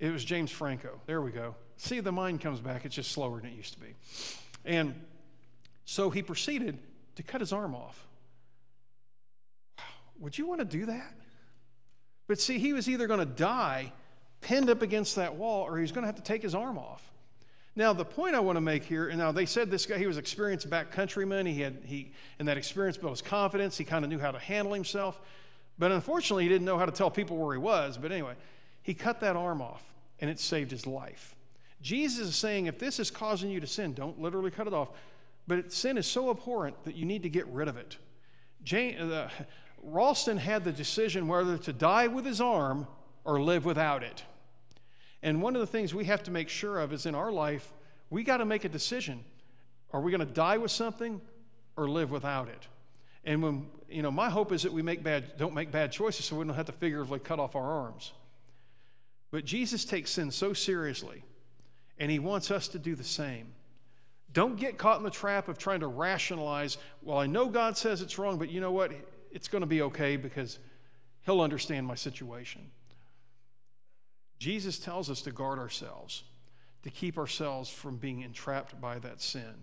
It 0.00 0.10
was 0.10 0.24
James 0.24 0.50
Franco. 0.50 1.00
There 1.06 1.22
we 1.22 1.30
go. 1.30 1.54
See, 1.76 2.00
the 2.00 2.10
mind 2.10 2.40
comes 2.40 2.58
back. 2.58 2.84
It's 2.84 2.96
just 2.96 3.12
slower 3.12 3.40
than 3.40 3.50
it 3.50 3.56
used 3.56 3.74
to 3.74 3.78
be. 3.78 3.94
And 4.64 5.00
so 5.84 6.10
he 6.10 6.22
proceeded 6.22 6.76
to 7.14 7.22
cut 7.22 7.40
his 7.40 7.52
arm 7.52 7.76
off. 7.76 8.04
Would 10.18 10.36
you 10.36 10.48
want 10.48 10.58
to 10.58 10.64
do 10.64 10.86
that? 10.86 11.14
But 12.26 12.40
see, 12.40 12.58
he 12.58 12.72
was 12.72 12.88
either 12.88 13.06
going 13.06 13.20
to 13.20 13.26
die 13.26 13.92
pinned 14.40 14.70
up 14.70 14.82
against 14.82 15.14
that 15.14 15.36
wall 15.36 15.62
or 15.62 15.76
he 15.76 15.82
was 15.82 15.92
going 15.92 16.02
to 16.02 16.08
have 16.08 16.16
to 16.16 16.22
take 16.22 16.42
his 16.42 16.54
arm 16.54 16.78
off. 16.78 17.12
Now, 17.78 17.92
the 17.92 18.06
point 18.06 18.34
I 18.34 18.40
want 18.40 18.56
to 18.56 18.62
make 18.62 18.84
here, 18.84 19.08
and 19.08 19.18
now 19.18 19.32
they 19.32 19.44
said 19.44 19.70
this 19.70 19.84
guy, 19.84 19.98
he 19.98 20.06
was 20.06 20.16
experienced 20.16 20.68
backcountryman. 20.70 21.46
He 21.46 21.60
had, 21.60 21.82
he, 21.84 22.10
and 22.38 22.48
that 22.48 22.56
experience 22.56 22.96
built 22.96 23.12
his 23.12 23.22
confidence. 23.22 23.76
He 23.76 23.84
kind 23.84 24.02
of 24.02 24.10
knew 24.10 24.18
how 24.18 24.30
to 24.30 24.38
handle 24.38 24.72
himself. 24.72 25.20
But 25.78 25.92
unfortunately, 25.92 26.44
he 26.44 26.48
didn't 26.48 26.64
know 26.64 26.78
how 26.78 26.86
to 26.86 26.92
tell 26.92 27.10
people 27.10 27.36
where 27.36 27.52
he 27.52 27.60
was. 27.60 27.98
But 27.98 28.12
anyway, 28.12 28.32
he 28.82 28.94
cut 28.94 29.20
that 29.20 29.36
arm 29.36 29.60
off, 29.60 29.84
and 30.20 30.30
it 30.30 30.40
saved 30.40 30.70
his 30.70 30.86
life. 30.86 31.36
Jesus 31.82 32.28
is 32.28 32.36
saying, 32.36 32.64
if 32.64 32.78
this 32.78 32.98
is 32.98 33.10
causing 33.10 33.50
you 33.50 33.60
to 33.60 33.66
sin, 33.66 33.92
don't 33.92 34.18
literally 34.18 34.50
cut 34.50 34.66
it 34.66 34.72
off. 34.72 34.88
But 35.46 35.70
sin 35.70 35.98
is 35.98 36.06
so 36.06 36.30
abhorrent 36.30 36.82
that 36.84 36.96
you 36.96 37.04
need 37.04 37.22
to 37.24 37.28
get 37.28 37.46
rid 37.48 37.68
of 37.68 37.76
it. 37.76 37.98
Jane, 38.64 38.96
uh, 38.98 39.28
Ralston 39.82 40.38
had 40.38 40.64
the 40.64 40.72
decision 40.72 41.28
whether 41.28 41.58
to 41.58 41.72
die 41.74 42.06
with 42.06 42.24
his 42.24 42.40
arm 42.40 42.86
or 43.24 43.40
live 43.40 43.66
without 43.66 44.02
it. 44.02 44.24
And 45.26 45.42
one 45.42 45.56
of 45.56 45.60
the 45.60 45.66
things 45.66 45.92
we 45.92 46.04
have 46.04 46.22
to 46.22 46.30
make 46.30 46.48
sure 46.48 46.78
of 46.78 46.92
is 46.92 47.04
in 47.04 47.16
our 47.16 47.32
life, 47.32 47.72
we 48.10 48.22
got 48.22 48.36
to 48.36 48.44
make 48.44 48.64
a 48.64 48.68
decision. 48.68 49.24
Are 49.92 50.00
we 50.00 50.12
going 50.12 50.24
to 50.24 50.32
die 50.32 50.56
with 50.56 50.70
something 50.70 51.20
or 51.76 51.88
live 51.88 52.12
without 52.12 52.46
it? 52.46 52.68
And 53.24 53.42
when, 53.42 53.66
you 53.88 54.02
know, 54.02 54.12
my 54.12 54.30
hope 54.30 54.52
is 54.52 54.62
that 54.62 54.72
we 54.72 54.82
make 54.82 55.02
bad, 55.02 55.36
don't 55.36 55.52
make 55.52 55.72
bad 55.72 55.90
choices 55.90 56.26
so 56.26 56.36
we 56.36 56.44
don't 56.44 56.54
have 56.54 56.66
to 56.66 56.72
figuratively 56.72 57.18
cut 57.18 57.40
off 57.40 57.56
our 57.56 57.64
arms. 57.64 58.12
But 59.32 59.44
Jesus 59.44 59.84
takes 59.84 60.12
sin 60.12 60.30
so 60.30 60.52
seriously, 60.52 61.24
and 61.98 62.08
he 62.08 62.20
wants 62.20 62.52
us 62.52 62.68
to 62.68 62.78
do 62.78 62.94
the 62.94 63.02
same. 63.02 63.48
Don't 64.32 64.54
get 64.54 64.78
caught 64.78 64.98
in 64.98 65.02
the 65.02 65.10
trap 65.10 65.48
of 65.48 65.58
trying 65.58 65.80
to 65.80 65.88
rationalize, 65.88 66.78
well, 67.02 67.18
I 67.18 67.26
know 67.26 67.48
God 67.48 67.76
says 67.76 68.00
it's 68.00 68.16
wrong, 68.16 68.38
but 68.38 68.48
you 68.48 68.60
know 68.60 68.70
what? 68.70 68.92
It's 69.32 69.48
going 69.48 69.62
to 69.62 69.66
be 69.66 69.82
okay 69.82 70.16
because 70.16 70.60
he'll 71.22 71.40
understand 71.40 71.84
my 71.84 71.96
situation. 71.96 72.70
Jesus 74.38 74.78
tells 74.78 75.10
us 75.10 75.22
to 75.22 75.32
guard 75.32 75.58
ourselves, 75.58 76.24
to 76.82 76.90
keep 76.90 77.18
ourselves 77.18 77.68
from 77.68 77.96
being 77.96 78.22
entrapped 78.22 78.80
by 78.80 78.98
that 78.98 79.20
sin. 79.20 79.54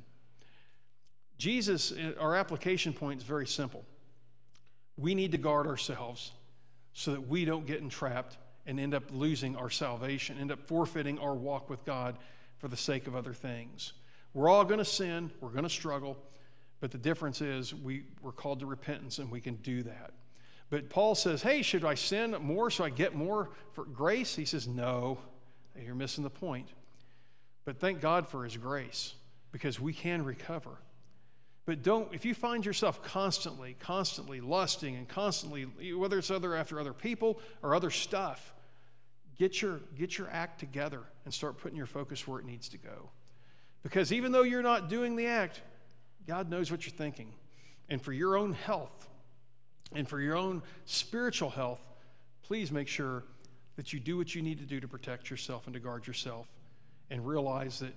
Jesus, 1.37 1.93
our 2.19 2.35
application 2.35 2.93
point 2.93 3.21
is 3.21 3.25
very 3.25 3.47
simple. 3.47 3.83
We 4.97 5.15
need 5.15 5.31
to 5.31 5.37
guard 5.37 5.67
ourselves 5.67 6.31
so 6.93 7.11
that 7.11 7.27
we 7.27 7.45
don't 7.45 7.65
get 7.65 7.81
entrapped 7.81 8.37
and 8.65 8.79
end 8.79 8.93
up 8.93 9.03
losing 9.11 9.55
our 9.55 9.69
salvation, 9.69 10.37
end 10.39 10.51
up 10.51 10.67
forfeiting 10.67 11.19
our 11.19 11.33
walk 11.33 11.69
with 11.69 11.83
God 11.85 12.17
for 12.57 12.67
the 12.67 12.77
sake 12.77 13.07
of 13.07 13.15
other 13.15 13.33
things. 13.33 13.93
We're 14.33 14.49
all 14.49 14.63
going 14.63 14.79
to 14.79 14.85
sin, 14.85 15.31
we're 15.41 15.49
going 15.49 15.63
to 15.63 15.69
struggle, 15.69 16.17
but 16.79 16.91
the 16.91 16.97
difference 16.97 17.41
is 17.41 17.73
we, 17.73 18.03
we're 18.21 18.31
called 18.31 18.59
to 18.61 18.65
repentance 18.65 19.19
and 19.19 19.29
we 19.29 19.41
can 19.41 19.55
do 19.55 19.83
that. 19.83 20.11
But 20.73 20.89
Paul 20.89 21.13
says, 21.13 21.43
hey, 21.43 21.61
should 21.61 21.85
I 21.85 21.93
sin 21.93 22.35
more 22.41 22.71
so 22.71 22.83
I 22.83 22.89
get 22.89 23.13
more 23.13 23.51
for 23.73 23.85
grace? 23.85 24.35
He 24.35 24.43
says, 24.43 24.67
no, 24.67 25.19
you're 25.79 25.93
missing 25.93 26.23
the 26.23 26.31
point. 26.31 26.67
But 27.63 27.77
thank 27.77 28.01
God 28.01 28.27
for 28.27 28.43
his 28.43 28.57
grace 28.57 29.13
because 29.51 29.79
we 29.79 29.93
can 29.93 30.25
recover. 30.25 30.71
But 31.67 31.83
don't, 31.83 32.11
if 32.11 32.25
you 32.25 32.33
find 32.33 32.65
yourself 32.65 33.03
constantly, 33.03 33.75
constantly 33.79 34.41
lusting 34.41 34.95
and 34.95 35.07
constantly, 35.07 35.65
whether 35.93 36.17
it's 36.17 36.31
other 36.31 36.55
after 36.55 36.79
other 36.79 36.91
people 36.91 37.39
or 37.61 37.75
other 37.75 37.91
stuff, 37.91 38.55
get 39.37 39.61
your, 39.61 39.79
get 39.95 40.17
your 40.17 40.27
act 40.31 40.59
together 40.59 41.01
and 41.25 41.31
start 41.31 41.59
putting 41.59 41.77
your 41.77 41.85
focus 41.85 42.27
where 42.27 42.39
it 42.39 42.47
needs 42.47 42.67
to 42.69 42.79
go. 42.79 43.11
Because 43.83 44.11
even 44.11 44.31
though 44.31 44.41
you're 44.41 44.63
not 44.63 44.89
doing 44.89 45.17
the 45.17 45.27
act, 45.27 45.61
God 46.25 46.49
knows 46.49 46.71
what 46.71 46.87
you're 46.87 46.97
thinking. 46.97 47.31
And 47.89 48.01
for 48.01 48.11
your 48.11 48.35
own 48.35 48.53
health 48.53 49.07
and 49.93 50.07
for 50.07 50.19
your 50.19 50.35
own 50.35 50.61
spiritual 50.85 51.49
health, 51.49 51.81
please 52.43 52.71
make 52.71 52.87
sure 52.87 53.23
that 53.75 53.93
you 53.93 53.99
do 53.99 54.17
what 54.17 54.35
you 54.35 54.41
need 54.41 54.59
to 54.59 54.65
do 54.65 54.79
to 54.79 54.87
protect 54.87 55.29
yourself 55.29 55.65
and 55.65 55.73
to 55.73 55.79
guard 55.79 56.07
yourself 56.07 56.47
and 57.09 57.25
realize 57.25 57.79
that 57.79 57.93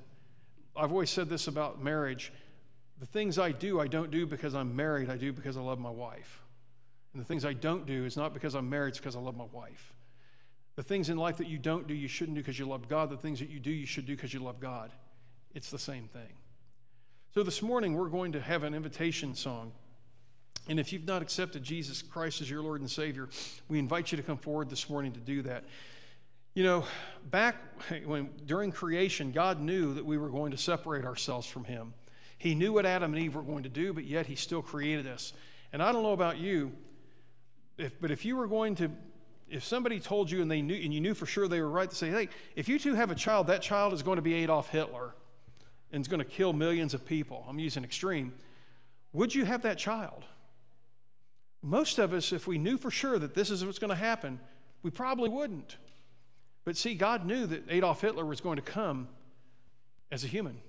I've 0.77 0.93
always 0.93 1.11
said 1.11 1.29
this 1.29 1.49
about 1.49 1.83
marriage 1.83 2.33
the 2.99 3.07
things 3.07 3.39
I 3.39 3.53
do, 3.53 3.79
I 3.81 3.89
don't 3.89 4.11
do 4.11 4.27
because 4.27 4.55
I'm 4.55 4.75
married, 4.75 5.11
I 5.11 5.17
do 5.17 5.33
because 5.33 5.57
I 5.57 5.61
love 5.61 5.79
my 5.79 5.91
wife. 5.91 6.41
And 7.13 7.21
the 7.21 7.27
things 7.27 7.45
I 7.45 7.53
don't 7.53 7.87
do 7.87 8.05
is 8.05 8.17
not 8.17 8.33
because 8.33 8.55
I'm 8.55 8.71
married, 8.71 8.91
it's 8.91 8.99
because 8.99 9.17
I 9.17 9.21
love 9.21 9.37
my 9.37 9.47
wife. 9.53 9.93
The 10.77 10.83
things 10.83 11.09
in 11.09 11.17
life 11.17 11.39
that 11.39 11.47
you 11.47 11.59
don't 11.59 11.87
do, 11.87 11.95
you 11.95 12.09
shouldn't 12.09 12.37
do 12.37 12.43
because 12.43 12.59
you 12.59 12.67
love 12.67 12.89
God. 12.89 13.11
The 13.11 13.17
things 13.17 13.39
that 13.41 13.49
you 13.49 13.61
do, 13.61 13.71
you 13.71 13.87
should 13.87 14.07
do 14.07 14.15
because 14.15 14.33
you 14.33 14.41
love 14.41 14.61
God. 14.61 14.91
It's 15.55 15.71
the 15.71 15.79
same 15.79 16.09
thing. 16.09 16.35
So 17.35 17.43
this 17.43 17.63
morning, 17.63 17.95
we're 17.95 18.09
going 18.09 18.33
to 18.33 18.41
have 18.41 18.63
an 18.63 18.75
invitation 18.75 19.35
song. 19.35 19.73
And 20.69 20.81
if 20.81 20.93
you've 20.93 21.07
not 21.07 21.23
accepted 21.23 21.63
Jesus 21.63 22.03
Christ 22.03 22.41
as 22.41 22.51
your 22.51 22.63
Lord 22.63 22.81
and 22.81 22.91
Savior, 22.91 23.29
we 23.69 23.79
invite 23.79 24.11
you 24.11 24.17
to 24.17 24.23
come 24.23 24.39
forward 24.39 24.69
this 24.69 24.91
morning 24.91 25.13
to 25.13 25.21
do 25.21 25.43
that. 25.43 25.65
You 26.55 26.65
know, 26.65 26.85
back 27.31 27.57
when 28.05 28.31
during 28.47 28.73
creation, 28.73 29.31
God 29.31 29.61
knew 29.61 29.95
that 29.95 30.05
we 30.05 30.19
were 30.19 30.31
going 30.31 30.51
to 30.53 30.57
separate 30.57 31.05
ourselves 31.05 31.47
from 31.47 31.65
Him. 31.65 31.95
He 32.39 32.55
knew 32.55 32.73
what 32.73 32.87
Adam 32.87 33.15
and 33.15 33.23
Eve 33.23 33.35
were 33.35 33.43
going 33.43 33.63
to 33.63 33.69
do, 33.69 33.93
but 33.93 34.05
yet 34.05 34.27
He 34.27 34.35
still 34.35 34.63
created 34.63 35.07
us. 35.07 35.33
And 35.73 35.83
I 35.83 35.93
don't 35.93 36.03
know 36.03 36.13
about 36.13 36.39
you, 36.39 36.73
if, 37.79 38.01
but 38.01 38.11
if 38.11 38.25
you 38.25 38.37
were 38.37 38.47
going 38.47 38.75
to, 38.77 38.91
if 39.49 39.65
somebody 39.65 40.01
told 40.01 40.31
you 40.31 40.43
and 40.43 40.51
they 40.51 40.63
knew, 40.63 40.75
and 40.75 40.93
you 40.93 41.01
knew 41.01 41.15
for 41.15 41.27
sure 41.27 41.47
they 41.47 41.61
were 41.61 41.69
right 41.69 41.91
to 41.91 41.97
say, 41.97 42.11
hey, 42.11 42.29
if 42.57 42.69
you 42.69 42.79
two 42.79 42.95
have 42.95 43.11
a 43.11 43.15
child, 43.15 43.47
that 43.49 43.63
child 43.63 43.93
is 43.93 44.03
going 44.03 44.17
to 44.17 44.23
be 44.23 44.35
Adolf 44.35 44.71
Hitler 44.71 45.15
and 45.93 46.01
is 46.01 46.09
going 46.09 46.19
to 46.19 46.25
kill 46.25 46.53
millions 46.53 46.95
of 46.95 47.05
people. 47.05 47.45
I'm 47.49 47.59
using 47.59 47.85
extreme. 47.85 48.33
Would 49.13 49.35
you 49.35 49.45
have 49.45 49.63
that 49.63 49.79
child? 49.79 50.25
Most 51.67 51.99
of 51.99 52.13
us, 52.13 52.33
if 52.33 52.47
we 52.47 52.59
knew 52.59 52.79
for 52.79 52.93
sure 52.93 53.19
that 53.19 53.35
this 53.35 53.51
is 53.51 53.65
what's 53.65 53.81
going 53.81 53.91
to 53.91 53.97
happen, 53.97 54.39
we 54.85 54.91
probably 54.93 55.29
wouldn't. 55.29 55.79
But 56.65 56.77
see, 56.77 56.95
God 56.95 57.27
knew 57.27 57.45
that 57.45 57.65
Adolf 57.69 58.03
Hitler 58.03 58.25
was 58.25 58.41
going 58.41 58.55
to 58.55 58.63
come 58.63 59.09
as 60.13 60.23
a 60.23 60.29
human, 60.29 60.61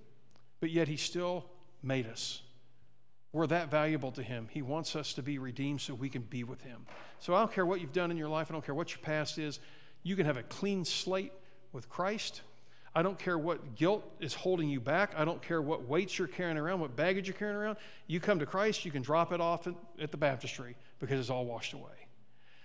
but 0.60 0.72
yet 0.72 0.88
He 0.88 0.98
still 0.98 1.46
made 1.84 2.08
us. 2.08 2.42
We're 3.32 3.46
that 3.46 3.70
valuable 3.70 4.12
to 4.14 4.24
Him. 4.24 4.48
He 4.50 4.64
wants 4.64 4.96
us 4.96 5.14
to 5.14 5.22
be 5.22 5.38
redeemed 5.38 5.82
so 5.82 5.94
we 5.94 6.10
can 6.10 6.24
be 6.24 6.44
with 6.44 6.64
Him. 6.64 6.88
So 7.20 7.36
I 7.36 7.42
don't 7.42 7.54
care 7.54 7.66
what 7.66 7.80
you've 7.80 7.94
done 7.94 8.10
in 8.10 8.18
your 8.18 8.30
life, 8.30 8.48
I 8.50 8.54
don't 8.54 8.66
care 8.66 8.74
what 8.74 8.90
your 8.90 9.02
past 9.04 9.38
is. 9.38 9.60
You 10.02 10.16
can 10.16 10.26
have 10.26 10.38
a 10.38 10.44
clean 10.44 10.84
slate 10.84 11.34
with 11.74 11.90
Christ. 11.90 12.42
I 12.96 13.04
don't 13.04 13.20
care 13.20 13.38
what 13.38 13.76
guilt 13.76 14.04
is 14.20 14.34
holding 14.34 14.70
you 14.70 14.80
back. 14.80 15.14
I 15.16 15.26
don't 15.26 15.42
care 15.42 15.62
what 15.62 15.88
weights 15.88 16.18
you're 16.18 16.28
carrying 16.28 16.58
around, 16.58 16.80
what 16.80 16.96
baggage 16.96 17.28
you're 17.28 17.38
carrying 17.38 17.58
around. 17.58 17.78
You 18.08 18.20
come 18.20 18.40
to 18.40 18.46
Christ, 18.46 18.86
you 18.86 18.92
can 18.92 19.02
drop 19.02 19.32
it 19.32 19.42
off 19.42 19.68
at 19.68 20.12
the 20.12 20.18
baptistry 20.18 20.76
because 21.00 21.20
it's 21.20 21.30
all 21.30 21.46
washed 21.46 21.74
away. 21.74 22.08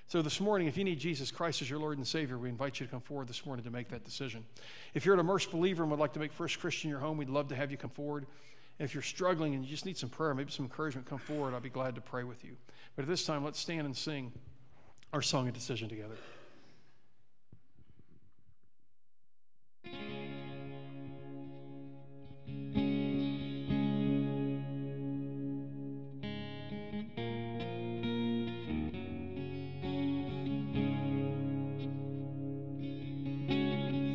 So, 0.09 0.21
this 0.21 0.41
morning, 0.41 0.69
if 0.69 0.77
you 0.77 0.85
need 0.85 0.99
Jesus 0.99 1.31
Christ 1.31 1.63
as 1.63 1.71
your 1.71 1.79
Lord 1.79 1.97
and 1.97 2.07
Savior, 2.07 2.37
we 2.37 2.49
invite 2.51 2.79
you 2.79 2.87
to 2.87 2.91
come 2.91 3.01
forward 3.01 3.29
this 3.29 3.47
morning 3.47 3.65
to 3.65 3.71
make 3.71 3.89
that 3.89 4.05
decision. 4.05 4.45
If 4.93 5.07
you're 5.07 5.15
an 5.15 5.21
immersed 5.21 5.51
believer 5.51 5.83
and 5.83 5.91
would 5.91 6.01
like 6.01 6.13
to 6.15 6.21
make 6.21 6.33
First 6.33 6.61
Christian 6.61 6.91
your 6.91 6.99
home, 6.99 7.17
we'd 7.17 7.31
love 7.31 7.49
to 7.49 7.57
have 7.57 7.71
you 7.71 7.79
come 7.79 7.91
forward. 7.91 8.27
If 8.79 8.95
you're 8.95 9.03
struggling 9.03 9.55
and 9.55 9.65
you 9.65 9.71
just 9.71 9.87
need 9.87 9.97
some 9.97 10.11
prayer, 10.11 10.35
maybe 10.35 10.51
some 10.51 10.67
encouragement, 10.67 11.07
come 11.07 11.19
forward. 11.19 11.55
I'd 11.55 11.63
be 11.63 11.71
glad 11.71 11.95
to 11.95 12.01
pray 12.01 12.25
with 12.25 12.45
you. 12.45 12.57
But 12.97 13.03
at 13.03 13.09
this 13.09 13.25
time, 13.25 13.45
let's 13.45 13.59
stand 13.59 13.87
and 13.87 13.97
sing 13.97 14.33
our 15.13 15.23
song 15.23 15.49
of 15.49 15.55
decision 15.55 15.89
together. 15.89 16.17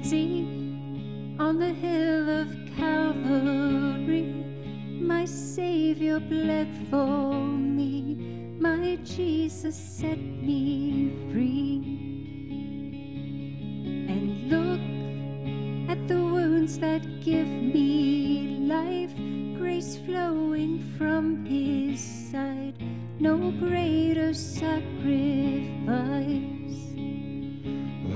See 0.04 0.48
on 1.38 1.60
the 1.60 1.74
hill 1.74 2.30
of 2.30 2.48
Calvary, 2.78 4.32
my 5.02 5.26
Savior 5.26 6.20
bled 6.22 6.70
for 6.90 7.34
me, 7.34 8.16
my 8.58 8.98
Jesus 9.04 9.76
set 9.76 10.18
me 10.18 11.12
free. 11.30 11.97
That 16.76 17.22
give 17.22 17.47
me 17.47 18.57
life, 18.61 19.13
grace 19.57 19.97
flowing 20.05 20.84
from 20.97 21.45
His 21.45 22.01
side, 22.32 22.76
no 23.20 23.51
greater 23.51 24.34
sacrifice 24.34 25.68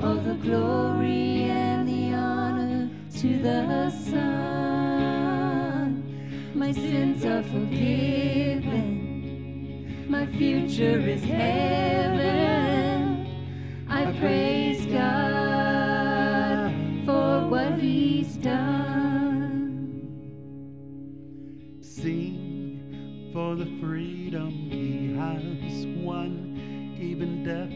All 0.02 0.16
the 0.16 0.34
glory 0.36 1.44
and 1.44 1.88
the 1.88 2.14
honor 2.14 2.90
to 3.20 3.38
the 3.38 3.90
Son. 3.92 4.24
My 6.56 6.72
sins 6.72 7.24
are 7.26 7.44
forgiven, 7.44 8.61
my 10.12 10.26
future 10.26 11.00
is 11.00 11.24
heaven. 11.24 12.26
I 13.88 14.12
praise 14.20 14.86
God 14.88 16.74
for 17.06 17.48
what 17.48 17.80
he's 17.80 18.36
done. 18.36 20.10
Sing 21.80 23.30
for 23.32 23.56
the 23.56 23.68
freedom 23.80 24.50
he 24.50 25.16
has 25.16 25.88
won. 26.04 26.98
Even 27.00 27.46
death 27.46 27.71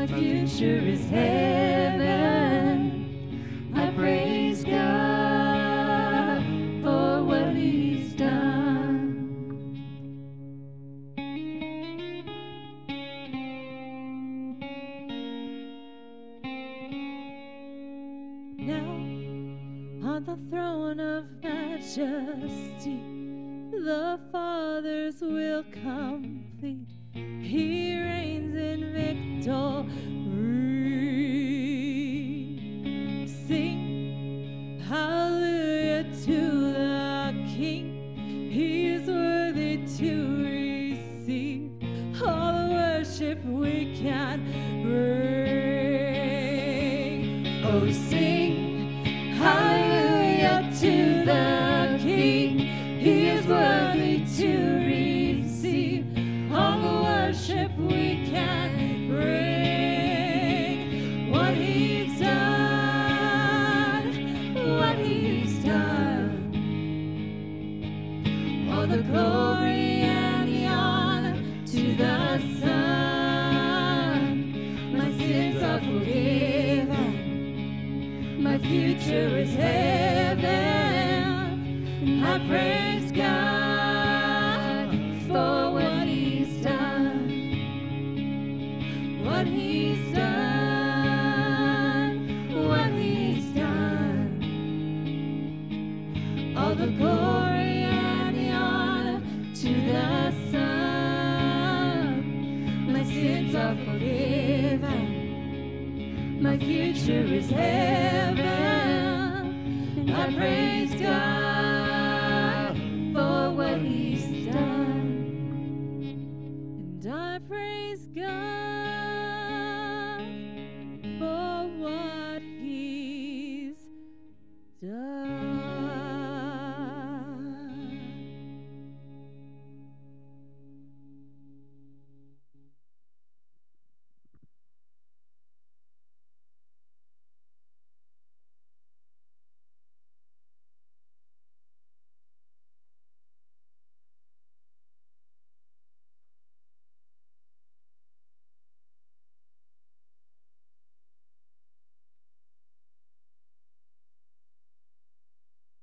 my 0.00 0.06
future 0.06 0.78
is 0.78 1.10
heaven. 1.10 2.08
I 3.76 3.90
praise 3.90 4.64
God 4.64 6.42
for 6.82 7.22
what 7.22 7.54
he's 7.54 8.14
done. 8.14 9.76
Now, 18.56 18.88
on 20.08 20.24
the 20.24 20.36
throne 20.48 20.98
of 20.98 21.26
majesty, 21.42 23.02
the 23.70 24.18
Father's 24.32 24.49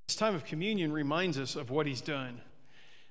This 0.08 0.16
time 0.16 0.36
of 0.36 0.46
communion 0.46 0.94
reminds 0.94 1.38
us 1.38 1.58
of 1.58 1.70
what 1.70 1.86
he's 1.86 2.00
done. 2.00 2.40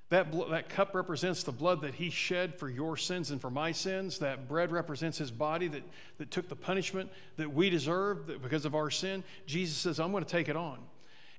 That, 0.09 0.31
bl- 0.31 0.45
that 0.45 0.67
cup 0.67 0.95
represents 0.95 1.43
the 1.43 1.51
blood 1.51 1.81
that 1.81 1.93
he 1.93 2.09
shed 2.09 2.57
for 2.57 2.69
your 2.69 2.97
sins 2.97 3.29
and 3.29 3.39
for 3.39 3.51
my 3.51 3.71
sins. 3.71 4.17
That 4.17 4.47
bread 4.47 4.71
represents 4.71 5.19
his 5.19 5.29
body 5.29 5.67
that, 5.67 5.83
that 6.17 6.31
took 6.31 6.49
the 6.49 6.55
punishment 6.55 7.11
that 7.35 7.53
we 7.53 7.69
deserve 7.69 8.41
because 8.41 8.65
of 8.65 8.73
our 8.73 8.89
sin. 8.89 9.23
Jesus 9.45 9.77
says, 9.77 9.99
I'm 9.99 10.11
going 10.11 10.23
to 10.23 10.29
take 10.29 10.49
it 10.49 10.55
on. 10.55 10.79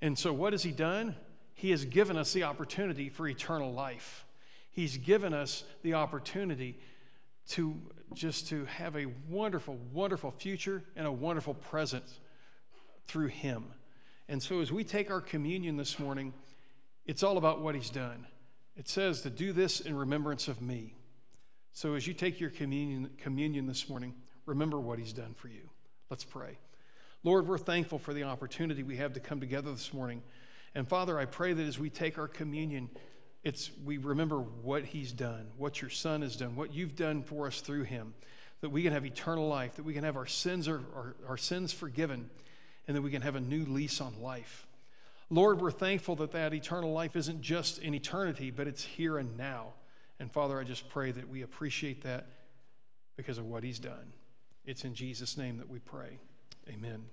And 0.00 0.16
so, 0.16 0.32
what 0.32 0.52
has 0.52 0.62
he 0.62 0.70
done? 0.70 1.16
He 1.54 1.70
has 1.72 1.84
given 1.84 2.16
us 2.16 2.32
the 2.32 2.44
opportunity 2.44 3.08
for 3.08 3.26
eternal 3.26 3.72
life. 3.72 4.26
He's 4.70 4.96
given 4.96 5.34
us 5.34 5.64
the 5.82 5.94
opportunity 5.94 6.78
to 7.48 7.74
just 8.14 8.48
to 8.48 8.64
have 8.66 8.96
a 8.96 9.06
wonderful, 9.28 9.76
wonderful 9.92 10.30
future 10.30 10.84
and 10.94 11.04
a 11.04 11.12
wonderful 11.12 11.54
present 11.54 12.04
through 13.08 13.26
him. 13.26 13.64
And 14.28 14.42
so, 14.42 14.60
as 14.60 14.70
we 14.70 14.84
take 14.84 15.10
our 15.10 15.20
communion 15.20 15.76
this 15.76 15.98
morning, 15.98 16.34
it's 17.06 17.22
all 17.22 17.38
about 17.38 17.62
what 17.62 17.74
he's 17.74 17.90
done. 17.90 18.26
It 18.76 18.88
says 18.88 19.22
to 19.22 19.30
do 19.30 19.52
this 19.52 19.80
in 19.80 19.96
remembrance 19.96 20.48
of 20.48 20.60
me. 20.60 20.94
So, 21.72 21.94
as 21.94 22.06
you 22.06 22.12
take 22.12 22.38
your 22.38 22.50
communion, 22.50 23.10
communion 23.18 23.66
this 23.66 23.88
morning, 23.88 24.14
remember 24.44 24.78
what 24.78 24.98
he's 24.98 25.14
done 25.14 25.34
for 25.34 25.48
you. 25.48 25.70
Let's 26.10 26.24
pray. 26.24 26.58
Lord, 27.24 27.48
we're 27.48 27.58
thankful 27.58 27.98
for 27.98 28.12
the 28.12 28.24
opportunity 28.24 28.82
we 28.82 28.96
have 28.96 29.14
to 29.14 29.20
come 29.20 29.40
together 29.40 29.72
this 29.72 29.92
morning. 29.92 30.22
And 30.74 30.86
Father, 30.86 31.18
I 31.18 31.24
pray 31.24 31.54
that 31.54 31.66
as 31.66 31.78
we 31.78 31.90
take 31.90 32.18
our 32.18 32.28
communion, 32.28 32.90
it's 33.42 33.70
we 33.84 33.96
remember 33.96 34.38
what 34.38 34.84
he's 34.84 35.12
done, 35.12 35.48
what 35.56 35.80
your 35.80 35.90
son 35.90 36.22
has 36.22 36.36
done, 36.36 36.54
what 36.54 36.74
you've 36.74 36.96
done 36.96 37.22
for 37.22 37.46
us 37.46 37.60
through 37.60 37.84
him, 37.84 38.14
that 38.60 38.70
we 38.70 38.82
can 38.82 38.92
have 38.92 39.06
eternal 39.06 39.48
life, 39.48 39.76
that 39.76 39.84
we 39.84 39.94
can 39.94 40.04
have 40.04 40.16
our 40.16 40.26
sins 40.26 40.68
our, 40.68 40.80
our, 40.94 41.16
our 41.26 41.36
sins 41.36 41.72
forgiven, 41.72 42.28
and 42.88 42.96
that 42.96 43.02
we 43.02 43.10
can 43.10 43.22
have 43.22 43.36
a 43.36 43.40
new 43.40 43.64
lease 43.66 44.00
on 44.00 44.20
life. 44.20 44.66
Lord, 45.30 45.60
we're 45.60 45.70
thankful 45.70 46.16
that 46.16 46.32
that 46.32 46.54
eternal 46.54 46.92
life 46.92 47.14
isn't 47.14 47.42
just 47.42 47.78
in 47.78 47.94
eternity, 47.94 48.50
but 48.50 48.66
it's 48.66 48.82
here 48.82 49.18
and 49.18 49.36
now. 49.36 49.74
And 50.18 50.32
Father, 50.32 50.58
I 50.58 50.64
just 50.64 50.88
pray 50.88 51.12
that 51.12 51.28
we 51.28 51.42
appreciate 51.42 52.02
that 52.02 52.26
because 53.16 53.36
of 53.36 53.44
what 53.44 53.62
he's 53.62 53.78
done. 53.78 54.14
It's 54.64 54.84
in 54.84 54.94
Jesus' 54.94 55.36
name 55.36 55.58
that 55.58 55.68
we 55.68 55.78
pray. 55.78 56.18
Amen. 56.68 57.04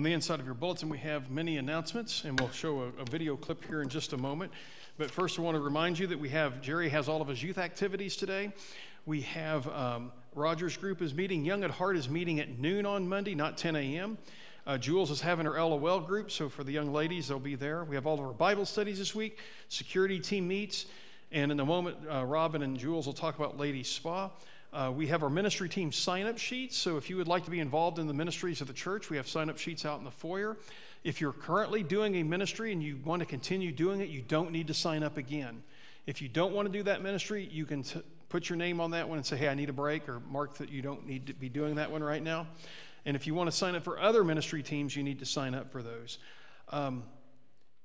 On 0.00 0.04
the 0.04 0.14
inside 0.14 0.40
of 0.40 0.46
your 0.46 0.54
bulletin, 0.54 0.88
we 0.88 0.96
have 0.96 1.30
many 1.30 1.58
announcements, 1.58 2.24
and 2.24 2.40
we'll 2.40 2.48
show 2.48 2.80
a, 2.80 3.02
a, 3.02 3.04
video 3.10 3.36
clip 3.36 3.62
here 3.66 3.82
in 3.82 3.90
just 3.90 4.14
a 4.14 4.16
moment. 4.16 4.50
But 4.96 5.10
first, 5.10 5.38
I 5.38 5.42
want 5.42 5.56
to 5.56 5.60
remind 5.60 5.98
you 5.98 6.06
that 6.06 6.18
we 6.18 6.30
have 6.30 6.62
Jerry 6.62 6.88
has 6.88 7.06
all 7.06 7.20
of 7.20 7.28
his 7.28 7.42
youth 7.42 7.58
activities 7.58 8.16
today. 8.16 8.50
We 9.04 9.20
have 9.20 9.68
um, 9.68 10.10
Rogers 10.34 10.74
Group 10.78 11.02
is 11.02 11.12
meeting. 11.12 11.44
Young 11.44 11.64
at 11.64 11.70
Heart 11.70 11.98
is 11.98 12.08
meeting 12.08 12.40
at 12.40 12.58
noon 12.58 12.86
on 12.86 13.06
Monday, 13.10 13.34
not 13.34 13.58
10 13.58 13.76
a.m. 13.76 14.16
Uh, 14.66 14.78
Jules 14.78 15.10
is 15.10 15.20
having 15.20 15.44
her 15.44 15.62
LOL 15.62 16.00
group, 16.00 16.30
so 16.30 16.48
for 16.48 16.64
the 16.64 16.72
young 16.72 16.94
ladies, 16.94 17.28
they'll 17.28 17.38
be 17.38 17.54
there. 17.54 17.84
We 17.84 17.94
have 17.94 18.06
all 18.06 18.14
of 18.14 18.24
our 18.24 18.32
Bible 18.32 18.64
studies 18.64 18.98
this 18.98 19.14
week. 19.14 19.36
Security 19.68 20.18
team 20.18 20.48
meets, 20.48 20.86
and 21.30 21.52
in 21.52 21.60
a 21.60 21.66
moment, 21.66 21.98
uh, 22.10 22.24
Robin 22.24 22.62
and 22.62 22.78
Jules 22.78 23.04
will 23.04 23.12
talk 23.12 23.38
about 23.38 23.58
Ladies 23.58 23.88
Spa. 23.88 24.30
Uh, 24.72 24.92
we 24.94 25.08
have 25.08 25.22
our 25.22 25.30
ministry 25.30 25.68
team 25.68 25.90
sign 25.90 26.26
up 26.26 26.38
sheets. 26.38 26.76
So 26.76 26.96
if 26.96 27.10
you 27.10 27.16
would 27.16 27.26
like 27.26 27.44
to 27.44 27.50
be 27.50 27.58
involved 27.58 27.98
in 27.98 28.06
the 28.06 28.14
ministries 28.14 28.60
of 28.60 28.68
the 28.68 28.72
church, 28.72 29.10
we 29.10 29.16
have 29.16 29.26
sign 29.26 29.50
up 29.50 29.58
sheets 29.58 29.84
out 29.84 29.98
in 29.98 30.04
the 30.04 30.10
foyer. 30.10 30.56
If 31.02 31.20
you're 31.20 31.32
currently 31.32 31.82
doing 31.82 32.16
a 32.16 32.22
ministry 32.22 32.72
and 32.72 32.82
you 32.82 33.00
want 33.04 33.20
to 33.20 33.26
continue 33.26 33.72
doing 33.72 34.00
it, 34.00 34.10
you 34.10 34.22
don't 34.22 34.52
need 34.52 34.68
to 34.68 34.74
sign 34.74 35.02
up 35.02 35.16
again. 35.16 35.62
If 36.06 36.22
you 36.22 36.28
don't 36.28 36.52
want 36.52 36.70
to 36.70 36.72
do 36.72 36.84
that 36.84 37.02
ministry, 37.02 37.48
you 37.50 37.66
can 37.66 37.82
t- 37.82 38.02
put 38.28 38.48
your 38.48 38.56
name 38.56 38.80
on 38.80 38.92
that 38.92 39.08
one 39.08 39.18
and 39.18 39.26
say, 39.26 39.36
hey, 39.36 39.48
I 39.48 39.54
need 39.54 39.70
a 39.70 39.72
break, 39.72 40.08
or 40.08 40.20
mark 40.20 40.58
that 40.58 40.70
you 40.70 40.82
don't 40.82 41.06
need 41.06 41.26
to 41.26 41.34
be 41.34 41.48
doing 41.48 41.74
that 41.76 41.90
one 41.90 42.02
right 42.02 42.22
now. 42.22 42.46
And 43.04 43.16
if 43.16 43.26
you 43.26 43.34
want 43.34 43.50
to 43.50 43.56
sign 43.56 43.74
up 43.74 43.82
for 43.82 43.98
other 43.98 44.22
ministry 44.22 44.62
teams, 44.62 44.94
you 44.94 45.02
need 45.02 45.18
to 45.18 45.26
sign 45.26 45.54
up 45.54 45.72
for 45.72 45.82
those. 45.82 46.18
Um, 46.68 47.02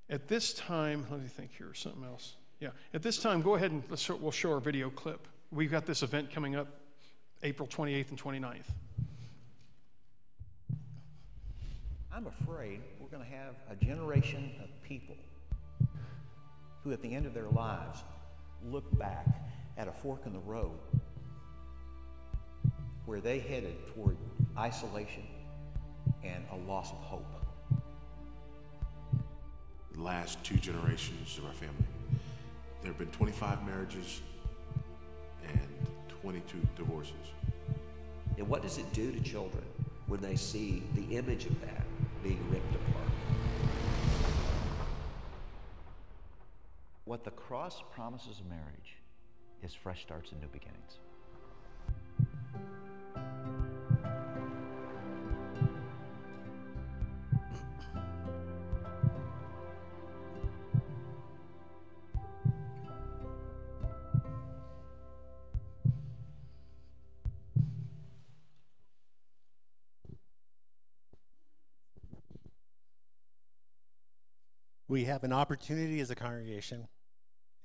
at 0.09 0.27
this 0.27 0.53
time, 0.53 1.07
let 1.09 1.21
me 1.21 1.27
think 1.27 1.51
here, 1.57 1.73
something 1.73 2.03
else. 2.03 2.35
Yeah, 2.59 2.69
at 2.93 3.01
this 3.01 3.17
time, 3.17 3.41
go 3.41 3.55
ahead 3.55 3.71
and 3.71 3.83
we'll 4.21 4.31
show 4.31 4.53
our 4.53 4.59
video 4.59 4.89
clip. 4.89 5.27
We've 5.55 5.71
got 5.71 5.85
this 5.85 6.03
event 6.03 6.31
coming 6.31 6.57
up 6.57 6.67
April 7.41 7.65
28th 7.65 8.09
and 8.09 8.21
29th. 8.21 8.65
I'm 12.13 12.27
afraid 12.27 12.81
we're 12.99 13.07
going 13.07 13.23
to 13.23 13.29
have 13.29 13.55
a 13.71 13.75
generation 13.77 14.51
of 14.61 14.67
people 14.83 15.15
who, 16.83 16.91
at 16.91 17.01
the 17.01 17.15
end 17.15 17.25
of 17.25 17.33
their 17.33 17.47
lives, 17.47 18.03
look 18.65 18.83
back 18.99 19.27
at 19.77 19.87
a 19.87 19.93
fork 19.93 20.25
in 20.25 20.33
the 20.33 20.39
road 20.39 20.77
where 23.05 23.21
they 23.21 23.39
headed 23.39 23.77
toward 23.93 24.17
isolation 24.57 25.23
and 26.21 26.43
a 26.51 26.69
loss 26.69 26.91
of 26.91 26.97
hope. 26.97 27.45
The 29.93 30.01
last 30.01 30.43
two 30.43 30.57
generations 30.57 31.37
of 31.37 31.45
our 31.45 31.53
family, 31.53 31.85
there 32.81 32.91
have 32.91 32.97
been 32.97 33.07
25 33.07 33.65
marriages 33.65 34.19
and 34.19 34.34
22 36.25 36.57
divorces. 36.75 37.13
And 38.39 38.49
what 38.49 38.63
does 38.63 38.79
it 38.79 38.93
do 38.93 39.11
to 39.11 39.19
children 39.21 39.63
when 40.07 40.21
they 40.21 40.35
see 40.35 40.81
the 40.95 41.15
image 41.15 41.45
of 41.45 41.61
that 41.61 41.83
being 42.23 42.43
ripped 42.49 42.73
apart? 42.73 43.09
What 47.03 47.23
the 47.23 47.29
cross 47.29 47.83
promises 47.93 48.41
marriage 48.49 48.95
is 49.61 49.75
fresh 49.75 50.01
starts 50.01 50.31
and 50.31 50.41
new 50.41 50.47
beginnings. 50.47 50.97
We 74.95 75.03
have 75.03 75.25
an 75.25 75.33
opportunity 75.33 75.99
as 75.99 76.09
a 76.09 76.15
congregation 76.15 76.87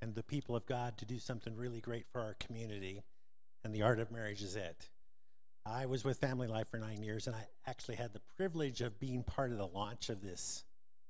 and 0.01 0.13
the 0.13 0.21
people 0.21 0.53
of 0.53 0.65
God 0.65 0.97
to 0.97 1.05
do 1.05 1.17
something 1.17 1.55
really 1.55 1.79
great 1.79 2.05
for 2.11 2.19
our 2.19 2.35
community, 2.41 3.03
and 3.63 3.73
the 3.73 3.83
art 3.83 4.01
of 4.01 4.11
marriage 4.11 4.41
is 4.41 4.57
it. 4.57 4.89
I 5.65 5.85
was 5.85 6.03
with 6.03 6.17
Family 6.17 6.47
Life 6.47 6.67
for 6.67 6.77
nine 6.77 7.01
years, 7.01 7.27
and 7.27 7.35
I 7.37 7.47
actually 7.65 7.95
had 7.95 8.11
the 8.11 8.19
privilege 8.35 8.81
of 8.81 8.99
being 8.99 9.23
part 9.23 9.53
of 9.53 9.57
the 9.57 9.65
launch 9.65 10.09
of 10.09 10.21
this 10.21 10.65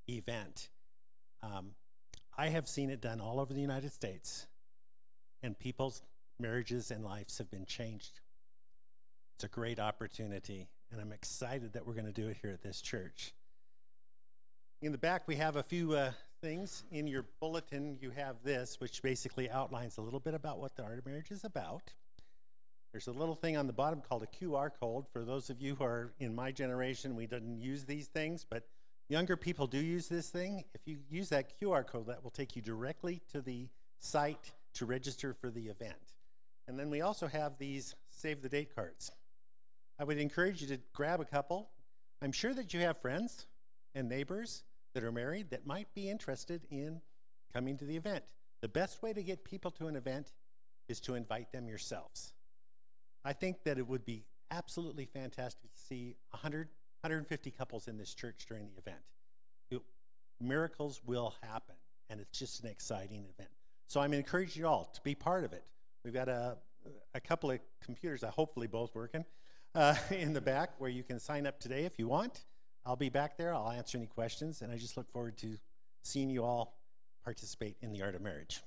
event. 0.07 0.69
Um, 1.41 1.71
I 2.37 2.49
have 2.49 2.67
seen 2.67 2.91
it 2.91 3.01
done 3.01 3.19
all 3.19 3.39
over 3.39 3.51
the 3.51 3.59
United 3.59 3.91
States, 3.91 4.45
and 5.41 5.57
people's 5.57 6.03
marriages 6.39 6.91
and 6.91 7.03
lives 7.03 7.39
have 7.39 7.49
been 7.49 7.65
changed. 7.65 8.19
It's 9.37 9.45
a 9.45 9.47
great 9.47 9.79
opportunity, 9.79 10.69
and 10.91 11.01
I'm 11.01 11.13
excited 11.13 11.73
that 11.73 11.87
we're 11.87 11.95
going 11.95 12.05
to 12.05 12.11
do 12.11 12.27
it 12.27 12.37
here 12.43 12.51
at 12.51 12.61
this 12.61 12.79
church. 12.79 13.33
In 14.83 14.91
the 14.91 14.97
back, 14.97 15.27
we 15.27 15.35
have 15.35 15.57
a 15.57 15.63
few 15.63 15.93
uh, 15.93 16.11
things. 16.41 16.85
In 16.89 17.05
your 17.05 17.23
bulletin, 17.39 17.99
you 18.01 18.09
have 18.09 18.37
this, 18.43 18.79
which 18.79 19.03
basically 19.03 19.47
outlines 19.47 19.99
a 19.99 20.01
little 20.01 20.19
bit 20.19 20.33
about 20.33 20.57
what 20.57 20.75
the 20.75 20.81
art 20.81 20.97
of 20.97 21.05
marriage 21.05 21.29
is 21.29 21.43
about. 21.43 21.93
There's 22.91 23.05
a 23.05 23.11
little 23.11 23.35
thing 23.35 23.57
on 23.57 23.67
the 23.67 23.73
bottom 23.73 24.01
called 24.01 24.23
a 24.23 24.43
QR 24.43 24.71
code. 24.79 25.05
For 25.13 25.23
those 25.23 25.51
of 25.51 25.61
you 25.61 25.75
who 25.75 25.83
are 25.83 26.13
in 26.19 26.33
my 26.33 26.51
generation, 26.51 27.15
we 27.15 27.27
didn't 27.27 27.61
use 27.61 27.85
these 27.85 28.07
things, 28.07 28.43
but 28.49 28.63
younger 29.07 29.37
people 29.37 29.67
do 29.67 29.77
use 29.77 30.07
this 30.07 30.29
thing. 30.29 30.63
If 30.73 30.81
you 30.87 30.97
use 31.11 31.29
that 31.29 31.59
QR 31.61 31.85
code, 31.85 32.07
that 32.07 32.23
will 32.23 32.31
take 32.31 32.55
you 32.55 32.63
directly 32.63 33.21
to 33.33 33.41
the 33.41 33.69
site 33.99 34.51
to 34.73 34.87
register 34.87 35.35
for 35.35 35.51
the 35.51 35.67
event. 35.67 36.15
And 36.67 36.79
then 36.79 36.89
we 36.89 37.01
also 37.01 37.27
have 37.27 37.59
these 37.59 37.93
save 38.09 38.41
the 38.41 38.49
date 38.49 38.73
cards. 38.73 39.11
I 39.99 40.05
would 40.05 40.17
encourage 40.17 40.63
you 40.63 40.67
to 40.69 40.79
grab 40.91 41.21
a 41.21 41.25
couple. 41.25 41.69
I'm 42.19 42.31
sure 42.31 42.55
that 42.55 42.73
you 42.73 42.79
have 42.79 42.99
friends 42.99 43.45
and 43.93 44.09
neighbors 44.09 44.63
that 44.93 45.03
are 45.03 45.11
married 45.11 45.49
that 45.51 45.65
might 45.65 45.93
be 45.93 46.09
interested 46.09 46.65
in 46.69 47.01
coming 47.53 47.77
to 47.77 47.85
the 47.85 47.95
event. 47.95 48.23
The 48.61 48.67
best 48.67 49.01
way 49.01 49.13
to 49.13 49.23
get 49.23 49.43
people 49.43 49.71
to 49.71 49.87
an 49.87 49.95
event 49.95 50.31
is 50.87 50.99
to 51.01 51.15
invite 51.15 51.51
them 51.51 51.67
yourselves. 51.67 52.33
I 53.23 53.33
think 53.33 53.63
that 53.63 53.77
it 53.77 53.87
would 53.87 54.05
be 54.05 54.25
absolutely 54.49 55.05
fantastic 55.05 55.73
to 55.73 55.79
see 55.79 56.15
100, 56.31 56.67
150 57.01 57.51
couples 57.51 57.87
in 57.87 57.97
this 57.97 58.13
church 58.13 58.45
during 58.47 58.67
the 58.67 58.77
event. 58.77 59.01
It, 59.69 59.81
miracles 60.39 61.01
will 61.05 61.35
happen, 61.41 61.75
and 62.09 62.19
it's 62.19 62.37
just 62.37 62.63
an 62.63 62.69
exciting 62.69 63.25
event. 63.37 63.49
So 63.87 64.01
I'm 64.01 64.13
encouraging 64.13 64.61
you 64.61 64.67
all 64.67 64.89
to 64.93 65.01
be 65.01 65.15
part 65.15 65.43
of 65.43 65.53
it. 65.53 65.63
We've 66.03 66.13
got 66.13 66.29
a, 66.29 66.57
a 67.13 67.19
couple 67.19 67.51
of 67.51 67.59
computers, 67.83 68.23
uh, 68.23 68.31
hopefully 68.31 68.67
both 68.67 68.93
working, 68.95 69.25
uh, 69.75 69.95
in 70.09 70.33
the 70.33 70.41
back 70.41 70.71
where 70.79 70.89
you 70.89 71.03
can 71.03 71.19
sign 71.19 71.45
up 71.45 71.59
today 71.59 71.85
if 71.85 71.97
you 71.97 72.07
want. 72.07 72.43
I'll 72.85 72.95
be 72.95 73.09
back 73.09 73.37
there. 73.37 73.53
I'll 73.53 73.71
answer 73.71 73.97
any 73.97 74.07
questions, 74.07 74.61
and 74.61 74.71
I 74.71 74.77
just 74.77 74.97
look 74.97 75.09
forward 75.11 75.37
to 75.39 75.57
seeing 76.03 76.29
you 76.29 76.43
all 76.43 76.77
participate 77.23 77.77
in 77.81 77.91
the 77.91 78.01
art 78.01 78.15
of 78.15 78.21
marriage. 78.21 78.61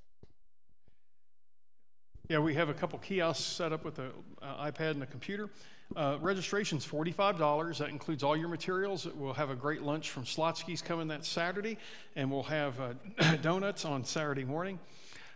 Yeah, 2.29 2.39
we 2.39 2.55
have 2.55 2.69
a 2.69 2.75
couple 2.75 2.99
kiosks 3.01 3.45
set 3.45 3.73
up 3.73 3.85
with 3.85 3.99
an 3.99 4.11
uh, 4.41 4.71
iPad 4.71 4.93
and 4.93 5.03
a 5.03 5.07
computer. 5.07 5.51
Uh, 5.95 6.17
registration's 6.21 6.87
$45. 6.87 7.79
That 7.79 7.91
includes 7.91 8.23
all 8.23 8.37
your 8.37 8.49
materials. 8.49 9.07
We'll 9.07 9.35
have 9.35 9.51
a 9.51 9.55
great 9.55 9.83
lunch 9.83 10.11
from 10.11 10.25
Schlotzsky's 10.25 10.81
coming 10.81 11.09
that 11.09 11.27
Saturday, 11.27 11.77
and 12.17 12.31
we'll 12.31 12.45
have 12.45 12.81
uh, 12.81 13.37
donuts 13.43 13.85
on 13.85 14.05
Saturday 14.05 14.45
morning. 14.45 14.79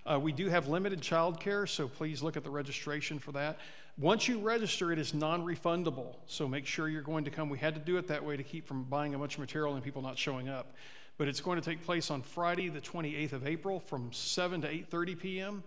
Uh, 0.06 0.18
we 0.18 0.32
do 0.32 0.48
have 0.48 0.68
limited 0.68 1.02
childcare, 1.02 1.68
so 1.68 1.88
please 1.88 2.22
look 2.22 2.38
at 2.38 2.44
the 2.44 2.50
registration 2.50 3.18
for 3.18 3.32
that. 3.32 3.58
Once 4.00 4.28
you 4.28 4.38
register, 4.38 4.92
it 4.92 4.98
is 4.98 5.12
non 5.12 5.44
refundable. 5.44 6.14
So 6.26 6.46
make 6.46 6.66
sure 6.66 6.88
you're 6.88 7.02
going 7.02 7.24
to 7.24 7.30
come. 7.30 7.48
We 7.48 7.58
had 7.58 7.74
to 7.74 7.80
do 7.80 7.96
it 7.96 8.06
that 8.08 8.24
way 8.24 8.36
to 8.36 8.44
keep 8.44 8.66
from 8.66 8.84
buying 8.84 9.14
a 9.14 9.18
bunch 9.18 9.34
of 9.34 9.40
material 9.40 9.74
and 9.74 9.82
people 9.82 10.02
not 10.02 10.16
showing 10.16 10.48
up. 10.48 10.72
But 11.16 11.26
it's 11.26 11.40
going 11.40 11.60
to 11.60 11.64
take 11.64 11.84
place 11.84 12.10
on 12.12 12.22
Friday, 12.22 12.68
the 12.68 12.80
28th 12.80 13.32
of 13.32 13.46
April 13.46 13.80
from 13.80 14.12
7 14.12 14.62
to 14.62 14.68
8.30 14.68 15.18
p.m. 15.18 15.64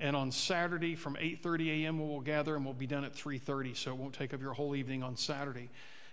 And 0.00 0.16
on 0.16 0.32
Saturday 0.32 0.94
from 0.94 1.16
8.30 1.16 1.84
a.m. 1.84 1.98
we'll 1.98 2.20
gather 2.20 2.56
and 2.56 2.64
we'll 2.64 2.72
be 2.72 2.86
done 2.86 3.04
at 3.04 3.14
3.30. 3.14 3.76
So 3.76 3.90
it 3.90 3.98
won't 3.98 4.14
take 4.14 4.32
up 4.32 4.40
your 4.40 4.54
whole 4.54 4.74
evening 4.74 5.02
on 5.02 5.16
Saturday. 5.16 5.68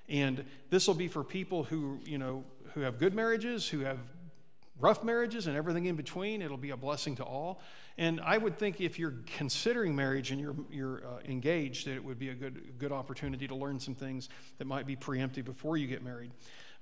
And 0.10 0.44
this 0.70 0.88
will 0.88 0.94
be 0.94 1.08
for 1.08 1.24
people 1.24 1.64
who, 1.64 2.00
you 2.06 2.18
know, 2.18 2.44
who 2.74 2.82
have 2.82 3.00
good 3.00 3.16
marriages, 3.16 3.68
who 3.70 3.80
have 3.80 3.98
rough 4.80 5.04
marriages 5.04 5.48
and 5.48 5.56
everything 5.56 5.86
in 5.86 5.96
between. 5.96 6.42
It'll 6.42 6.58
be 6.58 6.72
a 6.72 6.78
blessing 6.78 7.16
to 7.18 7.24
all. 7.24 7.62
And 7.98 8.20
I 8.22 8.38
would 8.38 8.58
think 8.58 8.82
if 8.82 8.98
you're 8.98 9.16
considering 9.38 9.96
marriage 9.96 10.32
and 10.32 10.40
you're, 10.40 10.56
you're 10.72 11.06
uh, 11.06 11.20
engaged, 11.26 11.88
that 11.88 11.96
it 11.96 12.04
would 12.04 12.18
be 12.18 12.30
a 12.30 12.34
good, 12.34 12.74
good 12.80 12.92
opportunity 12.92 13.48
to 13.48 13.56
learn 13.56 13.80
some 13.80 13.96
things 13.96 14.30
that 14.58 14.66
might 14.66 14.88
be 14.88 14.96
preemptive 14.96 15.46
before 15.46 15.78
you 15.78 15.88
get 15.88 16.04
married. 16.04 16.32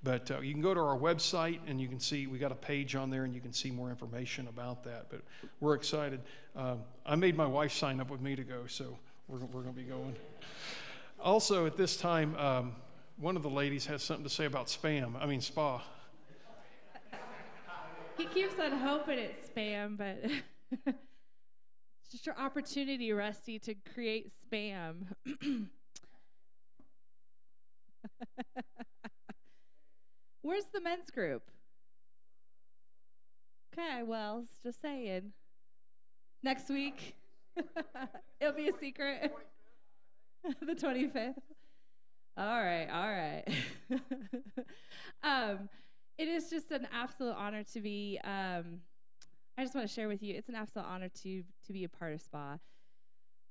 But 0.01 0.31
uh, 0.31 0.39
you 0.39 0.53
can 0.53 0.61
go 0.61 0.73
to 0.73 0.79
our 0.79 0.97
website 0.97 1.59
and 1.67 1.81
you 1.81 1.89
can 1.89 1.99
see, 1.99 2.27
we 2.27 2.39
got 2.39 2.53
a 2.53 2.55
page 2.55 2.95
on 2.95 3.09
there 3.09 3.25
and 3.25 3.33
you 3.33 3.41
can 3.41 3.51
see 3.51 3.69
more 3.69 3.89
information 3.89 4.47
about 4.47 4.83
that. 4.85 5.07
But 5.09 5.21
we're 5.59 5.75
excited. 5.75 6.21
Um, 6.55 6.83
I 7.05 7.15
made 7.15 7.35
my 7.35 7.45
wife 7.45 7.73
sign 7.73 7.99
up 7.99 8.09
with 8.09 8.21
me 8.21 8.35
to 8.35 8.43
go, 8.43 8.65
so 8.67 8.97
we're, 9.27 9.39
we're 9.39 9.61
going 9.61 9.75
to 9.75 9.81
be 9.81 9.87
going. 9.87 10.15
Also, 11.19 11.65
at 11.65 11.75
this 11.75 11.97
time, 11.97 12.33
um, 12.37 12.75
one 13.17 13.35
of 13.35 13.43
the 13.43 13.49
ladies 13.49 13.87
has 13.87 14.01
something 14.01 14.23
to 14.23 14.29
say 14.29 14.45
about 14.45 14.67
spam, 14.67 15.21
I 15.21 15.25
mean, 15.25 15.41
spa. 15.41 15.81
He 18.19 18.25
keeps 18.25 18.59
on 18.59 18.73
hoping 18.73 19.17
it's 19.17 19.47
spam, 19.47 19.97
but 19.97 20.19
it's 20.85 22.11
just 22.11 22.25
your 22.25 22.37
opportunity, 22.37 23.13
Rusty, 23.13 23.59
to 23.59 23.73
create 23.93 24.29
spam. 24.43 25.05
Where's 30.41 30.65
the 30.73 30.81
men's 30.81 31.09
group? 31.11 31.43
Okay, 33.73 34.03
well, 34.03 34.43
just 34.63 34.81
saying. 34.81 35.31
Next 36.43 36.67
week, 36.69 37.15
it'll 38.41 38.53
be 38.53 38.67
a 38.67 38.73
secret. 38.73 39.31
the 40.61 40.75
25th. 40.75 41.35
All 42.35 42.61
right, 42.61 42.87
all 42.91 43.09
right. 43.09 43.45
um, 45.23 45.69
it 46.19 46.27
is 46.27 46.49
just 46.49 46.69
an 46.71 46.85
absolute 46.93 47.33
honor 47.35 47.63
to 47.63 47.79
be. 47.79 48.19
Um, 48.25 48.81
I 49.57 49.63
just 49.63 49.73
want 49.73 49.87
to 49.87 49.93
share 49.93 50.09
with 50.09 50.21
you. 50.21 50.35
It's 50.35 50.49
an 50.49 50.55
absolute 50.55 50.85
honor 50.85 51.09
to 51.23 51.43
to 51.65 51.73
be 51.73 51.85
a 51.85 51.89
part 51.89 52.13
of 52.13 52.21
Spa. 52.21 52.57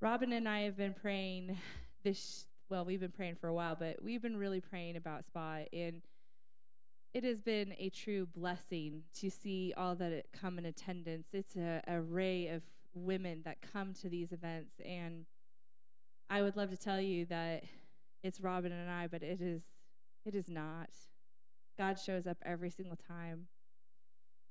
Robin 0.01 0.33
and 0.33 0.47
I 0.47 0.61
have 0.61 0.77
been 0.77 0.95
praying 0.95 1.57
this. 2.05 2.45
Well, 2.69 2.85
we've 2.85 3.01
been 3.01 3.11
praying 3.11 3.37
for 3.37 3.49
a 3.49 3.55
while, 3.55 3.75
but 3.75 4.03
we've 4.03 4.21
been 4.21 4.37
really 4.37 4.61
praying 4.61 4.97
about 4.97 5.25
Spa, 5.25 5.61
and 5.73 6.03
it 7.15 7.25
has 7.25 7.41
been 7.41 7.75
a 7.79 7.89
true 7.89 8.27
blessing 8.27 9.05
to 9.21 9.31
see 9.31 9.73
all 9.75 9.95
that 9.95 10.27
come 10.39 10.59
in 10.59 10.67
attendance. 10.67 11.29
It's 11.33 11.57
a 11.57 11.83
array 11.89 12.49
of 12.49 12.63
women 12.93 13.41
that 13.47 13.63
come 13.73 13.95
to 14.03 14.11
these 14.11 14.31
events, 14.31 14.75
and 14.85 15.25
I 16.29 16.43
would 16.43 16.55
love 16.55 16.69
to 16.69 16.77
tell 16.77 17.01
you 17.01 17.25
that 17.27 17.65
it's 18.23 18.43
Robin 18.43 18.73
and 18.73 18.91
I, 18.91 19.07
but 19.07 19.23
it 19.23 19.41
is 19.41 19.63
it 20.27 20.35
is 20.35 20.51
not. 20.51 20.91
God 21.79 21.99
shows 21.99 22.27
up 22.27 22.39
every 22.45 22.71
single 22.71 22.97
time. 22.97 23.47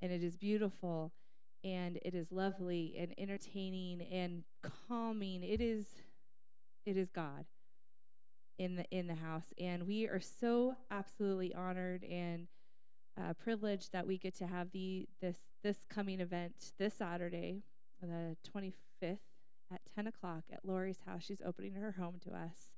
And 0.02 0.12
it 0.12 0.24
is 0.24 0.38
beautiful 0.38 1.12
and 1.64 2.00
it 2.04 2.16
is 2.16 2.32
lovely 2.32 2.96
and 2.98 3.14
entertaining 3.18 4.02
and 4.02 4.44
calming. 4.88 5.44
It 5.44 5.60
is 5.60 5.88
it 6.86 6.96
is 6.96 7.10
God 7.10 7.46
in 8.58 8.76
the 8.76 8.86
in 8.92 9.08
the 9.08 9.16
house 9.16 9.54
and 9.60 9.86
we 9.86 10.08
are 10.08 10.22
so 10.22 10.76
absolutely 10.90 11.54
honored 11.54 12.04
and 12.04 12.48
uh, 13.20 13.34
privileged 13.34 13.92
that 13.92 14.06
we 14.08 14.18
get 14.18 14.36
to 14.38 14.48
have 14.48 14.72
the 14.72 15.08
this 15.22 15.38
this 15.64 15.78
coming 15.90 16.20
event 16.20 16.72
this 16.78 16.94
Saturday, 16.94 17.64
the 18.02 18.38
25th 18.56 19.18
at 19.74 19.82
10 19.96 20.08
o'clock 20.08 20.44
at 20.52 20.64
Lori's 20.64 21.02
house. 21.06 21.24
She's 21.24 21.42
opening 21.46 21.74
her 21.74 21.94
home 21.94 22.20
to 22.24 22.32
us. 22.32 22.78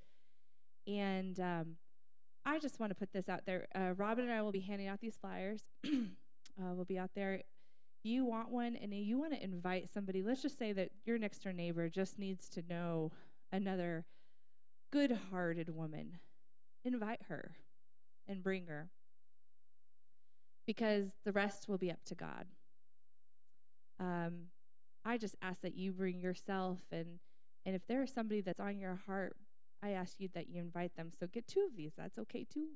And 0.87 1.39
um, 1.39 1.75
I 2.45 2.59
just 2.59 2.79
want 2.79 2.91
to 2.91 2.95
put 2.95 3.11
this 3.13 3.29
out 3.29 3.45
there. 3.45 3.67
Uh, 3.75 3.93
Robin 3.95 4.25
and 4.25 4.33
I 4.33 4.41
will 4.41 4.51
be 4.51 4.59
handing 4.59 4.87
out 4.87 4.99
these 4.99 5.17
flyers. 5.17 5.63
uh, 5.85 6.73
we'll 6.73 6.85
be 6.85 6.97
out 6.97 7.11
there. 7.15 7.41
You 8.03 8.25
want 8.25 8.49
one 8.49 8.75
and 8.75 8.93
you 8.93 9.19
want 9.19 9.33
to 9.33 9.43
invite 9.43 9.89
somebody, 9.89 10.23
let's 10.23 10.41
just 10.41 10.57
say 10.57 10.71
that 10.73 10.89
your 11.05 11.17
next 11.17 11.43
door 11.43 11.53
neighbor 11.53 11.89
just 11.89 12.17
needs 12.17 12.47
to 12.49 12.63
know 12.67 13.11
another 13.51 14.05
good 14.91 15.17
hearted 15.31 15.75
woman. 15.75 16.19
Invite 16.85 17.23
her 17.27 17.55
and 18.27 18.41
bring 18.41 18.67
her 18.67 18.89
because 20.65 21.07
the 21.25 21.31
rest 21.33 21.67
will 21.67 21.77
be 21.77 21.91
up 21.91 22.03
to 22.05 22.15
God. 22.15 22.45
Um, 23.99 24.45
I 25.03 25.17
just 25.17 25.35
ask 25.41 25.61
that 25.61 25.75
you 25.75 25.91
bring 25.91 26.21
yourself 26.21 26.79
and 26.91 27.19
and 27.65 27.75
if 27.75 27.85
there 27.87 28.01
is 28.03 28.13
somebody 28.13 28.41
that's 28.41 28.59
on 28.59 28.79
your 28.79 28.99
heart, 29.05 29.35
I 29.83 29.91
ask 29.91 30.19
you 30.19 30.29
that 30.33 30.49
you 30.49 30.59
invite 30.59 30.95
them. 30.95 31.11
So 31.17 31.27
get 31.27 31.47
two 31.47 31.61
of 31.61 31.75
these. 31.75 31.93
That's 31.97 32.17
okay 32.19 32.45
too. 32.51 32.67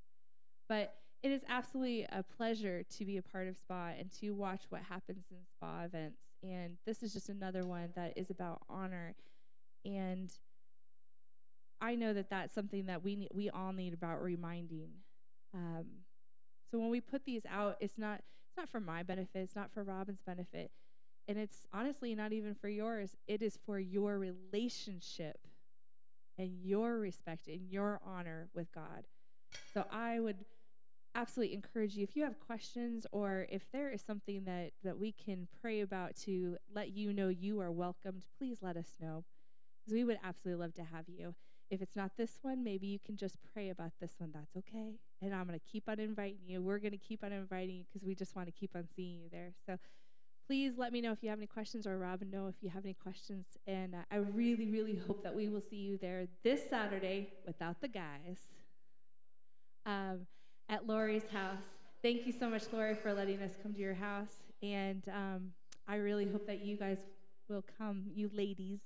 but 0.68 0.94
it 1.22 1.30
is 1.30 1.42
absolutely 1.48 2.06
a 2.12 2.22
pleasure 2.22 2.82
to 2.98 3.04
be 3.04 3.16
a 3.16 3.22
part 3.22 3.48
of 3.48 3.56
SPA 3.56 3.92
and 3.98 4.12
to 4.20 4.32
watch 4.32 4.64
what 4.68 4.82
happens 4.82 5.24
in 5.30 5.38
SPA 5.56 5.84
events. 5.84 6.20
And 6.42 6.76
this 6.84 7.02
is 7.02 7.14
just 7.14 7.30
another 7.30 7.66
one 7.66 7.90
that 7.96 8.12
is 8.16 8.28
about 8.28 8.60
honor. 8.68 9.14
And 9.86 10.30
I 11.80 11.94
know 11.94 12.12
that 12.12 12.28
that's 12.28 12.54
something 12.54 12.86
that 12.86 13.02
we 13.02 13.16
need, 13.16 13.30
we 13.32 13.48
all 13.48 13.72
need 13.72 13.94
about 13.94 14.22
reminding. 14.22 14.90
Um, 15.54 15.86
so 16.70 16.78
when 16.78 16.90
we 16.90 17.00
put 17.00 17.24
these 17.24 17.46
out, 17.50 17.76
it's 17.80 17.98
not 17.98 18.20
it's 18.54 18.56
not 18.56 18.68
for 18.68 18.80
my 18.80 19.02
benefit. 19.02 19.38
It's 19.40 19.56
not 19.56 19.72
for 19.72 19.82
Robin's 19.82 20.20
benefit. 20.24 20.70
And 21.26 21.38
it's 21.38 21.66
honestly 21.72 22.14
not 22.14 22.32
even 22.32 22.54
for 22.54 22.68
yours, 22.68 23.16
it 23.26 23.42
is 23.42 23.58
for 23.64 23.78
your 23.78 24.18
relationship 24.18 25.38
and 26.38 26.58
your 26.62 26.98
respect 26.98 27.46
and 27.46 27.70
your 27.70 28.00
honor 28.04 28.48
with 28.54 28.72
God. 28.72 29.06
So 29.72 29.84
I 29.90 30.20
would 30.20 30.44
absolutely 31.14 31.54
encourage 31.54 31.94
you 31.94 32.02
if 32.02 32.16
you 32.16 32.24
have 32.24 32.40
questions 32.40 33.06
or 33.12 33.46
if 33.48 33.70
there 33.72 33.90
is 33.90 34.02
something 34.02 34.44
that 34.44 34.72
that 34.82 34.98
we 34.98 35.12
can 35.12 35.46
pray 35.60 35.80
about 35.80 36.16
to 36.16 36.56
let 36.74 36.90
you 36.90 37.12
know 37.12 37.28
you 37.28 37.60
are 37.60 37.70
welcomed, 37.70 38.22
please 38.38 38.58
let 38.62 38.76
us 38.76 38.96
know. 39.00 39.24
Because 39.80 39.94
we 39.94 40.04
would 40.04 40.18
absolutely 40.24 40.62
love 40.62 40.74
to 40.74 40.84
have 40.84 41.04
you. 41.08 41.34
If 41.70 41.80
it's 41.82 41.96
not 41.96 42.12
this 42.16 42.38
one, 42.42 42.62
maybe 42.62 42.86
you 42.86 42.98
can 42.98 43.16
just 43.16 43.38
pray 43.52 43.70
about 43.70 43.92
this 44.00 44.14
one. 44.18 44.30
That's 44.32 44.56
okay. 44.56 44.98
And 45.22 45.34
I'm 45.34 45.46
going 45.46 45.58
to 45.58 45.64
keep 45.64 45.88
on 45.88 45.98
inviting 45.98 46.46
you. 46.46 46.62
We're 46.62 46.78
going 46.78 46.92
to 46.92 46.98
keep 46.98 47.24
on 47.24 47.32
inviting 47.32 47.76
you 47.76 47.84
because 47.84 48.04
we 48.04 48.14
just 48.14 48.36
want 48.36 48.48
to 48.48 48.52
keep 48.52 48.76
on 48.76 48.86
seeing 48.94 49.18
you 49.20 49.28
there. 49.30 49.52
So 49.66 49.78
please 50.46 50.74
let 50.76 50.92
me 50.92 51.00
know 51.00 51.12
if 51.12 51.22
you 51.22 51.30
have 51.30 51.38
any 51.38 51.46
questions 51.46 51.86
or 51.86 51.96
Robin 51.98 52.30
know 52.30 52.48
if 52.48 52.56
you 52.60 52.68
have 52.68 52.84
any 52.84 52.94
questions. 52.94 53.46
And 53.66 53.94
uh, 53.94 53.98
I 54.10 54.16
really, 54.16 54.70
really 54.70 54.96
hope 55.06 55.22
that 55.22 55.34
we 55.34 55.48
will 55.48 55.60
see 55.60 55.76
you 55.76 55.96
there 55.98 56.26
this 56.42 56.68
Saturday 56.68 57.32
without 57.46 57.80
the 57.80 57.88
guys 57.88 58.38
um, 59.86 60.26
at 60.68 60.86
Lori's 60.86 61.24
house. 61.32 61.64
Thank 62.02 62.26
you 62.26 62.32
so 62.32 62.50
much, 62.50 62.64
Lori, 62.72 62.94
for 62.94 63.14
letting 63.14 63.40
us 63.40 63.52
come 63.62 63.72
to 63.72 63.80
your 63.80 63.94
house. 63.94 64.34
And 64.62 65.02
um, 65.08 65.52
I 65.88 65.96
really 65.96 66.26
hope 66.26 66.46
that 66.46 66.64
you 66.64 66.76
guys 66.76 66.98
will 67.48 67.64
come, 67.78 68.04
you 68.14 68.30
ladies, 68.34 68.80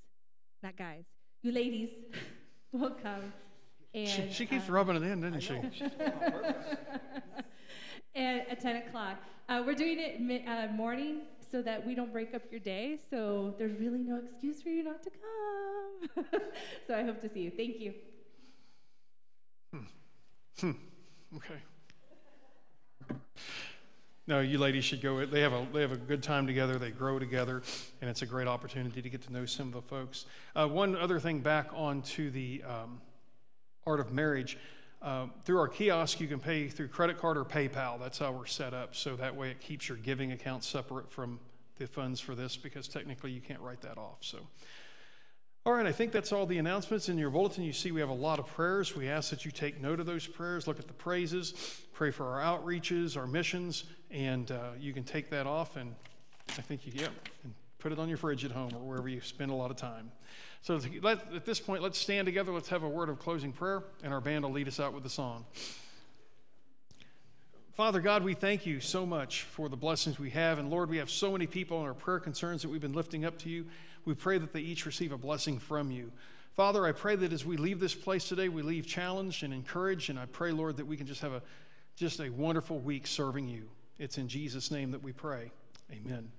not 0.62 0.76
guys, 0.76 1.05
you 1.43 1.51
ladies 1.52 1.90
will 2.72 2.97
come. 3.02 3.32
And, 3.94 4.09
She, 4.09 4.30
she 4.32 4.47
keeps 4.47 4.68
um, 4.68 4.74
rubbing 4.74 4.97
it 4.97 5.02
in, 5.02 5.20
doesn't 5.20 5.40
she? 5.40 5.55
and 8.14 8.43
at 8.48 8.60
10 8.60 8.76
o'clock. 8.76 9.16
Uh, 9.48 9.62
we're 9.66 9.74
doing 9.74 9.98
it 9.98 10.20
mi- 10.20 10.44
uh, 10.47 10.68
morning 10.68 11.22
so 11.51 11.62
that 11.62 11.87
we 11.87 11.95
don't 11.95 12.12
break 12.12 12.35
up 12.35 12.43
your 12.51 12.61
day. 12.61 12.99
So 13.11 13.55
there's 13.59 13.79
really 13.79 14.01
no 14.01 14.16
excuse 14.16 14.62
for 14.62 14.69
you 14.69 14.83
not 14.83 15.03
to 15.03 15.11
come. 15.11 16.25
so 16.87 16.95
I 16.95 17.03
hope 17.03 17.20
to 17.23 17.29
see 17.29 17.41
you. 17.41 17.51
Thank 17.51 17.81
you. 17.81 17.95
Hmm. 20.61 20.73
Okay. 21.37 21.55
No, 24.27 24.41
you 24.41 24.59
ladies 24.59 24.85
should 24.85 25.01
go. 25.01 25.25
They 25.25 25.41
have 25.41 25.53
a 25.53 25.66
they 25.73 25.81
have 25.81 25.93
a 25.93 25.97
good 25.97 26.23
time 26.23 26.47
together. 26.47 26.79
They 26.79 26.91
grow 26.91 27.19
together, 27.19 27.62
and 28.01 28.11
it's 28.11 28.20
a 28.20 28.27
great 28.27 28.47
opportunity 28.47 29.01
to 29.01 29.09
get 29.09 29.23
to 29.23 29.33
know 29.33 29.47
some 29.47 29.69
of 29.69 29.73
the 29.73 29.83
folks. 29.83 30.27
Uh, 30.55 30.66
one 30.66 30.97
other 30.97 31.19
thing, 31.19 31.41
back 31.41 31.70
onto 31.73 32.31
the 32.31 32.62
um, 32.65 33.01
art 33.87 34.01
of 34.01 34.12
marriage. 34.12 34.59
Uh, 35.01 35.27
through 35.45 35.59
our 35.59 35.69
kiosk, 35.69 36.20
you 36.20 36.27
can 36.27 36.41
pay 36.41 36.69
through 36.69 36.89
credit 36.89 37.19
card 37.19 37.37
or 37.37 37.45
PayPal. 37.45 38.01
That's 38.01 38.19
how 38.19 38.33
we're 38.33 38.47
set 38.47 38.75
up. 38.75 38.97
So 38.97 39.16
that 39.16 39.35
way, 39.37 39.51
it 39.51 39.61
keeps 39.61 39.89
your 39.89 39.99
giving 39.99 40.33
account 40.33 40.65
separate 40.65 41.11
from 41.11 41.39
the 41.77 41.87
funds 41.87 42.20
for 42.20 42.35
this, 42.35 42.57
because 42.57 42.89
technically 42.89 43.31
you 43.31 43.41
can't 43.41 43.61
write 43.61 43.81
that 43.83 43.99
off. 43.99 44.19
So. 44.20 44.39
All 45.66 45.75
right, 45.75 45.87
I 45.87 45.93
think 45.93 46.12
that's 46.12 46.33
all 46.33 46.47
the 46.47 46.57
announcements. 46.57 47.09
In 47.11 47.19
your 47.19 47.29
bulletin, 47.29 47.62
you 47.62 47.75
see 47.75 47.93
we 47.93 48.01
have 48.01 48.09
a 48.09 48.15
lot 48.15 48.39
of 48.39 48.47
prayers. 48.47 48.97
We 48.97 49.09
ask 49.09 49.29
that 49.31 49.45
you 49.45 49.51
take 49.51 49.81
note 49.83 50.01
of 50.01 50.07
those 50.07 50.27
prayers, 50.27 50.66
look 50.66 50.79
at 50.79 50.87
the 50.87 50.95
praises, 50.95 51.83
pray 51.93 52.11
for 52.11 52.27
our 52.27 52.41
outreaches, 52.41 53.19
our 53.19 53.27
missions, 53.27 53.85
and 54.11 54.51
uh, 54.51 54.70
you 54.81 54.95
can 54.95 55.05
take 55.05 55.29
that 55.31 55.47
off 55.47 55.77
and 55.77 55.95
I 56.57 56.62
think 56.62 56.87
you, 56.87 56.93
yeah, 56.95 57.09
put 57.79 57.93
it 57.93 57.99
on 57.99 58.09
your 58.09 58.16
fridge 58.16 58.45
at 58.45 58.51
home 58.51 58.70
or 58.75 58.81
wherever 58.81 59.09
you 59.09 59.20
spend 59.20 59.51
a 59.51 59.55
lot 59.55 59.70
of 59.70 59.77
time. 59.77 60.11
So 60.62 60.80
let, 61.02 61.32
at 61.32 61.44
this 61.44 61.60
point, 61.60 61.82
let's 61.82 61.98
stand 61.98 62.26
together. 62.26 62.52
Let's 62.52 62.68
have 62.68 62.82
a 62.82 62.89
word 62.89 63.09
of 63.09 63.18
closing 63.18 63.52
prayer, 63.52 63.82
and 64.02 64.12
our 64.12 64.20
band 64.20 64.44
will 64.44 64.52
lead 64.52 64.68
us 64.68 64.80
out 64.80 64.93
with 64.93 65.02
the 65.02 65.10
song. 65.10 65.44
Father 67.72 68.01
God, 68.01 68.24
we 68.24 68.35
thank 68.35 68.66
you 68.66 68.80
so 68.80 69.06
much 69.06 69.43
for 69.43 69.68
the 69.68 69.76
blessings 69.76 70.18
we 70.18 70.30
have. 70.30 70.59
And 70.59 70.68
Lord, 70.68 70.90
we 70.90 70.97
have 70.97 71.09
so 71.09 71.30
many 71.30 71.47
people 71.47 71.80
in 71.80 71.86
our 71.86 71.94
prayer 71.94 72.18
concerns 72.18 72.62
that 72.62 72.68
we've 72.68 72.80
been 72.80 72.93
lifting 72.93 73.24
up 73.24 73.39
to 73.39 73.48
you. 73.48 73.66
We 74.05 74.14
pray 74.14 74.36
that 74.39 74.52
they 74.52 74.60
each 74.60 74.85
receive 74.85 75.12
a 75.12 75.16
blessing 75.16 75.60
from 75.60 75.93
you. 75.93 76.10
Father, 76.55 76.85
I 76.85 76.90
pray 76.90 77.14
that 77.14 77.32
as 77.32 77.47
we 77.47 77.56
leave 77.56 77.78
this 77.78 77.94
place 77.94 78.26
today, 78.26 78.48
we 78.48 78.62
leave 78.62 78.85
challenged 78.85 79.44
and 79.44 79.55
encouraged. 79.55 80.10
And 80.10 80.18
I 80.18 80.26
pray, 80.26 80.51
Lord, 80.51 80.78
that 80.78 80.86
we 80.86 80.97
can 80.97 81.06
just 81.06 81.20
have 81.20 81.32
a 81.32 81.43
just 81.94 82.20
a 82.20 82.30
wonderful 82.30 82.78
week 82.78 83.06
serving 83.06 83.48
you. 83.48 83.68
It's 83.98 84.18
in 84.18 84.28
Jesus' 84.28 84.70
name 84.70 84.93
that 84.93 85.02
we 85.02 85.12
pray. 85.12 85.51
Amen. 85.93 86.30